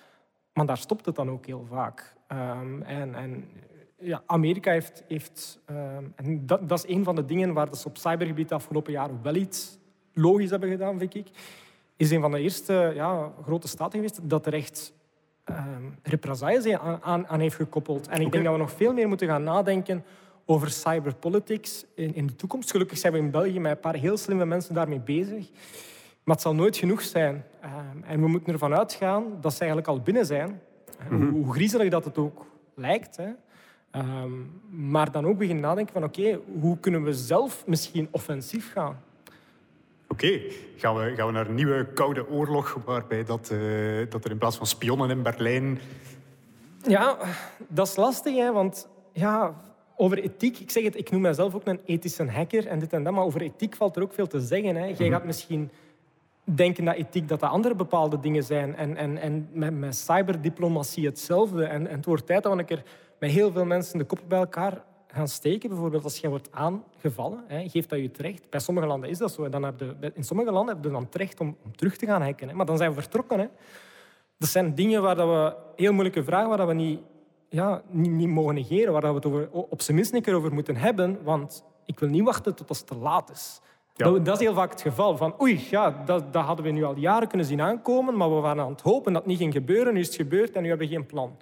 Maar 0.53 0.67
daar 0.67 0.79
stopt 0.79 1.07
het 1.07 1.15
dan 1.15 1.31
ook 1.31 1.47
heel 1.47 1.67
vaak. 1.71 2.15
Um, 2.33 2.83
en, 2.83 3.15
en 3.15 3.49
ja, 3.99 4.23
Amerika 4.27 4.71
heeft... 4.71 5.05
heeft 5.09 5.61
um, 5.71 6.13
en 6.17 6.47
dat, 6.47 6.69
dat, 6.69 6.85
is 6.85 6.95
een 6.95 7.05
van 7.05 7.15
de 7.15 7.25
dingen 7.25 7.53
waar 7.53 7.75
ze 7.77 7.89
op 7.89 7.97
cybergebied 7.97 8.49
de 8.49 8.55
afgelopen 8.55 8.93
jaren 8.93 9.23
wel 9.23 9.35
iets 9.35 9.79
logisch 10.13 10.51
hebben 10.51 10.71
gedaan, 10.71 10.99
vind 10.99 11.15
ik. 11.15 11.29
Is 11.97 12.11
een 12.11 12.21
van 12.21 12.31
de 12.31 12.41
eerste 12.41 12.93
ja, 12.95 13.33
grote 13.45 13.69
staten 13.69 13.93
geweest 13.93 14.21
dat 14.23 14.47
er 14.47 14.55
echt 14.55 14.93
um, 15.45 15.99
represailles 16.03 16.73
aan, 16.73 17.03
aan, 17.03 17.27
aan, 17.27 17.41
heeft 17.41 17.57
gekoppeld. 17.57 18.09
En 18.09 18.21
ik 18.21 18.33
denk 18.33 18.45
dat 18.45 18.53
we 18.53 18.59
nog 18.59 18.73
veel 18.73 18.93
meer 18.93 19.09
moeten 19.09 19.29
gaan 19.29 19.43
nadenken 19.43 20.05
over 20.47 20.71
cyberpolitics 20.71 21.85
in, 21.95 22.15
in 22.15 22.27
de 22.27 22.37
toekomst. 22.37 22.71
Gelukkig 22.71 22.99
zijn 22.99 23.13
we 23.13 23.19
in 23.19 23.31
België 23.31 23.61
met 23.61 23.73
een 23.73 23.81
paar 23.81 23.95
heel 23.95 24.17
slimme 24.17 24.45
mensen 24.45 24.75
daarmee 24.75 25.01
bezig. 25.01 25.51
Maar 26.25 26.35
het 26.35 26.45
zal 26.45 26.55
nooit 26.55 26.77
genoeg 26.77 27.03
zijn. 27.03 27.45
Ehm, 27.61 28.03
en 28.03 28.21
we 28.21 28.29
moeten 28.29 28.53
ervan 28.53 28.75
uitgaan 28.75 29.25
dat 29.41 29.53
ze 29.53 29.59
eigenlijk 29.59 29.89
al 29.89 30.01
binnen 30.01 30.27
zijn. 30.27 30.61
Mhm. 31.09 31.29
Hoe 31.29 31.53
griezelig 31.53 31.91
dat 31.91 32.05
het 32.05 32.19
ook 32.19 32.47
lijkt. 32.75 33.17
Hè. 33.17 33.29
Ehm, 33.91 34.33
maar 34.71 35.13
dan 35.13 35.27
ook 35.27 35.39
beginnen 35.39 35.65
nadenken 35.65 35.93
van 35.93 36.05
oké, 36.05 36.41
hoe 36.61 36.79
kunnen 36.79 37.03
we 37.03 37.15
zelf 37.15 37.67
misschien 37.67 38.09
offensief 38.11 38.73
gaan? 38.73 39.03
Oké, 40.15 40.41
gaan, 40.77 40.97
we, 40.97 41.13
gaan 41.17 41.27
we 41.27 41.33
naar 41.33 41.49
een 41.49 41.55
nieuwe 41.55 41.87
koude 41.95 42.29
oorlog 42.29 42.79
waarbij 42.85 43.25
dat, 43.25 43.51
uh, 43.53 44.07
dat 44.11 44.25
er 44.25 44.31
in 44.31 44.39
plaats 44.39 44.57
van 44.57 44.67
spionnen 44.67 45.11
in 45.11 45.23
Berlijn... 45.23 45.79
Ja, 46.83 47.17
dat 47.69 47.87
is 47.87 47.97
lastig, 47.97 48.37
hè, 48.37 48.53
want 48.53 48.89
ja, 49.13 49.55
over 49.97 50.19
ethiek, 50.19 50.59
ik 50.59 50.71
zeg 50.71 50.85
het, 50.85 50.97
ik 50.97 51.11
noem 51.11 51.21
mezelf 51.21 51.55
ook 51.55 51.67
een 51.67 51.81
ethische 51.85 52.31
hacker 52.31 52.67
en 52.67 52.79
dit 52.79 52.93
en 52.93 53.03
dat, 53.03 53.13
maar 53.13 53.25
over 53.25 53.41
ethiek 53.41 53.77
valt 53.77 53.97
er 53.97 54.03
ook 54.03 54.13
veel 54.13 54.27
te 54.27 54.41
zeggen. 54.41 54.77
Hè. 54.77 54.85
Jij 54.85 54.95
Mhm. 54.99 55.11
gaat 55.11 55.25
misschien 55.25 55.71
denken 56.45 56.85
dat 56.85 56.95
ethiek 56.95 57.29
dat 57.29 57.41
dat 57.41 57.51
andere 57.51 57.75
bepaalde 57.75 58.21
dingen 58.21 58.43
zijn. 58.43 58.77
En, 58.77 58.97
en, 58.97 59.19
en 59.19 59.49
met, 59.53 59.79
met 59.79 59.97
cyberdiplomatie 59.97 61.07
hetzelfde. 61.07 61.65
En, 61.65 61.87
en 61.87 61.97
het 61.97 62.05
wordt 62.05 62.27
tijd 62.27 62.43
dat 62.43 62.59
een 62.59 62.65
keer 62.65 62.83
met 63.19 63.31
heel 63.31 63.53
veel 63.53 63.65
mensen 63.65 63.99
de 63.99 64.05
koppen 64.05 64.29
bij 64.29 64.39
elkaar 64.39 64.83
gaan 65.15 65.29
steken. 65.29 65.69
Bijvoorbeeld 65.69 66.05
als 66.05 66.19
je 66.19 66.29
wordt 66.29 66.49
aangevallen, 66.53 67.45
hè, 67.47 67.69
geeft 67.69 67.89
dat 67.89 67.99
je 67.99 68.07
het 68.07 68.19
recht. 68.19 68.51
Bij 68.51 68.61
sommige 68.61 68.87
landen 68.87 69.11
is 69.11 69.19
dat 69.19 69.33
zo. 69.33 69.45
En 69.45 69.51
dan 69.51 69.63
heb 69.63 69.81
je, 69.81 70.13
in 70.15 70.25
sommige 70.25 70.53
landen 70.53 70.75
heb 70.75 70.85
je 70.85 70.91
dan 70.91 71.03
het 71.03 71.15
recht 71.15 71.41
om, 71.41 71.57
om 71.65 71.77
terug 71.77 71.97
te 71.97 72.07
gaan 72.07 72.23
hacken. 72.23 72.49
Hè. 72.49 72.55
Maar 72.55 72.67
dan 72.67 72.77
zijn 72.77 72.95
we 72.95 73.01
vertrokken. 73.01 73.39
Hè. 73.39 73.47
Dat 74.39 74.49
zijn 74.49 74.75
dingen 74.75 75.03
waar 75.03 75.15
dat 75.15 75.29
we... 75.29 75.57
Heel 75.77 75.93
moeilijke 75.93 76.25
vragen 76.25 76.49
waar 76.49 76.59
dat 76.59 76.67
we 76.67 76.75
niet, 76.75 77.01
ja, 77.49 77.83
niet, 77.89 78.11
niet 78.11 78.29
mogen 78.29 78.55
negeren. 78.55 78.93
Waar 78.93 79.01
dat 79.01 79.11
we 79.11 79.17
het 79.17 79.27
over, 79.27 79.49
op 79.51 79.83
zijn 79.83 79.97
minst 79.97 80.13
een 80.15 80.23
keer 80.23 80.35
over 80.35 80.53
moeten 80.53 80.77
hebben. 80.77 81.19
Want 81.23 81.65
ik 81.85 81.99
wil 81.99 82.09
niet 82.09 82.25
wachten 82.25 82.55
tot 82.55 82.69
het 82.69 82.87
te 82.87 82.97
laat 82.97 83.31
is. 83.31 83.61
Ja. 83.95 84.05
Dat, 84.05 84.25
dat 84.25 84.35
is 84.35 84.47
heel 84.47 84.55
vaak 84.55 84.71
het 84.71 84.81
geval. 84.81 85.17
Van, 85.17 85.41
oei, 85.41 85.67
ja, 85.71 86.03
dat, 86.05 86.33
dat 86.33 86.45
hadden 86.45 86.65
we 86.65 86.71
nu 86.71 86.85
al 86.85 86.97
jaren 86.97 87.29
kunnen 87.29 87.47
zien 87.47 87.61
aankomen, 87.61 88.17
maar 88.17 88.35
we 88.35 88.41
waren 88.41 88.63
aan 88.63 88.71
het 88.71 88.81
hopen 88.81 89.13
dat 89.13 89.23
het 89.23 89.31
niet 89.31 89.41
ging 89.41 89.53
gebeuren. 89.53 89.95
Nu 89.95 90.01
is 90.01 90.07
het 90.07 90.17
gebeurd 90.17 90.53
en 90.53 90.63
nu 90.63 90.69
hebben 90.69 90.89
we 90.89 90.95
geen 90.95 91.07
plan. 91.07 91.37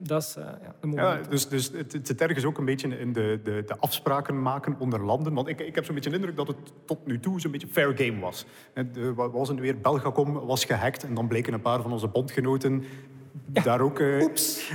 Dat 0.00 0.22
is 0.22 0.36
eh, 0.36 0.92
ja, 0.92 1.20
dus, 1.28 1.48
dus 1.48 1.70
het, 1.72 1.92
het 1.92 2.06
zit 2.06 2.20
ergens 2.20 2.44
ook 2.44 2.58
een 2.58 2.64
beetje 2.64 2.98
in 2.98 3.12
de, 3.12 3.40
de, 3.44 3.62
de 3.66 3.78
afspraken 3.78 4.42
maken 4.42 4.76
onder 4.78 5.04
landen. 5.04 5.34
Want 5.34 5.48
ik, 5.48 5.60
ik 5.60 5.74
heb 5.74 5.84
zo'n 5.84 5.94
beetje 5.94 6.10
de 6.10 6.16
indruk 6.16 6.36
dat 6.36 6.46
het 6.46 6.56
tot 6.84 7.06
nu 7.06 7.20
toe 7.20 7.40
zo'n 7.40 7.50
beetje 7.50 7.66
fair 7.66 7.92
game 7.96 8.18
was. 8.18 8.46
De, 8.92 9.14
was 9.14 9.48
het 9.48 9.58
weer? 9.58 9.80
Belgacom 9.80 10.32
was 10.32 10.64
gehackt 10.64 11.04
en 11.04 11.14
dan 11.14 11.28
bleken 11.28 11.52
een 11.52 11.60
paar 11.60 11.82
van 11.82 11.92
onze 11.92 12.08
bondgenoten 12.08 12.84
daar 13.52 13.80
ook, 13.80 13.98
eh, 13.98 14.24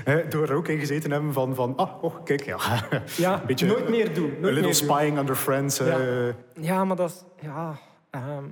eh, 0.06 0.30
door 0.30 0.50
ook 0.50 0.68
in 0.68 0.80
gezeten 0.80 1.12
hebben 1.12 1.34
van, 1.34 1.56
van 1.56 1.76
ah, 1.76 2.04
oh, 2.04 2.24
kijk, 2.24 2.44
ja. 2.44 2.58
Ja, 3.18 3.34
een 3.42 3.46
beetje, 3.48 3.66
nooit 3.66 3.90
meer 3.90 4.14
doen. 4.14 4.34
A 4.44 4.46
little 4.46 4.62
doen. 4.62 4.74
spying 4.74 5.18
under 5.18 5.36
friends. 5.36 5.80
eh. 5.80 5.88
Ja. 6.28 6.34
Ja, 6.60 6.86
maar 6.86 6.96
dat 6.96 7.10
is... 7.10 7.46
Ja, 7.46 7.80
ehm, 8.10 8.44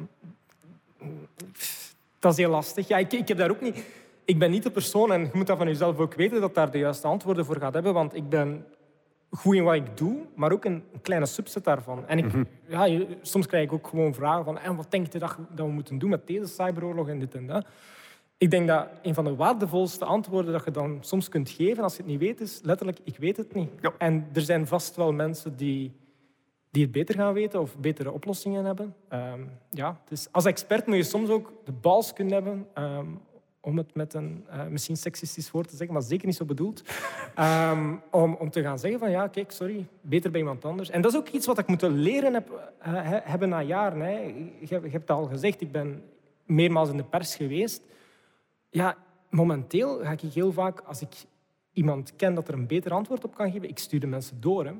dat 2.19 2.31
is 2.31 2.37
heel 2.37 2.49
lastig. 2.49 2.87
Ja, 2.87 2.97
ik, 2.97 3.13
ik 3.13 3.27
heb 3.27 3.37
daar 3.37 3.49
ook 3.49 3.61
niet... 3.61 3.83
Ik 4.31 4.39
ben 4.39 4.51
niet 4.51 4.63
de 4.63 4.71
persoon, 4.71 5.11
en 5.11 5.21
je 5.21 5.29
moet 5.33 5.47
dat 5.47 5.57
van 5.57 5.67
jezelf 5.67 5.97
ook 5.99 6.13
weten, 6.13 6.41
dat 6.41 6.55
daar 6.55 6.71
de 6.71 6.77
juiste 6.77 7.07
antwoorden 7.07 7.45
voor 7.45 7.59
gaat 7.59 7.73
hebben. 7.73 7.93
Want 7.93 8.15
ik 8.15 8.29
ben 8.29 8.65
goed 9.29 9.55
in 9.55 9.63
wat 9.63 9.73
ik 9.73 9.97
doe, 9.97 10.25
maar 10.35 10.51
ook 10.51 10.65
een 10.65 10.83
kleine 11.01 11.25
subset 11.25 11.63
daarvan. 11.63 12.07
En 12.07 12.17
ik, 12.17 12.25
ja, 12.67 12.85
je- 12.85 13.17
soms 13.21 13.45
krijg 13.47 13.63
ik 13.63 13.73
ook 13.73 13.87
gewoon 13.87 14.13
vragen 14.13 14.43
van 14.45 14.57
en 14.59 14.75
wat 14.75 14.91
denk 14.91 15.13
je 15.13 15.19
dat, 15.19 15.37
dat 15.49 15.65
we 15.65 15.71
moeten 15.71 15.97
doen 15.97 16.09
met 16.09 16.27
deze 16.27 16.47
cyberoorlog 16.47 17.07
en 17.09 17.19
dit 17.19 17.35
en 17.35 17.47
dat. 17.47 17.65
Ik 18.37 18.51
denk 18.51 18.67
dat 18.67 18.87
een 19.01 19.13
van 19.13 19.23
de 19.23 19.35
waardevolste 19.35 20.05
antwoorden 20.05 20.51
dat 20.51 20.65
je 20.65 20.71
dan 20.71 20.97
soms 21.01 21.29
kunt 21.29 21.49
geven 21.49 21.83
als 21.83 21.95
je 21.95 22.01
het 22.01 22.11
niet 22.11 22.19
weet, 22.19 22.41
is 22.41 22.59
letterlijk, 22.63 22.99
ik 23.03 23.17
weet 23.17 23.37
het 23.37 23.53
niet. 23.53 23.69
Ja. 23.81 23.93
En 23.97 24.27
er 24.33 24.41
zijn 24.41 24.67
vast 24.67 24.95
wel 24.95 25.13
mensen 25.13 25.55
die, 25.57 25.91
die 26.71 26.83
het 26.83 26.91
beter 26.91 27.15
gaan 27.15 27.33
weten 27.33 27.61
of 27.61 27.77
betere 27.77 28.11
oplossingen 28.11 28.65
hebben. 28.65 28.95
Ehm, 29.09 29.41
ja, 29.69 29.99
dus 30.09 30.27
als 30.31 30.45
expert 30.45 30.85
moet 30.87 30.95
je 30.95 31.03
soms 31.03 31.29
ook 31.29 31.51
de 31.65 31.71
bals 31.71 32.13
kunnen 32.13 32.33
hebben 32.33 32.67
ehm, 32.73 33.05
om 33.61 33.77
het 33.77 33.95
met 33.95 34.13
een 34.13 34.45
eh, 34.49 34.67
misschien 34.67 34.97
seksistisch 34.97 35.51
woord 35.51 35.67
te 35.69 35.75
zeggen, 35.75 35.93
maar 35.93 36.03
zeker 36.05 36.25
niet 36.27 36.35
zo 36.35 36.45
bedoeld, 36.45 36.83
ehm, 37.35 37.95
om, 38.11 38.33
om 38.33 38.49
te 38.49 38.61
gaan 38.61 38.79
zeggen 38.79 38.99
van 38.99 39.11
ja, 39.11 39.27
kijk, 39.27 39.51
sorry, 39.51 39.85
beter 40.01 40.31
bij 40.31 40.39
iemand 40.39 40.65
anders. 40.65 40.89
En 40.89 41.01
dat 41.01 41.11
is 41.11 41.17
ook 41.17 41.27
iets 41.27 41.45
wat 41.45 41.57
ik 41.57 41.67
moeten 41.67 41.91
leren 41.91 42.33
heb, 42.33 42.73
eh, 42.79 42.93
he- 42.93 43.19
hebben 43.23 43.49
na 43.49 43.61
jaren. 43.61 44.01
Hè. 44.01 44.19
Je, 44.19 44.45
je 44.59 44.75
hebt 44.75 44.93
het 44.93 45.09
al 45.09 45.25
gezegd, 45.25 45.61
ik 45.61 45.71
ben 45.71 46.03
meermaals 46.45 46.89
in 46.89 46.97
de 46.97 47.03
pers 47.03 47.35
geweest. 47.35 47.81
Ja, 48.69 48.97
momenteel 49.29 49.99
ga 49.99 50.11
ik 50.11 50.21
heel 50.21 50.51
vaak, 50.51 50.79
als 50.79 51.01
ik 51.01 51.13
iemand 51.73 52.15
ken 52.15 52.33
dat 52.33 52.47
er 52.47 52.53
een 52.53 52.67
beter 52.67 52.91
antwoord 52.93 53.23
op 53.23 53.35
kan 53.35 53.51
geven, 53.51 53.69
ik 53.69 53.79
stuur 53.79 53.99
de 53.99 54.07
mensen 54.07 54.41
door. 54.41 54.65
Hè. 54.65 54.71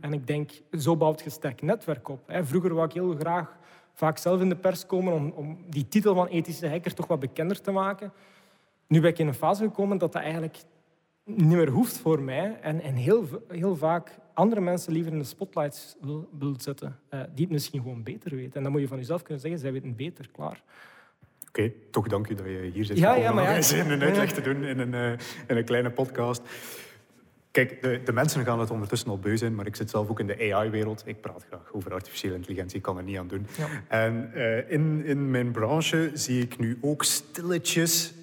En 0.00 0.12
ik 0.12 0.26
denk, 0.26 0.50
zo 0.78 0.96
bouwt 0.96 1.20
je 1.22 1.30
sterk 1.30 1.62
netwerk 1.62 2.08
op. 2.08 2.20
Hè. 2.26 2.44
Vroeger 2.44 2.74
wou 2.74 2.86
ik 2.86 2.92
heel 2.92 3.14
graag 3.14 3.56
vaak 3.94 4.18
zelf 4.18 4.40
in 4.40 4.48
de 4.48 4.56
pers 4.56 4.86
komen 4.86 5.12
om, 5.12 5.30
om 5.30 5.58
die 5.68 5.88
titel 5.88 6.14
van 6.14 6.26
ethische 6.26 6.68
hacker 6.68 6.94
toch 6.94 7.06
wat 7.06 7.20
bekender 7.20 7.60
te 7.60 7.70
maken. 7.70 8.12
Nu 8.86 9.00
ben 9.00 9.10
ik 9.10 9.18
in 9.18 9.26
een 9.26 9.34
fase 9.34 9.62
gekomen 9.62 9.98
dat 9.98 10.12
dat 10.12 10.22
eigenlijk 10.22 10.56
niet 11.24 11.56
meer 11.56 11.68
hoeft 11.68 11.98
voor 11.98 12.22
mij. 12.22 12.58
En, 12.60 12.80
en 12.80 12.94
heel, 12.94 13.28
heel 13.48 13.76
vaak 13.76 14.18
andere 14.34 14.60
mensen 14.60 14.92
liever 14.92 15.12
in 15.12 15.18
de 15.18 15.24
spotlights 15.24 15.96
wil, 16.00 16.28
wil 16.38 16.54
zetten, 16.58 16.98
eh, 17.08 17.20
die 17.34 17.44
het 17.44 17.52
misschien 17.52 17.82
gewoon 17.82 18.02
beter 18.02 18.34
weten. 18.36 18.54
En 18.54 18.62
dan 18.62 18.72
moet 18.72 18.80
je 18.80 18.88
van 18.88 18.98
jezelf 18.98 19.22
kunnen 19.22 19.42
zeggen, 19.42 19.60
zij 19.60 19.72
weten 19.72 19.96
beter, 19.96 20.28
klaar. 20.32 20.62
Oké, 21.48 21.72
toch 21.90 22.08
dank 22.08 22.28
u 22.28 22.34
dat 22.34 22.46
je 22.46 22.70
hier 22.74 22.84
zit 22.84 22.98
Ja, 22.98 23.14
ja, 23.14 23.30
om 23.30 23.38
ja. 23.38 23.56
een 23.56 24.02
uitleg 24.02 24.32
te 24.32 24.40
doen 24.40 24.64
in 24.64 24.78
een, 24.78 24.94
eh, 24.94 25.10
in 25.46 25.56
een 25.56 25.64
kleine 25.64 25.90
podcast. 25.90 26.42
Kijk, 27.54 27.82
de, 27.82 28.00
de 28.04 28.12
mensen 28.12 28.44
gaan 28.44 28.60
het 28.60 28.70
ondertussen 28.70 29.10
al 29.10 29.18
beu 29.18 29.36
zijn, 29.36 29.54
maar 29.54 29.66
ik 29.66 29.76
zit 29.76 29.90
zelf 29.90 30.08
ook 30.08 30.20
in 30.20 30.26
de 30.26 30.52
AI-wereld. 30.52 31.02
Ik 31.06 31.20
praat 31.20 31.44
graag 31.48 31.72
over 31.72 31.92
artificiële 31.92 32.34
intelligentie, 32.34 32.76
ik 32.76 32.82
kan 32.82 32.96
er 32.96 33.02
niet 33.02 33.18
aan 33.18 33.28
doen. 33.28 33.46
Ja. 33.56 33.68
En 33.88 34.30
eh, 34.32 34.70
in, 34.70 35.04
in 35.04 35.30
mijn 35.30 35.52
branche 35.52 36.10
zie 36.14 36.42
ik 36.42 36.58
nu 36.58 36.78
ook 36.80 37.04
stilletjes 37.04 38.14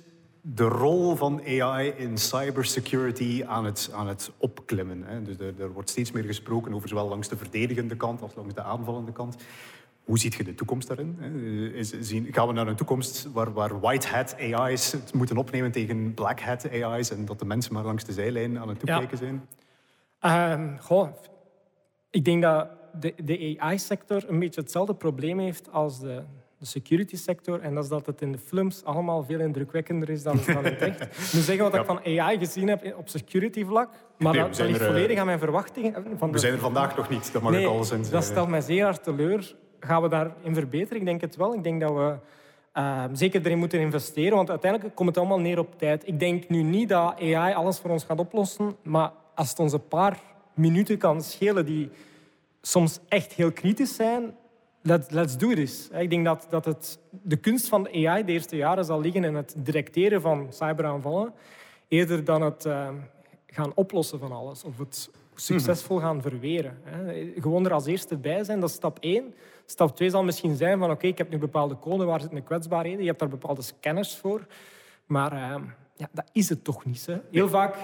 de 0.42 0.64
rol 0.64 1.16
van 1.16 1.42
AI 1.46 1.94
in 1.98 2.18
cybersecurity 2.18 3.44
aan 3.46 3.66
het, 3.66 3.90
aan 3.94 4.08
het 4.08 4.32
opklimmen. 4.38 5.04
Hè. 5.06 5.22
Dus 5.22 5.40
er, 5.40 5.54
er 5.60 5.72
wordt 5.72 5.90
steeds 5.90 6.12
meer 6.12 6.24
gesproken 6.24 6.74
over 6.74 6.90
zowel 6.90 7.08
langs 7.08 7.28
de 7.28 7.38
verdedigende 7.38 7.96
kant 7.96 8.22
als 8.22 8.36
langs 8.36 8.54
de 8.54 8.64
aanvallende 8.64 9.12
kant. 9.12 9.36
Hoe 10.04 10.20
ziet 10.20 10.34
je 10.34 10.44
de 10.44 10.56
toekomst 10.56 10.88
daarin? 10.88 11.18
hè? 11.20 11.30
Is, 11.74 12.00
zien, 12.00 12.28
gaan 12.32 12.48
we 12.48 12.54
naar 12.54 12.68
een 12.68 12.76
toekomst 12.76 13.28
waar, 13.34 13.54
waar 13.54 13.80
white 13.80 14.08
hat 14.08 14.36
AI's 14.40 14.92
het 14.92 15.14
moeten 15.14 15.38
opnemen 15.38 15.72
tegen 15.72 16.14
black 16.14 16.40
hat 16.40 16.70
AI's 16.72 17.12
en 17.12 17.26
dat 17.26 17.40
de 17.40 17.46
mensen 17.46 17.74
maar 17.74 17.84
langs 17.84 18.04
de 18.04 18.14
zijlijn 18.14 18.60
aan 18.60 18.70
het 18.70 18.80
toekijken 18.80 19.18
zijn? 19.18 19.48
Ehm, 20.20 20.78
goh, 20.78 21.08
ik 22.10 22.26
denk 22.26 22.42
dat 22.42 22.68
de, 23.00 23.14
de 23.24 23.56
AI-sector 23.60 24.24
een 24.28 24.40
beetje 24.40 24.62
hetzelfde 24.62 24.96
probleem 24.96 25.40
heeft 25.40 25.72
als 25.72 26.00
de, 26.00 26.24
de 26.58 26.66
security 26.66 27.16
sector. 27.16 27.60
En 27.60 27.76
dat 27.76 27.84
is 27.84 27.90
dat 27.90 28.06
het 28.06 28.22
in 28.22 28.32
de 28.32 28.38
films 28.38 28.84
allemaal 28.84 29.24
veel 29.24 29.40
indrukwekkender 29.40 30.10
is 30.10 30.24
dan, 30.24 30.40
dan 30.46 30.64
het 30.64 30.82
echt. 30.82 31.00
Moet 31.34 31.44
zeggen 31.44 31.64
wat 31.72 31.76
ik 31.76 31.86
van 31.86 32.00
AI 32.20 32.38
gezien 32.38 32.68
heb 32.68 32.96
op 32.98 33.10
security 33.10 33.66
vlak. 33.66 33.90
Maar 34.18 34.34
Nee, 34.34 34.42
dat, 34.42 34.58
ligt 34.58 34.80
er, 34.80 34.86
eh, 34.86 34.92
volledig 34.92 35.18
aan 35.20 35.26
mijn 35.26 35.40
verwachtingen. 35.40 35.94
Van 36.18 36.28
We 36.28 36.34
de- 36.34 36.40
zijn 36.40 36.54
er 36.54 36.60
vandaag 36.60 36.96
nog 36.98 37.10
niet, 37.10 37.34
dat 37.34 37.42
mag 37.42 37.52
nee, 37.52 37.62
ik 37.70 37.88
dat 37.90 38.12
eh, 38.14 38.22
stelt 38.22 38.48
mij 38.50 38.62
zeer 38.62 38.84
hard 38.84 39.04
teleur. 39.04 39.56
Gaan 39.86 40.02
we 40.02 40.10
daarin 40.10 40.54
verbeteren? 40.54 41.00
Ik 41.00 41.06
denk 41.06 41.22
het 41.22 41.36
wel. 41.36 41.54
Ik 41.54 41.64
denk 41.64 41.82
dat 41.82 41.94
we 41.94 42.16
eh, 42.72 43.04
zeker 43.14 43.46
erin 43.46 43.58
moeten 43.58 43.80
investeren, 43.80 44.36
want 44.36 44.50
uiteindelijk 44.50 44.96
komt 44.96 45.10
het 45.10 45.18
allemaal 45.18 45.40
neer 45.40 45.60
op 45.60 45.78
tijd. 45.78 46.08
Ik 46.08 46.20
denk 46.20 46.50
nu 46.50 46.62
niet 46.62 46.90
dat 46.90 47.20
AI 47.20 47.54
alles 47.54 47.80
voor 47.80 47.90
ons 47.90 48.04
gaat 48.04 48.20
oplossen, 48.20 48.76
maar 48.84 49.12
als 49.36 49.50
het 49.50 49.60
ons 49.60 49.74
een 49.74 49.88
paar 49.88 50.20
minuten 50.54 50.98
kan 50.98 51.22
schelen 51.22 51.66
die 51.66 51.90
soms 52.62 53.00
echt 53.08 53.34
heel 53.34 53.52
kritisch 53.52 53.96
zijn, 53.96 54.36
let, 54.82 55.12
let's 55.12 55.38
do 55.38 55.54
this. 55.54 55.90
Ik 55.90 56.10
denk 56.10 56.26
dat, 56.26 56.48
dat 56.50 56.66
het, 56.66 57.00
de 57.10 57.38
kunst 57.38 57.68
van 57.68 57.84
de 57.84 58.08
AI 58.08 58.26
de 58.26 58.32
eerste 58.32 58.56
jaren 58.56 58.86
zal 58.86 59.02
liggen 59.02 59.24
in 59.24 59.36
het 59.36 59.54
directeren 59.58 60.22
van 60.22 60.48
cyberaanvallen, 60.50 61.34
eerder 61.88 62.24
dan 62.24 62.42
het 62.42 62.66
eh, 62.66 62.90
gaan 63.48 63.72
oplossen 63.76 64.20
van 64.20 64.32
alles 64.32 64.64
of 64.64 64.78
het 64.78 65.10
succesvol 65.36 66.00
gaan 66.00 66.22
verweren. 66.22 66.78
hè. 66.84 67.32
Gewoon 67.36 67.66
er 67.66 67.74
als 67.74 67.86
eerste 67.86 68.18
bij 68.18 68.44
zijn, 68.44 68.60
dat 68.60 68.70
is 68.70 68.76
stap 68.76 68.98
één. 69.00 69.34
Stap 69.72 69.96
twee 69.96 70.10
zal 70.10 70.24
misschien 70.24 70.56
zijn 70.56 70.80
van 70.80 70.92
oké, 70.92 71.08
ik 71.08 71.18
heb 71.18 71.30
nu 71.30 71.38
bepaalde 71.38 71.80
code, 71.80 72.06
waar 72.06 72.20
zitten 72.20 72.38
de 72.38 72.44
kwetsbaarheden? 72.44 73.00
Je 73.00 73.08
hebt 73.08 73.20
daar 73.20 73.30
bepaalde 73.30 73.62
scanners 73.62 74.18
voor. 74.18 74.46
Maar 75.06 75.32
eh, 75.32 75.62
ja, 75.96 76.08
dat 76.12 76.30
is 76.32 76.50
het 76.50 76.64
toch 76.64 76.86
niet. 76.86 77.06
Hè. 77.06 77.18
Heel 77.32 77.50
vaak 77.50 77.76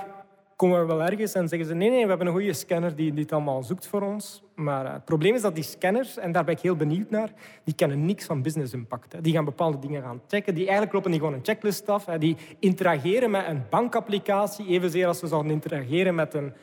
komen 0.55 0.79
we 0.79 0.85
wel 0.85 1.03
ergens 1.03 1.33
en 1.33 1.47
zeggen 1.47 1.67
ze 1.67 1.73
nee, 1.73 1.89
nee, 1.89 2.01
we 2.03 2.09
hebben 2.09 2.27
een 2.27 2.33
goede 2.33 2.53
scanner 2.53 2.95
die 2.95 3.13
dit 3.13 3.31
allemaal 3.31 3.63
zoekt 3.63 3.87
voor 3.87 4.01
ons. 4.01 4.43
Maar 4.55 4.85
eh, 4.85 4.93
het 4.93 5.05
probleem 5.05 5.35
is 5.35 5.41
dat 5.41 5.55
die 5.55 5.63
scanners, 5.63 6.17
en 6.17 6.31
daar 6.31 6.43
ben 6.43 6.55
ik 6.55 6.61
heel 6.61 6.75
benieuwd 6.75 7.09
naar, 7.09 7.31
die 7.63 7.75
kennen 7.75 8.05
niks 8.05 8.25
van 8.25 8.41
business 8.41 8.73
impact. 8.73 9.13
Hè. 9.13 9.21
Die 9.21 9.33
gaan 9.33 9.45
bepaalde 9.45 9.79
dingen 9.79 10.01
gaan 10.01 10.21
checken. 10.27 10.53
Die 10.53 10.63
eigenlijk 10.63 10.93
lopen 10.93 11.11
die 11.11 11.19
gewoon 11.19 11.35
een 11.35 11.45
checklist 11.45 11.89
af. 11.89 12.05
Hè. 12.05 12.17
Die 12.17 12.37
interageren 12.59 13.31
met 13.31 13.47
een 13.47 13.63
bankapplicatie, 13.69 14.67
evenzeer 14.67 15.07
als 15.07 15.21
we 15.21 15.27
zouden 15.27 15.51
interageren 15.51 16.15
met 16.15 16.33
een, 16.33 16.53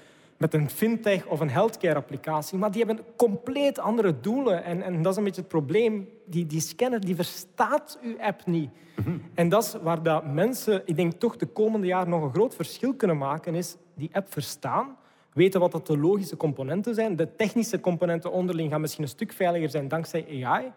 met 0.45 0.55
een 0.55 0.71
fintech 0.71 1.27
of 1.27 1.41
een 1.41 1.51
healthcare-applicatie. 1.51 2.59
Maar 2.59 2.71
die 2.71 2.85
hebben 2.85 3.05
compleet 3.17 3.79
andere 3.79 4.21
doelen. 4.21 4.65
En, 4.65 4.83
en 4.83 5.03
dat 5.03 5.13
is 5.13 5.19
een 5.19 5.25
beetje 5.25 5.41
het 5.41 5.51
probleem. 5.51 6.09
Die, 6.27 6.47
die 6.47 6.61
scanner 6.61 7.01
die 7.01 7.15
verstaat 7.15 7.99
uw 8.03 8.21
app 8.21 8.47
niet. 8.47 8.71
En 9.35 9.49
dat 9.49 9.65
is 9.65 9.77
waar 9.83 10.03
dat 10.03 10.27
mensen, 10.27 10.83
ik 10.85 10.97
denk 10.97 11.13
toch 11.13 11.37
de 11.37 11.47
komende 11.47 11.87
jaren 11.87 12.09
nog 12.09 12.23
een 12.23 12.33
groot 12.33 12.55
verschil 12.55 12.95
kunnen 12.95 13.19
maken, 13.19 13.55
is 13.55 13.77
die 13.95 14.11
app 14.13 14.33
verstaan, 14.33 14.97
weten 15.33 15.61
wat 15.61 15.73
dat 15.73 15.87
de 15.87 15.99
logische 15.99 16.37
componenten 16.37 16.95
zijn. 16.95 17.17
De 17.17 17.37
technische 17.37 17.81
componenten 17.81 18.33
onderling 18.33 18.71
gaan 18.71 18.81
misschien 18.81 19.05
een 19.05 19.11
stuk 19.11 19.33
veiliger 19.33 19.71
zijn 19.71 19.89
dankzij 19.89 20.27
AI. 20.45 20.73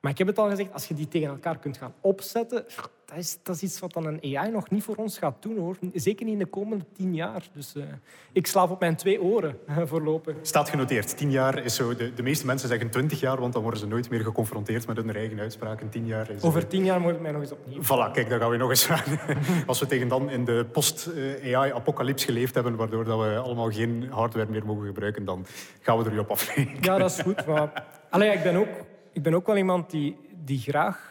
Maar 0.00 0.10
ik 0.10 0.18
heb 0.18 0.26
het 0.26 0.38
al 0.38 0.48
gezegd, 0.48 0.72
als 0.72 0.88
je 0.88 0.94
die 0.94 1.08
tegen 1.08 1.28
elkaar 1.28 1.58
kunt 1.58 1.76
gaan 1.76 1.94
opzetten, 2.00 2.64
dat 3.10 3.18
is, 3.18 3.38
dat 3.42 3.56
is 3.56 3.62
iets 3.62 3.80
wat 3.80 3.92
dan 3.92 4.06
een 4.06 4.36
AI 4.36 4.50
nog 4.50 4.70
niet 4.70 4.82
voor 4.82 4.94
ons 4.94 5.18
gaat 5.18 5.36
doen. 5.40 5.58
Hoor. 5.58 5.76
Zeker 5.94 6.24
niet 6.24 6.32
in 6.32 6.38
de 6.38 6.46
komende 6.46 6.84
tien 6.96 7.14
jaar. 7.14 7.48
Dus 7.52 7.74
uh, 7.76 7.84
ik 8.32 8.46
slaap 8.46 8.70
op 8.70 8.80
mijn 8.80 8.96
twee 8.96 9.22
oren 9.22 9.58
voorlopig. 9.90 10.36
Staat 10.42 10.68
genoteerd. 10.68 11.16
Tien 11.16 11.30
jaar 11.30 11.64
is 11.64 11.74
zo... 11.74 11.94
De, 11.94 12.14
de 12.14 12.22
meeste 12.22 12.46
mensen 12.46 12.68
zeggen 12.68 12.90
twintig 12.90 13.20
jaar, 13.20 13.40
want 13.40 13.52
dan 13.52 13.62
worden 13.62 13.80
ze 13.80 13.86
nooit 13.86 14.10
meer 14.10 14.20
geconfronteerd 14.20 14.86
met 14.86 14.96
hun 14.96 15.14
eigen 15.14 15.40
uitspraken. 15.40 15.88
Tien 15.88 16.06
jaar 16.06 16.30
is... 16.30 16.42
Over 16.42 16.66
tien 16.66 16.84
jaar 16.84 17.00
moet 17.00 17.12
ik 17.12 17.20
mij 17.20 17.32
nog 17.32 17.40
eens 17.40 17.52
opnieuw... 17.52 17.82
Voilà, 17.82 18.12
kijk, 18.12 18.28
dan 18.28 18.40
gaan 18.40 18.50
we 18.50 18.56
nog 18.56 18.70
eens 18.70 18.88
aan. 18.90 19.18
Als 19.66 19.80
we 19.80 19.86
tegen 19.86 20.08
dan 20.08 20.30
in 20.30 20.44
de 20.44 20.66
post-AI-apocalyps 20.72 22.24
geleefd 22.24 22.54
hebben, 22.54 22.76
waardoor 22.76 23.04
dat 23.04 23.18
we 23.18 23.36
allemaal 23.36 23.70
geen 23.70 24.06
hardware 24.10 24.50
meer 24.50 24.66
mogen 24.66 24.86
gebruiken, 24.86 25.24
dan 25.24 25.46
gaan 25.80 25.98
we 25.98 26.04
er 26.04 26.12
u 26.12 26.18
op 26.18 26.30
afrekenen. 26.30 26.82
Ja, 26.82 26.98
dat 26.98 27.10
is 27.10 27.20
goed. 27.20 27.46
Maar... 27.46 27.84
Allee, 28.10 28.32
ik, 28.32 28.42
ben 28.42 28.56
ook, 28.56 28.68
ik 29.12 29.22
ben 29.22 29.34
ook 29.34 29.46
wel 29.46 29.56
iemand 29.56 29.90
die, 29.90 30.16
die 30.44 30.58
graag 30.58 31.09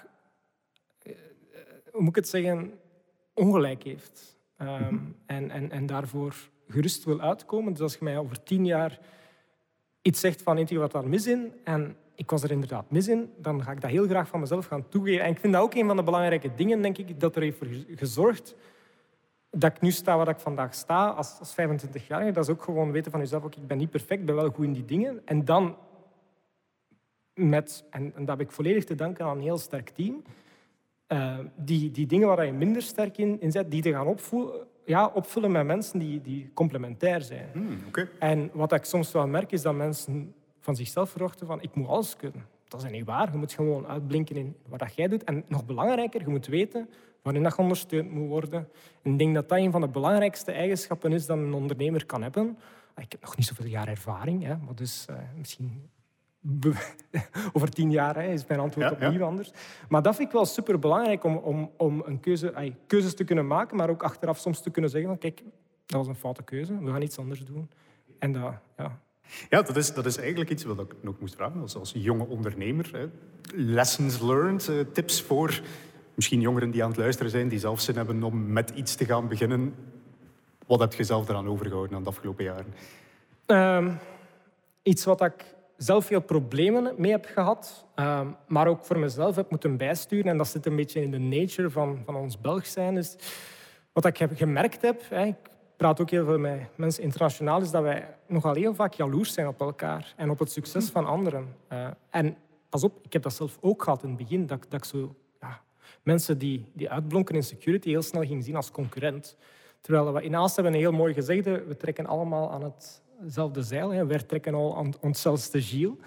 hoe 1.91 2.01
moet 2.01 2.09
ik 2.09 2.15
het 2.15 2.29
zeggen, 2.29 2.73
ongelijk 3.33 3.83
heeft. 3.83 4.37
Ehm, 4.57 4.97
en, 5.25 5.51
en, 5.51 5.71
en 5.71 5.85
daarvoor 5.85 6.35
gerust 6.67 7.03
wil 7.03 7.21
uitkomen. 7.21 7.71
Dus 7.71 7.81
als 7.81 7.93
je 7.93 8.03
mij 8.03 8.17
over 8.17 8.43
tien 8.43 8.65
jaar 8.65 8.99
iets 10.01 10.19
zegt 10.19 10.41
van, 10.41 10.55
weet 10.55 10.71
wat 10.71 10.91
daar 10.91 11.07
mis 11.07 11.27
in? 11.27 11.51
En 11.63 11.95
ik 12.15 12.29
was 12.29 12.43
er 12.43 12.51
inderdaad 12.51 12.91
mis 12.91 13.07
in, 13.07 13.33
dan 13.37 13.63
ga 13.63 13.71
ik 13.71 13.81
dat 13.81 13.89
heel 13.89 14.07
graag 14.07 14.27
van 14.27 14.39
mezelf 14.39 14.65
gaan 14.65 14.89
toegeven. 14.89 15.23
En 15.23 15.31
ik 15.31 15.39
vind 15.39 15.53
dat 15.53 15.61
ook 15.61 15.73
een 15.73 15.87
van 15.87 15.95
de 15.95 16.03
belangrijke 16.03 16.55
dingen, 16.55 16.81
denk 16.81 16.97
ik, 16.97 17.19
dat 17.19 17.35
er 17.35 17.41
heeft 17.41 17.57
voor 17.57 17.67
gezorgd 17.95 18.55
dat 19.51 19.75
ik 19.75 19.81
nu 19.81 19.91
sta 19.91 20.17
waar 20.17 20.27
ik 20.27 20.39
vandaag 20.39 20.73
sta, 20.73 21.07
als, 21.07 21.39
als 21.39 21.51
25-jarige. 21.51 22.31
Dat 22.31 22.43
is 22.43 22.49
ook 22.49 22.63
gewoon 22.63 22.91
weten 22.91 23.11
van 23.11 23.19
jezelf, 23.19 23.43
ook, 23.43 23.55
ik 23.55 23.67
ben 23.67 23.77
niet 23.77 23.89
perfect, 23.89 24.19
ik 24.19 24.25
ben 24.25 24.35
wel 24.35 24.49
goed 24.49 24.65
in 24.65 24.73
die 24.73 24.85
dingen. 24.85 25.21
En 25.25 25.45
dan 25.45 25.77
met, 27.33 27.85
en, 27.89 28.11
en 28.15 28.25
dat 28.25 28.37
heb 28.37 28.47
ik 28.47 28.53
volledig 28.53 28.83
te 28.83 28.95
danken 28.95 29.25
aan 29.25 29.37
een 29.37 29.43
heel 29.43 29.57
sterk 29.57 29.89
team, 29.89 30.23
uh, 31.09 31.37
die, 31.55 31.91
die 31.91 32.05
dingen 32.05 32.27
waar 32.27 32.45
je 32.45 32.51
minder 32.51 32.81
sterk 32.81 33.17
in, 33.17 33.41
in 33.41 33.51
zet, 33.51 33.71
die 33.71 33.81
te 33.81 33.91
gaan 33.91 34.07
opvoelen, 34.07 34.67
ja, 34.85 35.11
opvullen 35.13 35.51
met 35.51 35.65
mensen 35.65 35.99
die, 35.99 36.21
die 36.21 36.51
complementair 36.53 37.21
zijn. 37.21 37.49
Hmm, 37.53 37.79
En 38.19 38.49
wat 38.53 38.73
ik 38.73 38.83
soms 38.83 39.11
wel 39.11 39.27
merk, 39.27 39.51
is 39.51 39.61
dat 39.61 39.75
mensen 39.75 40.33
van 40.59 40.75
zichzelf 40.75 41.09
verwachten 41.09 41.47
van 41.47 41.61
ik 41.61 41.75
moet 41.75 41.87
alles 41.87 42.15
kunnen. 42.15 42.45
Dat 42.67 42.83
is 42.83 42.91
niet 42.91 43.05
waar. 43.05 43.31
Je 43.31 43.37
moet 43.37 43.53
gewoon 43.53 43.87
uitblinken 43.87 44.35
in 44.35 44.55
wat 44.67 44.95
jij 44.95 45.07
doet. 45.07 45.23
En 45.23 45.43
nog 45.47 45.65
belangrijker, 45.65 46.21
je 46.21 46.27
moet 46.27 46.47
weten 46.47 46.89
waarin 47.21 47.43
dat 47.43 47.55
je 47.55 47.61
ondersteund 47.61 48.11
moet 48.11 48.27
worden. 48.27 48.67
En 49.01 49.11
ik 49.11 49.17
denk 49.17 49.35
dat 49.35 49.49
dat 49.49 49.57
een 49.57 49.71
van 49.71 49.81
de 49.81 49.87
belangrijkste 49.87 50.51
eigenschappen 50.51 51.13
is 51.13 51.25
dat 51.25 51.37
een 51.37 51.53
ondernemer 51.53 52.05
kan 52.05 52.21
hebben. 52.21 52.57
Ik 52.95 53.11
heb 53.11 53.21
nog 53.21 53.37
niet 53.37 53.45
zoveel 53.45 53.65
jaar 53.65 53.87
ervaring, 53.87 54.43
hè, 54.43 54.57
maar 54.57 54.75
dus 54.75 55.05
uh, 55.09 55.15
misschien 55.37 55.89
over 57.53 57.69
tien 57.69 57.91
jaar 57.91 58.15
hè, 58.15 58.31
is 58.31 58.45
mijn 58.47 58.59
antwoord 58.59 58.91
opnieuw 58.91 59.11
ja. 59.11 59.25
anders. 59.25 59.51
Maar 59.89 60.01
dat 60.01 60.15
vind 60.15 60.27
ik 60.27 60.33
wel 60.33 60.45
super 60.45 60.79
belangrijk 60.79 61.23
om, 61.23 61.37
om, 61.37 61.71
om 61.77 62.03
een 62.05 62.19
keuze, 62.19 62.53
ay, 62.53 62.75
keuzes 62.87 63.15
te 63.15 63.23
kunnen 63.23 63.47
maken, 63.47 63.77
maar 63.77 63.89
ook 63.89 64.03
achteraf 64.03 64.37
soms 64.37 64.61
te 64.61 64.69
kunnen 64.69 64.91
zeggen: 64.91 65.09
van, 65.09 65.19
kijk, 65.19 65.43
dat 65.85 65.97
was 65.97 66.07
een 66.07 66.15
foute 66.15 66.43
keuze, 66.43 66.79
we 66.79 66.91
gaan 66.91 67.01
iets 67.01 67.19
anders 67.19 67.45
doen. 67.45 67.69
En 68.19 68.31
dat, 68.31 68.53
ja. 68.77 68.99
Ja, 69.49 69.61
dat 69.61 69.75
is, 69.75 69.93
dat 69.93 70.05
is 70.05 70.17
eigenlijk 70.17 70.49
iets 70.49 70.63
wat 70.63 70.79
ik 70.79 70.95
nog 71.01 71.19
moest 71.19 71.35
vragen 71.35 71.61
als, 71.61 71.75
als 71.75 71.91
jonge 71.95 72.27
ondernemer. 72.27 72.89
Hè. 72.91 73.09
Lessons 73.53 74.19
learned, 74.19 74.67
uh, 74.67 74.79
tips 74.93 75.21
voor 75.21 75.61
misschien 76.13 76.41
jongeren 76.41 76.71
die 76.71 76.83
aan 76.83 76.89
het 76.89 76.99
luisteren 76.99 77.31
zijn, 77.31 77.47
die 77.47 77.59
zelf 77.59 77.79
zin 77.79 77.95
hebben 77.95 78.23
om 78.23 78.51
met 78.51 78.69
iets 78.69 78.95
te 78.95 79.05
gaan 79.05 79.27
beginnen. 79.27 79.75
Wat 80.67 80.79
heb 80.79 80.93
je 80.93 81.03
zelf 81.03 81.29
eraan 81.29 81.47
overgehouden 81.47 81.95
aan 81.95 82.03
de 82.03 82.09
afgelopen 82.09 82.43
jaren? 82.43 82.73
Um, 83.45 83.97
iets 84.83 85.05
wat 85.05 85.21
ik 85.21 85.55
zelf 85.79 86.05
veel 86.05 86.21
problemen 86.21 86.93
mee 86.97 87.11
heb 87.11 87.25
gehad, 87.25 87.85
ehm, 87.95 88.27
maar 88.47 88.67
ook 88.67 88.85
voor 88.85 88.99
mezelf 88.99 89.35
heb 89.35 89.49
moeten 89.49 89.77
bijsturen. 89.77 90.31
En 90.31 90.37
dat 90.37 90.47
zit 90.47 90.65
een 90.65 90.75
beetje 90.75 91.01
in 91.01 91.11
de 91.11 91.17
nature 91.17 91.69
van, 91.69 92.01
van 92.05 92.15
ons 92.15 92.41
Belg 92.41 92.65
zijn. 92.65 92.95
Dus 92.95 93.15
wat 93.93 94.05
ik 94.05 94.17
heb 94.17 94.31
gemerkt 94.35 94.81
heb, 94.81 95.01
ik 95.01 95.35
praat 95.77 96.01
ook 96.01 96.09
heel 96.09 96.25
veel 96.25 96.39
met 96.39 96.59
mensen 96.75 97.03
internationaal, 97.03 97.61
is 97.61 97.71
dat 97.71 97.83
wij 97.83 98.07
nogal 98.27 98.53
heel 98.53 98.75
vaak 98.75 98.93
jaloers 98.93 99.33
zijn 99.33 99.47
op 99.47 99.61
elkaar 99.61 100.13
en 100.15 100.29
op 100.29 100.39
het 100.39 100.51
succes 100.51 100.89
van 100.89 101.05
anderen. 101.05 101.55
Uh, 101.73 101.87
en 102.09 102.35
pas 102.69 102.83
op, 102.83 102.99
ik 103.05 103.13
heb 103.13 103.21
dat 103.21 103.33
zelf 103.33 103.57
ook 103.61 103.83
gehad 103.83 104.03
in 104.03 104.09
het 104.09 104.17
begin, 104.17 104.45
dat, 104.45 104.65
dat 104.69 104.79
ik 104.79 104.85
zo 104.85 105.15
ja, 105.39 105.61
mensen 106.03 106.37
die, 106.37 106.71
die 106.73 106.89
uitblonken 106.89 107.35
in 107.35 107.43
security 107.43 107.89
heel 107.89 108.01
snel 108.01 108.25
ging 108.25 108.43
zien 108.43 108.55
als 108.55 108.71
concurrent. 108.71 109.37
Terwijl 109.81 110.13
we 110.13 110.23
in 110.23 110.35
Aalst 110.35 110.55
hebben 110.55 110.73
een 110.73 110.79
heel 110.79 110.91
mooi 110.91 111.13
gezegde, 111.13 111.63
we 111.67 111.77
trekken 111.77 112.05
allemaal 112.05 112.51
aan 112.51 112.63
het 112.63 113.01
hetzelfde 113.21 113.63
zeil. 113.63 113.89
Hè. 113.89 114.05
Wij 114.05 114.17
trekken 114.17 114.53
al 114.53 114.77
aan 114.77 114.93
onszelfde 115.01 115.61
giel. 115.61 115.97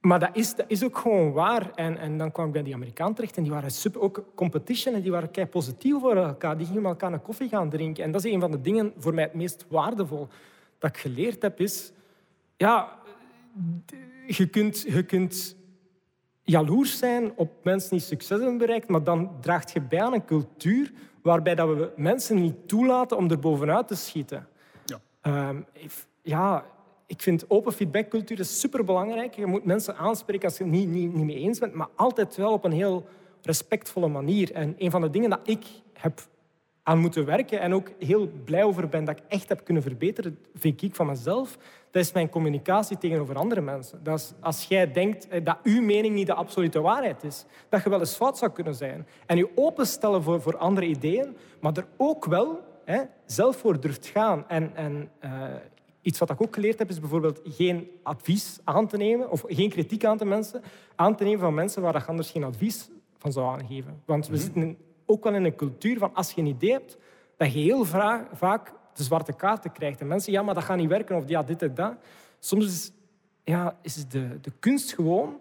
Maar 0.00 0.20
dat 0.20 0.30
is, 0.32 0.54
dat 0.54 0.66
is 0.68 0.84
ook 0.84 0.98
gewoon 0.98 1.32
waar. 1.32 1.70
En, 1.74 1.98
en 1.98 2.18
dan 2.18 2.32
kwam 2.32 2.46
ik 2.46 2.52
bij 2.52 2.62
die 2.62 2.74
Amerikaan 2.74 3.14
terecht 3.14 3.36
en 3.36 3.42
die 3.42 3.52
waren 3.52 3.70
super, 3.70 4.00
ook 4.00 4.24
competition 4.34 4.94
en 4.94 5.00
die 5.00 5.10
waren 5.10 5.30
kei 5.30 5.46
positief 5.46 6.00
voor 6.00 6.16
elkaar. 6.16 6.56
Die 6.56 6.66
gingen 6.66 6.82
met 6.82 6.90
elkaar 6.90 7.12
een 7.12 7.22
koffie 7.22 7.48
gaan 7.48 7.70
drinken. 7.70 8.04
En 8.04 8.12
dat 8.12 8.24
is 8.24 8.32
een 8.32 8.40
van 8.40 8.50
de 8.50 8.60
dingen 8.60 8.92
voor 8.98 9.14
mij 9.14 9.24
het 9.24 9.34
meest 9.34 9.64
waardevol 9.68 10.28
dat 10.78 10.90
ik 10.90 10.96
geleerd 10.96 11.42
heb, 11.42 11.60
is... 11.60 11.92
Ja, 12.56 12.98
je 14.26 14.46
kunt, 14.46 14.80
je 14.80 15.02
kunt 15.02 15.56
jaloers 16.42 16.98
zijn 16.98 17.32
op 17.36 17.50
mensen 17.62 17.90
die 17.90 18.00
succes 18.00 18.38
hebben 18.38 18.58
bereikt, 18.58 18.88
maar 18.88 19.04
dan 19.04 19.30
draagt 19.40 19.72
je 19.72 19.80
bij 19.80 20.02
aan 20.02 20.12
een 20.12 20.24
cultuur 20.24 20.92
waarbij 21.22 21.54
dat 21.54 21.68
we 21.68 21.92
mensen 21.96 22.40
niet 22.40 22.68
toelaten 22.68 23.16
om 23.16 23.30
er 23.30 23.38
bovenuit 23.38 23.88
te 23.88 23.94
schieten. 23.94 24.48
Ja. 24.84 25.48
Um, 25.48 25.66
ja, 26.26 26.64
ik 27.06 27.22
vind 27.22 27.50
open 27.50 27.72
feedbackcultuur 27.72 28.44
superbelangrijk. 28.44 29.34
Je 29.34 29.46
moet 29.46 29.64
mensen 29.64 29.96
aanspreken 29.96 30.48
als 30.48 30.58
je 30.58 30.64
het 30.64 30.72
niet, 30.72 30.88
niet, 30.88 31.14
niet 31.14 31.24
mee 31.24 31.36
eens 31.36 31.58
bent, 31.58 31.74
maar 31.74 31.88
altijd 31.94 32.36
wel 32.36 32.52
op 32.52 32.64
een 32.64 32.72
heel 32.72 33.06
respectvolle 33.42 34.08
manier. 34.08 34.52
En 34.52 34.74
een 34.78 34.90
van 34.90 35.00
de 35.00 35.10
dingen 35.10 35.30
dat 35.30 35.40
ik 35.44 35.64
heb 35.92 36.20
aan 36.82 36.98
moeten 36.98 37.24
werken 37.24 37.60
en 37.60 37.74
ook 37.74 37.90
heel 37.98 38.30
blij 38.44 38.62
over 38.62 38.88
ben 38.88 39.04
dat 39.04 39.18
ik 39.18 39.24
echt 39.28 39.48
heb 39.48 39.64
kunnen 39.64 39.82
verbeteren, 39.82 40.38
vind 40.54 40.82
ik 40.82 40.94
van 40.94 41.06
mezelf, 41.06 41.58
dat 41.90 42.02
is 42.02 42.12
mijn 42.12 42.28
communicatie 42.28 42.98
tegenover 42.98 43.36
andere 43.36 43.60
mensen. 43.60 44.00
Dat 44.02 44.18
is 44.18 44.32
als 44.40 44.64
jij 44.64 44.92
denkt 44.92 45.28
eh, 45.28 45.44
dat 45.44 45.58
uw 45.62 45.82
mening 45.82 46.14
niet 46.14 46.26
de 46.26 46.34
absolute 46.34 46.80
waarheid 46.80 47.24
is, 47.24 47.44
dat 47.68 47.82
je 47.82 47.90
wel 47.90 47.98
eens 47.98 48.14
fout 48.14 48.38
zou 48.38 48.52
kunnen 48.52 48.74
zijn. 48.74 49.06
En 49.26 49.36
je 49.36 49.50
openstellen 49.54 50.22
voor, 50.22 50.40
voor 50.40 50.56
andere 50.56 50.86
ideeën, 50.86 51.36
maar 51.60 51.76
er 51.76 51.86
ook 51.96 52.24
wel 52.24 52.60
hè, 52.84 53.02
zelf 53.24 53.56
voor 53.56 53.80
durft 53.80 54.06
gaan. 54.06 54.48
En, 54.48 54.70
en 54.74 55.10
uh, 55.24 55.30
Iets 56.06 56.18
wat 56.18 56.30
ik 56.30 56.42
ook 56.42 56.54
geleerd 56.54 56.78
heb, 56.78 56.90
is 56.90 57.00
bijvoorbeeld 57.00 57.40
geen 57.44 57.88
advies 58.02 58.58
aan 58.64 58.86
te 58.86 58.96
nemen, 58.96 59.30
of 59.30 59.44
geen 59.46 59.70
kritiek 59.70 60.04
aan 60.04 60.18
te, 60.18 60.24
mensen, 60.24 60.62
aan 60.94 61.16
te 61.16 61.24
nemen 61.24 61.40
van 61.40 61.54
mensen 61.54 61.82
waar 61.82 61.94
je 61.94 62.04
anders 62.04 62.30
geen 62.30 62.44
advies 62.44 62.88
van 63.18 63.32
zou 63.32 63.46
aangeven. 63.46 64.02
Want 64.04 64.26
we 64.26 64.32
mhm. 64.32 64.42
zitten 64.42 64.76
ook 65.06 65.24
wel 65.24 65.34
in 65.34 65.44
een 65.44 65.56
cultuur 65.56 65.98
van 65.98 66.14
als 66.14 66.32
je 66.32 66.40
een 66.40 66.46
idee 66.46 66.72
hebt, 66.72 66.98
dat 67.36 67.52
je 67.52 67.58
heel 67.58 67.84
vaak 68.32 68.72
de 68.94 69.02
zwarte 69.02 69.32
kaarten 69.32 69.72
krijgt. 69.72 70.00
En 70.00 70.06
mensen, 70.06 70.32
ja, 70.32 70.42
maar 70.42 70.54
dat 70.54 70.64
gaat 70.64 70.76
niet 70.76 70.88
werken, 70.88 71.16
of 71.16 71.28
ja, 71.28 71.42
dit 71.42 71.62
en 71.62 71.74
dat. 71.74 71.94
Soms 72.38 72.66
is, 72.66 72.92
ja, 73.44 73.78
is 73.82 74.08
de, 74.08 74.40
de 74.40 74.52
kunst 74.58 74.94
gewoon 74.94 75.40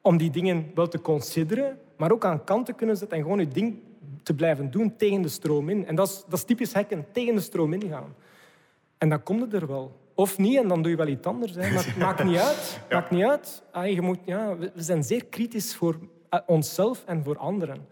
om 0.00 0.16
die 0.16 0.30
dingen 0.30 0.70
wel 0.74 0.88
te 0.88 1.00
consideren, 1.00 1.78
maar 1.96 2.12
ook 2.12 2.24
aan 2.24 2.44
kant 2.44 2.66
te 2.66 2.72
kunnen 2.72 2.96
zetten 2.96 3.16
en 3.16 3.22
gewoon 3.22 3.38
je 3.38 3.48
ding 3.48 3.78
te 4.22 4.34
blijven 4.34 4.70
doen 4.70 4.96
tegen 4.96 5.22
de 5.22 5.28
stroom 5.28 5.68
in. 5.68 5.86
En 5.86 5.94
dat 5.94 6.08
is, 6.08 6.24
dat 6.28 6.38
is 6.38 6.44
typisch 6.44 6.72
hacken, 6.72 7.06
tegen 7.12 7.34
de 7.34 7.40
stroom 7.40 7.72
ingaan. 7.72 8.14
En 8.98 9.08
dan 9.08 9.22
komt 9.22 9.40
het 9.40 9.52
er 9.52 9.66
wel. 9.66 10.02
Of 10.14 10.38
niet, 10.38 10.58
en 10.58 10.68
dan 10.68 10.82
doe 10.82 10.90
je 10.90 10.96
wel 10.96 11.06
iets 11.06 11.26
anders. 11.26 11.54
Hè. 11.54 11.72
Maar 11.72 11.84
het 11.84 11.96
maakt 12.06 12.24
niet 12.24 12.38
uit. 12.38 12.80
Maakt 12.90 13.10
niet 13.10 13.24
uit. 13.24 13.62
Ah, 13.70 13.92
je 13.92 14.02
moet, 14.02 14.18
ja, 14.24 14.56
we 14.56 14.70
zijn 14.74 15.04
zeer 15.04 15.24
kritisch 15.24 15.74
voor 15.74 15.98
eh, 16.28 16.40
onszelf 16.46 17.04
en 17.04 17.24
voor 17.24 17.38
anderen. 17.38 17.86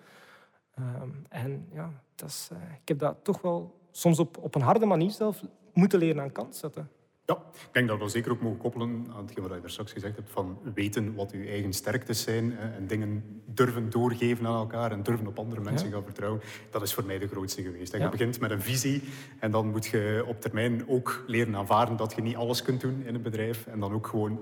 Ehm, 0.75 1.09
en 1.29 1.69
ja, 1.73 1.91
dat 2.15 2.29
is, 2.29 2.49
uh, 2.53 2.59
ik 2.81 2.89
heb 2.89 2.99
dat 2.99 3.17
toch 3.23 3.41
wel 3.41 3.81
soms 3.91 4.19
op, 4.19 4.39
op 4.39 4.55
een 4.55 4.63
harde 4.63 4.87
manier 4.87 5.11
zelf 5.11 5.43
moeten 5.73 5.99
leren 5.99 6.23
aan 6.23 6.33
kant 6.33 6.57
zetten. 6.57 6.91
Ja, 7.25 7.39
ik 7.53 7.69
denk 7.73 7.89
dat 7.89 7.97
we 7.97 8.03
dat 8.03 8.13
zeker 8.13 8.33
ook 8.33 8.41
mogen 8.41 8.59
koppelen 8.59 9.07
aan 9.17 9.25
hetgeen 9.25 9.49
wat 9.49 9.53
je 9.57 9.63
er 9.63 9.71
straks 9.71 9.93
gezegd 9.93 10.17
hebt, 10.17 10.31
van 10.31 10.59
weten 10.75 11.15
wat 11.15 11.33
uw 11.33 11.47
eigen 11.47 11.73
sterktes 11.73 12.23
zijn 12.23 12.57
en 12.59 12.87
dingen 12.87 13.43
durven 13.47 13.91
doorgeven 13.91 14.47
aan 14.47 14.57
elkaar 14.57 14.93
en 14.93 15.03
durven 15.03 15.27
op 15.27 15.39
andere 15.39 15.61
mensen 15.61 15.93
gaan 15.93 16.05
vertrouwen. 16.05 16.41
Dat 16.71 16.83
is 16.83 16.95
voor 16.95 17.05
mij 17.05 17.19
de 17.19 17.29
grootste 17.29 17.63
geweest. 17.63 17.93
Je 17.93 18.09
begint 18.09 18.41
met 18.41 18.51
een 18.51 18.61
visie 18.61 19.03
en 19.39 19.51
dan 19.51 19.71
moet 19.71 19.87
je 19.87 20.25
op 20.27 20.41
termijn 20.41 20.89
ook 20.89 21.25
leren 21.27 21.57
aanvaarden 21.57 21.97
dat 21.97 22.13
je 22.15 22.23
niet 22.23 22.37
alles 22.37 22.63
kunt 22.63 22.81
doen 22.81 23.03
in 23.07 23.15
een 23.15 23.23
bedrijf 23.23 23.67
en 23.67 23.81
dan 23.81 23.93
ook 23.93 24.07
gewoon 24.07 24.41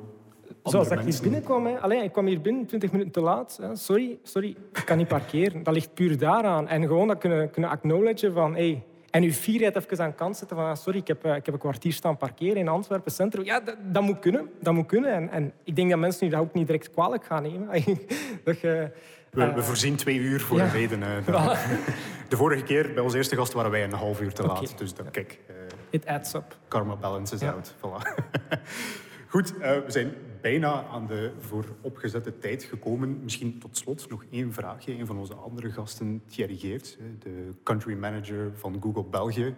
Zoals 0.62 0.91
ik 0.91 1.01
hier 1.01 1.18
binnenkwam. 1.22 1.66
Hè. 1.66 1.81
Allee, 1.81 2.03
ik 2.03 2.12
kwam 2.12 2.26
hier 2.26 2.41
binnen 2.41 2.66
20 2.66 2.93
minuten 2.93 3.12
te 3.12 3.20
laat. 3.20 3.59
Hè. 3.62 3.76
Sorry, 3.76 4.18
sorry, 4.22 4.57
ik 4.72 4.83
kan 4.85 4.97
niet 4.97 5.09
parkeren. 5.09 5.62
Dat 5.62 5.74
ligt 5.74 5.95
puur 5.95 6.18
daaraan. 6.18 6.68
En 6.68 6.83
gewoon 6.83 7.09
dat 7.09 7.18
kunnen, 7.18 7.51
kunnen 7.51 7.70
acknowledgen 7.70 8.33
van... 8.33 8.55
Hey, 8.55 8.85
en 9.11 9.22
uw 9.22 9.32
fierheid 9.32 9.76
even 9.76 10.04
aan 10.04 10.14
kant 10.14 10.36
zetten 10.36 10.56
van 10.56 10.66
ah, 10.66 10.76
sorry, 10.76 10.98
ik 10.98 11.06
heb, 11.06 11.24
eh, 11.24 11.34
ik 11.34 11.44
heb 11.44 11.54
een 11.54 11.61
kwartier 11.61 11.92
staan 11.92 12.16
parkeren 12.16 12.56
in 12.56 12.68
Antwerpen 12.68 13.12
Centrum. 13.12 13.44
Ja, 13.44 13.61
dat, 13.61 13.76
dat, 13.82 14.02
moet 14.02 14.18
kunnen. 14.18 14.50
Dat 14.61 14.74
moet 14.74 14.86
kunnen. 14.86 15.12
En, 15.12 15.30
en, 15.30 15.52
ik 15.64 15.76
denk 15.76 15.90
dat 15.90 15.98
mensen 15.98 16.26
u 16.26 16.30
dat 16.30 16.40
ook 16.40 16.54
niet 16.54 16.66
direct 16.66 16.90
kwalijk 16.90 17.24
gaan 17.24 17.42
nemen. 17.42 17.68
dat 18.44 18.61
je, 18.61 18.90
we, 19.30 19.40
uh, 19.40 19.54
we, 19.54 19.62
voorzien 19.62 19.96
twee 19.96 20.16
uur 20.16 20.40
voor 20.40 20.61
een 20.61 20.70
reden. 20.70 21.00
de 22.28 22.36
vorige 22.36 22.62
keer, 22.62 22.92
bij 22.94 23.02
onze 23.02 23.16
eerste 23.16 23.36
gast, 23.36 23.52
waren 23.52 23.70
wij 23.70 23.84
een 23.84 23.92
half 23.92 24.20
uur 24.20 24.32
te 24.32 24.42
laat. 24.42 24.78
Dus 24.78 24.94
dat, 24.94 25.11
kijk... 25.11 25.38
Uh, 25.50 25.56
It 25.90 26.06
adds 26.06 26.34
up. 26.34 26.56
Karma 26.68 26.96
balances 26.96 27.42
out. 27.42 27.74
Voilà. 27.76 28.24
Goed, 29.32 29.52
we 29.58 29.84
zijn 29.86 30.14
bijna 30.41 30.84
aan 30.84 31.07
de 31.07 31.32
vooropgezette 31.38 32.38
tijd 32.38 32.62
gekomen. 32.62 33.20
Misschien 33.22 33.59
tot 33.59 33.76
slot 33.76 34.09
nog 34.09 34.24
één 34.30 34.53
vraagje. 34.53 34.99
Een 34.99 35.07
van 35.07 35.18
onze 35.18 35.34
andere 35.34 35.70
gasten, 35.70 36.22
Thierry 36.26 36.57
Geert, 36.57 36.99
de 37.18 37.55
country 37.62 37.95
manager 37.95 38.53
van 38.55 38.76
Google 38.80 39.05
België, 39.05 39.55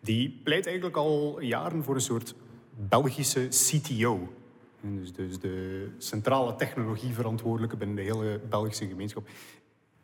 die 0.00 0.40
pleit 0.44 0.66
eigenlijk 0.66 0.96
al 0.96 1.40
jaren 1.40 1.84
voor 1.84 1.94
een 1.94 2.00
soort 2.00 2.34
Belgische 2.88 3.48
CTO. 3.48 4.32
Dus, 4.80 5.12
dus 5.12 5.38
de 5.38 5.88
centrale 5.98 6.56
technologieverantwoordelijke 6.56 7.76
binnen 7.76 7.96
de 7.96 8.02
hele 8.02 8.40
Belgische 8.48 8.86
gemeenschap. 8.86 9.28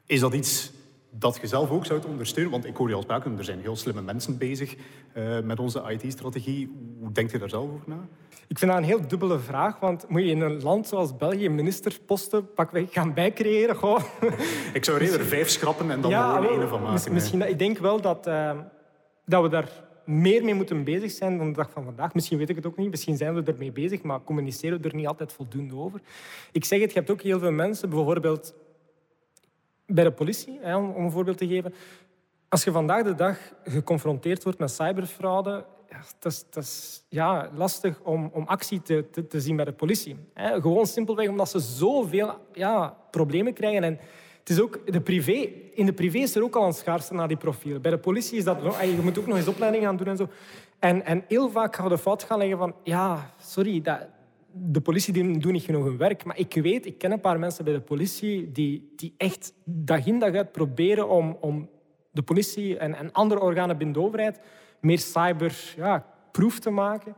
Is 0.07 0.21
dat 0.21 0.35
iets 0.35 0.73
dat 1.19 1.39
je 1.41 1.47
zelf 1.47 1.71
ook 1.71 1.87
zou 1.87 2.01
ondersteunen? 2.09 2.53
Want 2.53 2.64
ik 2.64 2.77
hoor 2.77 2.89
je 2.89 2.95
al 2.95 3.03
spraken, 3.03 3.39
er 3.39 3.45
zijn 3.45 3.61
heel 3.61 3.77
slimme 3.77 4.03
mensen 4.03 4.39
bezig 4.39 4.77
uh, 5.14 5.41
met 5.41 5.61
onze 5.61 5.83
IT-strategie. 5.89 6.71
Hoe 7.01 7.12
denkt 7.12 7.33
je 7.33 7.39
daar 7.39 7.49
zelf 7.49 7.71
over 7.71 7.89
na? 7.89 8.09
Ik 8.49 8.59
vind 8.59 8.71
dat 8.71 8.81
een 8.81 8.87
heel 8.87 9.09
dubbele 9.09 9.39
vraag, 9.39 9.81
want 9.81 10.09
moet 10.09 10.23
je 10.23 10.31
in 10.31 10.41
een 10.41 10.62
land 10.62 10.89
zoals 10.89 11.17
België 11.17 11.49
ministersposten 11.49 12.53
pakweg 12.53 12.93
gaan 12.93 13.14
bijcreëren? 13.14 13.77
Goh. 13.77 14.01
Ik 14.73 14.85
zou 14.85 14.97
er 14.97 15.03
eerder 15.03 15.27
vijf 15.27 15.49
schrappen 15.49 15.91
en 15.91 16.01
dan 16.01 16.11
ja, 16.11 16.37
er 16.37 16.51
een 16.51 16.69
van 16.69 16.83
maken. 16.83 17.12
Misschien, 17.12 17.49
ik 17.49 17.59
denk 17.59 17.79
wel 17.79 18.01
dat, 18.01 18.27
uh, 18.27 18.51
dat 19.25 19.43
we 19.43 19.49
daar 19.49 19.85
meer 20.05 20.45
mee 20.45 20.55
moeten 20.55 20.85
bezig 20.85 21.11
zijn 21.11 21.39
dan 21.39 21.47
de 21.47 21.53
dag 21.53 21.71
van 21.71 21.85
vandaag. 21.85 22.14
Misschien 22.14 22.39
weet 22.39 22.49
ik 22.49 22.57
het 22.57 22.67
ook 22.67 22.77
niet, 22.77 22.91
misschien 22.91 23.17
zijn 23.17 23.35
we 23.35 23.53
ermee 23.53 23.73
bezig, 23.73 24.03
maar 24.03 24.25
communiceren 24.25 24.83
we 24.83 24.89
er 24.89 24.95
niet 24.95 25.07
altijd 25.07 25.33
voldoende 25.33 25.77
over. 25.77 26.01
Ik 26.53 26.64
zeg 26.64 26.81
het, 26.81 26.93
je 26.93 26.99
hebt 26.99 27.11
ook 27.11 27.23
heel 27.23 27.39
veel 27.39 27.51
mensen, 27.51 27.89
bijvoorbeeld 27.89 28.55
bij 29.87 30.05
de 30.05 30.12
politie, 30.12 30.61
om 30.76 31.05
een 31.05 31.11
voorbeeld 31.11 31.39
te 31.39 31.47
geven. 31.47 31.74
Als 32.49 32.64
je 32.64 32.70
vandaag 32.70 33.05
de 33.05 33.14
dag 33.14 33.39
geconfronteerd 33.64 34.43
wordt 34.43 34.59
met 34.59 34.70
cyberfraude, 34.70 35.64
dat 36.18 36.32
is, 36.32 36.45
dat 36.51 37.05
ja, 37.09 37.51
lastig 37.55 38.01
om, 38.03 38.30
om 38.32 38.45
actie 38.47 38.82
te, 38.82 39.05
te, 39.11 39.26
te, 39.26 39.41
zien 39.41 39.57
bij 39.57 39.64
de 39.64 39.72
politie. 39.72 40.16
Gewoon 40.34 40.87
simpelweg 40.87 41.28
omdat 41.28 41.51
ze 41.51 41.59
zoveel 41.59 42.34
ja, 42.53 42.97
problemen 43.11 43.53
krijgen. 43.53 43.82
En 43.82 43.99
het 44.39 44.49
is 44.49 44.61
ook 44.61 44.93
de 44.93 45.01
privé, 45.01 45.49
in 45.74 45.87
de 45.87 45.93
privé 45.93 46.18
is 46.18 46.34
er 46.34 46.43
ook 46.43 46.57
al 46.57 46.66
een 46.66 46.72
schaarste 46.72 47.14
naar 47.14 47.28
die 47.28 47.37
profielen. 47.37 47.82
Bij 47.82 47.91
de 47.91 47.99
politie 47.99 48.39
is 48.39 48.45
dat... 48.45 48.59
Je 48.80 48.99
moet 49.03 49.18
ook 49.18 49.26
nog 49.26 49.37
eens 49.37 49.49
opleiding 49.49 49.84
gaan 49.84 49.97
doen 49.97 50.07
en 50.07 50.16
zo. 50.16 50.28
En, 50.78 51.05
en 51.05 51.24
heel 51.28 51.51
vaak 51.51 51.76
gaan 51.76 51.84
we 51.84 51.91
de 51.91 51.99
fout 51.99 52.22
gaan 52.22 52.39
leggen 52.39 52.59
van... 52.59 52.74
Ja, 52.82 53.30
sorry, 53.41 53.80
dat, 53.80 53.99
de 54.59 54.81
politie 54.81 55.39
doet 55.39 55.53
niet 55.53 55.63
genoeg 55.63 55.85
hun 55.85 55.97
werk. 55.97 56.25
Maar 56.25 56.39
ik 56.39 56.55
weet, 56.55 56.87
ik 56.87 56.99
ken 56.99 57.13
een 57.13 57.21
paar 57.21 57.39
mensen 57.39 57.65
bij 57.65 57.73
de 57.73 57.81
politie 57.81 58.53
die, 58.53 58.93
die 58.97 59.15
echt 59.17 59.53
dag 59.65 60.07
in 60.07 60.19
dag 60.19 60.35
uit 60.35 60.53
proberen 60.53 61.09
om, 61.09 61.37
om 61.41 61.69
de 62.11 62.23
politie 62.23 62.79
en, 62.79 62.95
en 62.95 63.13
andere 63.13 63.41
organen 63.41 63.79
binnen 63.79 63.97
de 63.97 64.03
overheid 64.03 64.41
meer 64.81 64.99
cyberproof 64.99 66.55
ja, 66.55 66.61
te 66.61 66.71
maken. 66.71 67.17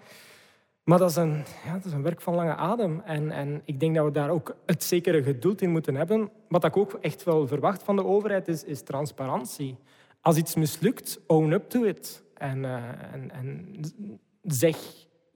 Maar 0.84 0.98
dat 0.98 1.10
is, 1.10 1.16
een, 1.16 1.44
ja, 1.64 1.72
dat 1.72 1.84
is 1.84 1.92
een 1.92 2.02
werk 2.02 2.20
van 2.20 2.34
lange 2.34 2.54
adem. 2.54 3.00
En, 3.00 3.30
en 3.30 3.62
ik 3.64 3.80
denk 3.80 3.94
dat 3.94 4.04
we 4.04 4.10
daar 4.10 4.30
ook 4.30 4.56
het 4.66 4.84
zekere 4.84 5.22
geduld 5.22 5.62
in 5.62 5.70
moeten 5.70 5.94
hebben. 5.94 6.30
Wat 6.48 6.64
ik 6.64 6.76
ook 6.76 6.92
echt 7.00 7.24
wel 7.24 7.46
verwacht 7.46 7.82
van 7.82 7.96
de 7.96 8.04
overheid 8.04 8.48
is, 8.48 8.64
is 8.64 8.82
transparantie. 8.82 9.76
Als 10.20 10.36
iets 10.36 10.54
mislukt, 10.54 11.20
own 11.26 11.52
up 11.52 11.68
to 11.68 11.82
it. 11.82 12.22
En, 12.34 12.58
uh, 12.58 12.74
en, 13.12 13.30
en 13.30 13.76
zeg 14.42 14.76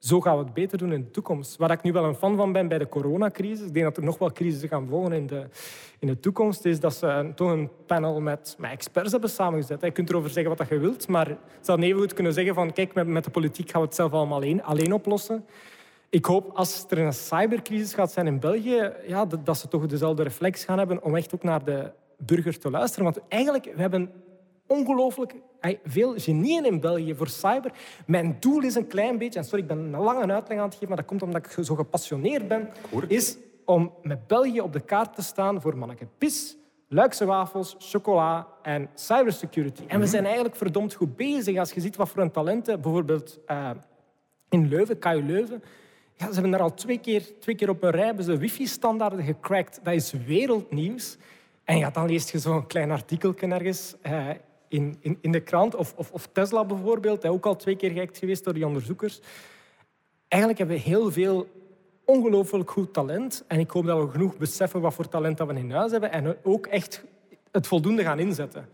zo 0.05 0.21
gaan 0.21 0.39
we 0.39 0.45
het 0.45 0.55
beter 0.55 0.79
doen 0.79 0.93
in 0.93 1.01
de 1.01 1.11
toekomst. 1.11 1.57
Waar 1.57 1.71
ik 1.71 1.83
nu 1.83 1.93
wel 1.93 2.05
een 2.05 2.15
fan 2.15 2.37
van 2.37 2.53
ben 2.53 2.69
bij 2.69 2.79
de 2.79 2.89
coronacrisis, 2.89 3.67
ik 3.67 3.75
denk 3.75 3.85
dat 3.85 3.97
er 3.97 4.03
nog 4.03 4.19
wel 4.19 4.33
crisissen 4.33 4.69
gaan 4.69 4.89
volgen 4.89 5.13
in 5.13 5.27
de, 5.27 5.47
in 5.99 6.07
de 6.07 6.21
toekomst, 6.21 6.65
is 6.65 6.81
dat 6.81 6.95
ze 6.95 7.33
toch 7.35 7.51
een 7.51 7.71
panel 7.87 8.21
met, 8.21 8.55
met 8.59 8.71
experts 8.71 9.13
hebben 9.13 9.31
samengezet. 9.31 9.81
Je 9.81 9.91
kunt 9.91 10.11
erover 10.11 10.31
zeggen 10.31 10.57
wat 10.57 10.69
je 10.69 10.79
wilt, 10.79 11.09
maar 11.09 11.27
ze 11.61 11.71
hadden 11.71 11.87
even 11.87 12.01
goed 12.01 12.15
kunnen 12.15 12.33
zeggen 12.33 12.55
van 12.55 12.73
kijk, 12.73 12.95
met, 12.95 13.07
met 13.07 13.25
de 13.25 13.31
politiek 13.31 13.71
gaan 13.71 13.81
we 13.81 13.87
het 13.87 13.97
zelf 13.97 14.13
allemaal 14.13 14.37
alleen, 14.37 14.63
alleen 14.63 14.93
oplossen. 14.93 15.45
Ik 16.11 16.25
hoop 16.25 16.51
als 16.55 16.87
er 16.89 16.99
een 16.99 17.13
cybercrisis 17.13 17.95
gaat 17.95 18.13
zijn 18.13 18.27
in 18.27 18.41
België, 18.41 18.93
ja, 19.07 19.25
dat, 19.25 19.47
dat 19.47 19.59
ze 19.59 19.69
toch 19.69 19.87
dezelfde 19.87 20.23
reflex 20.23 20.65
gaan 20.65 20.79
hebben 20.79 21.03
om 21.03 21.17
echt 21.17 21.35
ook 21.35 21.43
naar 21.43 21.65
de 21.65 21.91
burger 22.17 22.59
te 22.59 22.71
luisteren. 22.71 23.05
Want 23.05 23.21
eigenlijk, 23.29 23.65
we 23.65 23.81
hebben 23.81 24.11
ongelooflijk 24.67 25.35
veel 25.85 26.15
genieën 26.17 26.65
in 26.65 26.81
België 26.81 27.15
voor 27.15 27.29
cyber. 27.29 27.73
Mijn 28.07 28.37
doel 28.41 28.63
is 28.63 28.75
een 28.75 28.87
klein 28.87 29.19
beetje, 29.19 29.39
en 29.39 29.45
sorry, 29.45 29.61
ik 29.63 29.69
ben 29.69 29.79
een 29.79 30.01
lange 30.01 30.33
uitleg 30.33 30.59
aan 30.59 30.65
het 30.65 30.73
geven, 30.73 30.89
maar 30.89 30.97
dat 30.97 31.07
komt 31.07 31.23
omdat 31.23 31.47
ik 31.47 31.65
zo 31.65 31.75
gepassioneerd 31.75 32.49
ben, 32.49 32.69
is 33.07 33.37
om 33.65 33.93
met 34.03 34.27
België 34.27 34.61
op 34.61 34.73
de 34.73 34.81
kaart 34.81 35.15
te 35.15 35.23
staan 35.23 35.61
voor 35.61 35.77
manneke 35.77 36.07
pis, 36.19 36.57
Luikse 36.89 37.25
wafels, 37.25 37.77
chocola 37.79 38.49
en 38.63 38.89
cybersecurity. 38.95 39.83
En 39.87 40.01
we 40.01 40.07
zijn 40.07 40.25
eigenlijk 40.25 40.57
verdomd 40.57 40.95
goed 40.95 41.17
bezig 41.17 41.59
als 41.59 41.73
je 41.73 41.81
ziet 41.81 41.97
wat 41.97 42.09
voor 42.09 42.23
een 42.23 42.31
talenten, 42.31 42.81
bijvoorbeeld 42.81 43.39
uh, 43.47 43.71
in 44.49 44.69
Leuven, 44.69 44.99
KU 44.99 45.23
Leuven, 45.27 45.63
ja, 46.17 46.27
ze 46.27 46.33
hebben 46.33 46.51
daar 46.51 46.61
al 46.61 46.75
twee 46.75 46.99
keer, 46.99 47.39
twee 47.41 47.55
keer 47.55 47.69
op 47.69 47.83
een 47.83 47.91
rij 47.91 48.15
de 48.15 48.39
wifi-standaarden 48.39 49.25
gecrackt. 49.25 49.81
Dat 49.83 49.95
is 49.95 50.13
wereldnieuws. 50.13 51.17
En 51.65 51.79
ja, 51.79 51.91
dan 51.91 52.07
leest 52.07 52.31
je 52.31 52.39
zo'n 52.39 52.67
klein 52.67 52.91
artikel 52.91 53.35
ergens 53.35 53.95
uh, 54.07 54.29
in, 54.73 54.97
in, 55.01 55.19
in 55.21 55.33
de 55.33 55.41
krant. 55.41 55.75
Of, 55.75 55.95
of, 55.97 56.11
of 56.13 56.29
Tesla 56.33 56.65
bijvoorbeeld, 56.65 57.27
ook 57.27 57.47
al 57.47 57.57
twee 57.57 57.77
keer 57.77 57.91
gehackt 57.91 58.19
geweest 58.19 58.45
door 58.45 58.55
die 58.55 58.67
onderzoekers. 58.67 59.21
Eigenlijk 60.29 60.61
hebben 60.63 60.77
we 60.77 60.91
heel 60.91 61.13
veel 61.13 61.47
ongelooflijk 62.05 62.71
goed 62.71 62.93
talent. 62.93 63.45
En 63.47 63.59
ik 63.59 63.71
hoop 63.71 63.87
dat 63.87 64.05
we 64.05 64.11
genoeg 64.11 64.37
beseffen 64.37 64.81
wat 64.81 64.95
voor 64.95 65.09
talent 65.09 65.37
dat 65.37 65.47
we 65.47 65.55
in 65.55 65.71
huis 65.71 65.91
hebben. 65.91 66.13
En 66.13 66.37
ook 66.43 66.67
echt 66.67 67.05
het 67.51 67.67
voldoende 67.67 68.03
gaan 68.03 68.19
inzetten. 68.19 68.69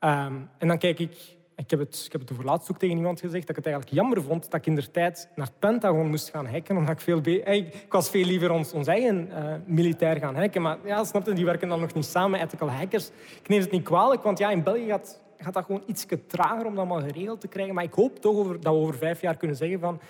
Um, 0.00 0.48
en 0.58 0.68
dan 0.68 0.78
kijk 0.78 0.98
ik... 0.98 1.32
Ik 1.56 1.70
heb, 1.70 1.78
het, 1.78 2.02
ik 2.06 2.12
heb 2.12 2.20
het 2.20 2.32
over 2.32 2.44
laatst 2.44 2.70
ook 2.70 2.78
tegen 2.78 2.96
iemand 2.96 3.20
gezegd 3.20 3.46
dat 3.46 3.56
ik 3.56 3.64
het 3.64 3.66
eigenlijk 3.66 3.96
jammer 3.96 4.22
vond 4.22 4.50
dat 4.50 4.54
ik 4.54 4.66
in 4.66 4.74
de 4.74 4.90
tijd 4.90 5.28
naar 5.34 5.48
Pentagon 5.58 6.08
moest 6.08 6.30
gaan 6.30 6.46
hacken. 6.46 6.76
Omdat 6.76 6.92
ik, 6.92 7.00
veel 7.00 7.20
ik 7.26 7.86
was 7.88 8.10
veel 8.10 8.24
liever 8.24 8.50
ons, 8.50 8.72
ons 8.72 8.86
eigen 8.86 9.28
uh, 9.28 9.54
militair 9.66 10.16
gaan 10.16 10.36
hacken. 10.36 10.62
Maar 10.62 10.78
ja, 10.84 11.04
snapte, 11.04 11.32
die 11.32 11.44
werken 11.44 11.68
dan 11.68 11.80
nog 11.80 11.94
niet 11.94 12.04
samen, 12.04 12.40
ethical 12.40 12.70
hackers. 12.70 13.10
Ik 13.40 13.48
neem 13.48 13.60
het 13.60 13.70
niet 13.70 13.82
kwalijk, 13.82 14.22
want 14.22 14.38
ja, 14.38 14.50
in 14.50 14.62
België 14.62 14.86
gaat 14.86 15.20
gaat 15.44 15.54
dat 15.54 15.64
gewoon 15.64 15.82
iets 15.86 16.06
trager 16.26 16.66
om 16.66 16.74
dat 16.74 16.86
allemaal 16.86 17.08
geregeld 17.08 17.40
te 17.40 17.48
krijgen. 17.48 17.74
Maar 17.74 17.84
ik 17.84 17.92
hoop 17.92 18.20
toch 18.20 18.36
over, 18.36 18.60
dat 18.60 18.74
we 18.74 18.80
over 18.80 18.94
vijf 18.94 19.20
jaar 19.20 19.36
kunnen 19.36 19.56
zeggen 19.56 19.80
van... 19.80 20.00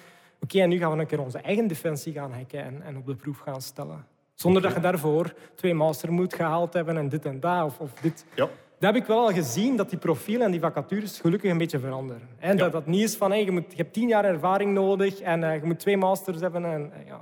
Oké, 0.40 0.60
en 0.60 0.68
nu 0.68 0.78
gaan 0.78 0.92
we 0.92 0.98
een 0.98 1.06
keer 1.06 1.20
onze 1.20 1.38
eigen 1.38 1.66
defensie 1.66 2.12
gaan 2.12 2.32
hacken 2.32 2.64
en, 2.64 2.82
en 2.82 2.96
op 2.96 3.06
de 3.06 3.14
proef 3.14 3.38
gaan 3.38 3.62
stellen. 3.62 4.06
Zonder 4.34 4.62
dat 4.62 4.74
je 4.74 4.80
daarvoor 4.80 5.34
twee 5.54 5.74
master 5.74 6.12
moet 6.12 6.34
gehaald 6.34 6.72
hebben 6.72 6.96
en 6.96 7.08
dit 7.08 7.24
en 7.24 7.40
dat. 7.40 7.64
Of, 7.64 7.78
of 7.78 7.92
dit. 7.92 8.24
Ja. 8.34 8.48
Dat 8.78 8.94
heb 8.94 9.02
ik 9.02 9.08
wel 9.08 9.18
al 9.18 9.32
gezien, 9.32 9.76
dat 9.76 9.90
die 9.90 9.98
profielen 9.98 10.44
en 10.44 10.50
die 10.50 10.60
vacatures 10.60 11.20
gelukkig 11.20 11.50
een 11.50 11.58
beetje 11.58 11.78
veranderen. 11.78 12.28
En 12.38 12.56
dat 12.56 12.72
dat 12.72 12.86
niet 12.86 13.02
is 13.02 13.16
van, 13.16 13.30
hey, 13.30 13.44
je, 13.44 13.50
moet, 13.50 13.64
je 13.68 13.76
hebt 13.76 13.92
tien 13.92 14.08
jaar 14.08 14.24
ervaring 14.24 14.72
nodig 14.72 15.20
en 15.20 15.40
uh, 15.40 15.54
je 15.54 15.64
moet 15.64 15.78
twee 15.78 15.96
masters 15.96 16.40
hebben. 16.40 16.64
En, 16.64 16.92
uh, 17.00 17.06
ja, 17.06 17.20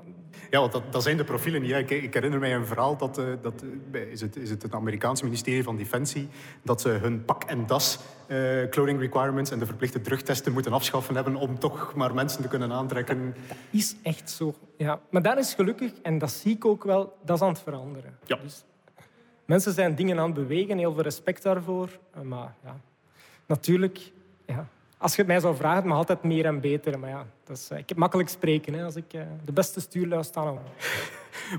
ja, 0.52 0.60
want 0.60 0.72
dat, 0.72 0.92
dat 0.92 1.02
zijn 1.02 1.16
de 1.16 1.24
profielen 1.24 1.62
niet. 1.62 1.72
Ik, 1.72 1.90
ik, 1.90 2.14
herinner 2.14 2.40
mij 2.40 2.54
een 2.54 2.66
verhaal 2.66 2.96
dat, 2.96 3.18
uh, 3.18 3.24
dat 3.42 3.64
is, 4.10 4.20
het, 4.20 4.36
is 4.36 4.50
het 4.50 4.62
het 4.62 4.74
Amerikaanse 4.74 5.24
ministerie 5.24 5.62
van 5.62 5.76
Defensie, 5.76 6.28
dat 6.62 6.80
ze 6.80 6.88
hun 6.88 7.24
pak 7.24 7.44
en 7.44 7.66
das 7.66 7.98
uh, 8.28 8.68
clothing 8.68 9.00
requirements 9.00 9.50
en 9.50 9.58
de 9.58 9.66
verplichte 9.66 10.00
drugtesten 10.00 10.52
moeten 10.52 10.72
afschaffen 10.72 11.14
hebben 11.14 11.36
om 11.36 11.58
toch 11.58 11.94
maar 11.94 12.14
mensen 12.14 12.42
te 12.42 12.48
kunnen 12.48 12.72
aantrekken. 12.72 13.34
Dat 13.48 13.56
is 13.70 13.96
echt 14.02 14.30
zo. 14.30 14.54
Ja. 14.76 15.00
Maar 15.10 15.22
dat 15.22 15.38
is 15.38 15.54
gelukkig, 15.54 15.92
en 16.02 16.18
dat 16.18 16.30
zie 16.30 16.54
ik 16.54 16.64
ook 16.64 16.84
wel, 16.84 17.16
dat 17.24 17.36
is 17.36 17.42
aan 17.42 17.52
het 17.52 17.62
veranderen. 17.62 18.18
Ja. 18.24 18.36
Dus 18.42 18.64
mensen 19.44 19.72
zijn 19.72 19.94
dingen 19.94 20.18
aan 20.18 20.30
het 20.30 20.34
bewegen, 20.34 20.78
heel 20.78 20.92
veel 20.92 21.02
respect 21.02 21.42
daarvoor. 21.42 21.98
Maar 22.22 22.54
ja, 22.64 22.76
natuurlijk, 23.46 24.12
ja, 24.46 24.68
als 25.02 25.12
je 25.12 25.18
het 25.18 25.26
mij 25.26 25.40
zou 25.40 25.56
vragen, 25.56 25.76
het 25.76 25.84
mag 25.84 25.96
altijd 25.96 26.22
meer 26.22 26.44
en 26.44 26.60
beter. 26.60 26.98
Maar 26.98 27.10
ja, 27.10 27.26
dat 27.44 27.56
is, 27.56 27.68
eh, 27.70 27.78
ik 27.78 27.88
heb 27.88 27.98
makkelijk 27.98 28.28
spreken 28.28 28.74
hè, 28.74 28.84
als 28.84 28.96
ik 28.96 29.14
uh, 29.14 29.22
de 29.44 29.52
beste 29.52 29.80
stuurlui 29.80 30.24
sta. 30.24 30.54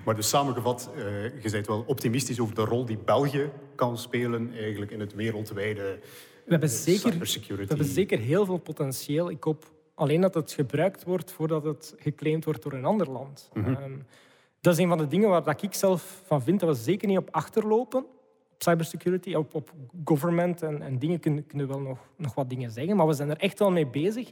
Maar 0.05 0.15
dus 0.15 0.29
samengevat, 0.29 0.89
uh, 0.95 1.03
je 1.43 1.49
bent 1.51 1.67
wel 1.67 1.83
optimistisch 1.87 2.39
over 2.39 2.55
de 2.55 2.61
rol 2.61 2.85
die 2.85 2.97
België 2.97 3.49
kan 3.75 3.97
spelen 3.97 4.53
eigenlijk 4.53 4.91
in 4.91 4.99
het 4.99 5.13
wereldwijde 5.13 5.99
we 6.45 6.51
hebben 6.51 6.69
zeker, 6.69 7.19
We 7.47 7.65
hebben 7.67 7.85
zeker 7.85 8.19
heel 8.19 8.45
veel 8.45 8.57
potentieel. 8.57 9.29
Ik 9.29 9.43
hoop 9.43 9.71
alleen 9.93 10.21
dat 10.21 10.33
het 10.33 10.51
gebruikt 10.51 11.03
wordt 11.03 11.31
voordat 11.31 11.63
het 11.63 11.95
geclaimd 11.97 12.45
wordt 12.45 12.63
door 12.63 12.73
een 12.73 12.85
ander 12.85 13.09
land. 13.09 13.49
Mm 13.53 13.63
-hmm. 13.63 14.05
dat 14.61 14.73
is 14.73 14.79
een 14.79 14.87
van 14.87 14.97
de 14.97 15.07
dingen 15.07 15.29
waar 15.29 15.57
ik 15.61 15.73
zelf 15.73 16.21
van 16.25 16.43
vind 16.43 16.59
dat 16.59 16.77
we 16.77 16.83
zeker 16.83 17.07
niet 17.07 17.17
op 17.17 17.27
achterlopen 17.31 18.05
cybersecurity, 18.63 19.33
op, 19.33 19.53
op 19.53 19.71
government 20.05 20.61
en, 20.61 20.81
en 20.81 20.99
dingen 20.99 21.19
kunnen, 21.19 21.45
kunnen 21.45 21.67
we 21.67 21.73
wel 21.73 21.81
nog, 21.81 21.99
nog 22.15 22.33
wat 22.33 22.49
dingen 22.49 22.71
zeggen. 22.71 22.95
Maar 22.95 23.07
we 23.07 23.13
zijn 23.13 23.29
er 23.29 23.37
echt 23.37 23.59
wel 23.59 23.71
mee 23.71 23.87
bezig. 23.87 24.31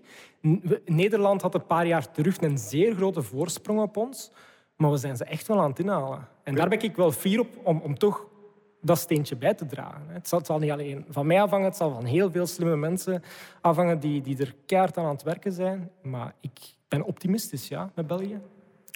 Nederland 0.86 1.42
had 1.42 1.54
een 1.54 1.66
paar 1.66 1.88
jaar 1.88 2.12
terug 2.12 2.42
een 2.42 2.58
zeer 2.58 2.96
grote 2.96 3.22
voorsprong 3.22 3.82
op 3.82 3.98
ons. 3.98 4.32
Maar 4.76 4.92
we 4.92 4.98
zijn 4.98 5.18
ze 5.18 5.24
echt 5.24 5.48
wel 5.48 5.62
aan 5.62 5.70
het 5.70 5.80
inhalen. 5.80 6.28
En 6.44 6.56
daar 6.56 6.70
ben 6.70 6.82
ik 6.82 6.96
wel 6.96 7.12
fier 7.12 7.40
op 7.40 7.60
om, 7.64 7.80
om 7.80 7.98
toch 7.98 8.28
dat 8.82 8.98
steentje 8.98 9.36
bij 9.36 9.54
te 9.54 9.66
dragen. 9.66 10.02
Het 10.08 10.28
zal, 10.28 10.38
het 10.38 10.48
zal, 10.48 10.60
niet 10.60 10.72
alleen 10.72 11.06
van 11.10 11.28
mij 11.28 11.42
afhangen, 11.42 11.66
het 11.66 11.76
zal 11.76 11.94
van 11.94 12.06
heel 12.06 12.32
veel 12.32 12.46
slimme 12.46 12.76
mensen 12.76 13.24
afhangen 13.62 14.00
die, 14.00 14.22
die 14.22 14.38
er 14.38 14.56
keihard 14.66 14.98
aan 14.98 15.06
aan 15.06 15.12
het 15.12 15.24
werken 15.24 15.52
zijn. 15.52 15.92
Maar 16.02 16.34
ik 16.40 16.60
ben 16.88 17.04
optimistisch 17.04 17.68
ja, 17.68 17.92
met 17.96 18.08
België. 18.08 18.40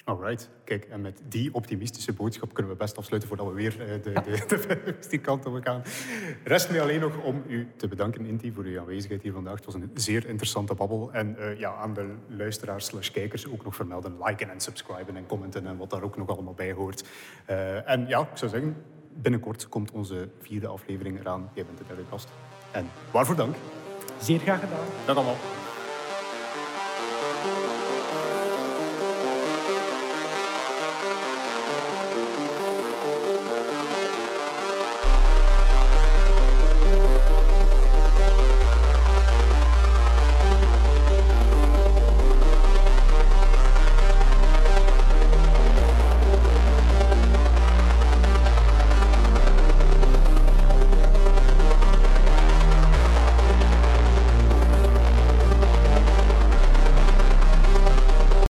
Alright, 0.06 0.48
kijk, 0.64 0.84
en 0.84 1.00
met 1.00 1.20
die 1.28 1.54
optimistische 1.54 2.12
boodschap 2.12 2.54
kunnen 2.54 2.72
we 2.72 2.78
best 2.78 2.96
afsluiten 2.96 3.28
voordat 3.28 3.46
we 3.46 3.52
weer 3.54 3.80
uh, 3.80 4.02
de, 4.02 4.12
de, 4.12 4.94
de, 5.10 5.18
kant 5.18 5.46
op 5.46 5.58
gaan. 5.62 5.82
Rest 6.44 6.70
mij 6.70 6.80
alleen 6.80 7.00
nog 7.00 7.22
om 7.22 7.42
u 7.48 7.68
te 7.76 7.88
bedanken, 7.88 8.26
Inti, 8.26 8.52
voor 8.52 8.64
uw 8.64 8.80
aanwezigheid 8.80 9.22
hier 9.22 9.32
vandaag. 9.32 9.54
Het 9.54 9.64
was 9.64 9.74
een 9.74 9.90
zeer 9.94 10.26
interessante 10.26 10.74
babbel. 10.74 11.12
En 11.12 11.36
uh, 11.38 11.58
ja, 11.58 11.74
aan 11.74 11.94
de 11.94 12.14
luisteraars 12.28 12.86
slash 12.86 13.10
kijkers 13.10 13.48
ook 13.48 13.64
nog 13.64 13.74
vermelden, 13.74 14.16
liken 14.24 14.50
en 14.50 14.60
subscriben 14.60 15.16
en 15.16 15.26
commenten 15.26 15.66
en 15.66 15.76
wat 15.76 15.90
daar 15.90 16.02
ook 16.02 16.16
nog 16.16 16.28
allemaal 16.28 16.54
bij 16.54 16.72
hoort. 16.72 17.04
Uh, 17.50 17.90
en 17.90 18.06
ja, 18.08 18.20
ik 18.20 18.36
zou 18.36 18.50
zeggen, 18.50 18.76
binnenkort 19.12 19.68
komt 19.68 19.90
onze 19.90 20.28
vierde 20.40 20.66
aflevering 20.66 21.20
eraan. 21.20 21.50
Jij 21.54 21.64
bent 21.64 21.78
de 21.78 21.84
derde 21.86 22.04
gast. 22.10 22.28
En 22.72 22.90
waarvoor 23.12 23.36
dank. 23.36 23.54
Zeer 24.20 24.38
graag 24.38 24.60
gedaan. 24.60 24.86
Dank 25.06 25.18
allemaal. 25.18 25.65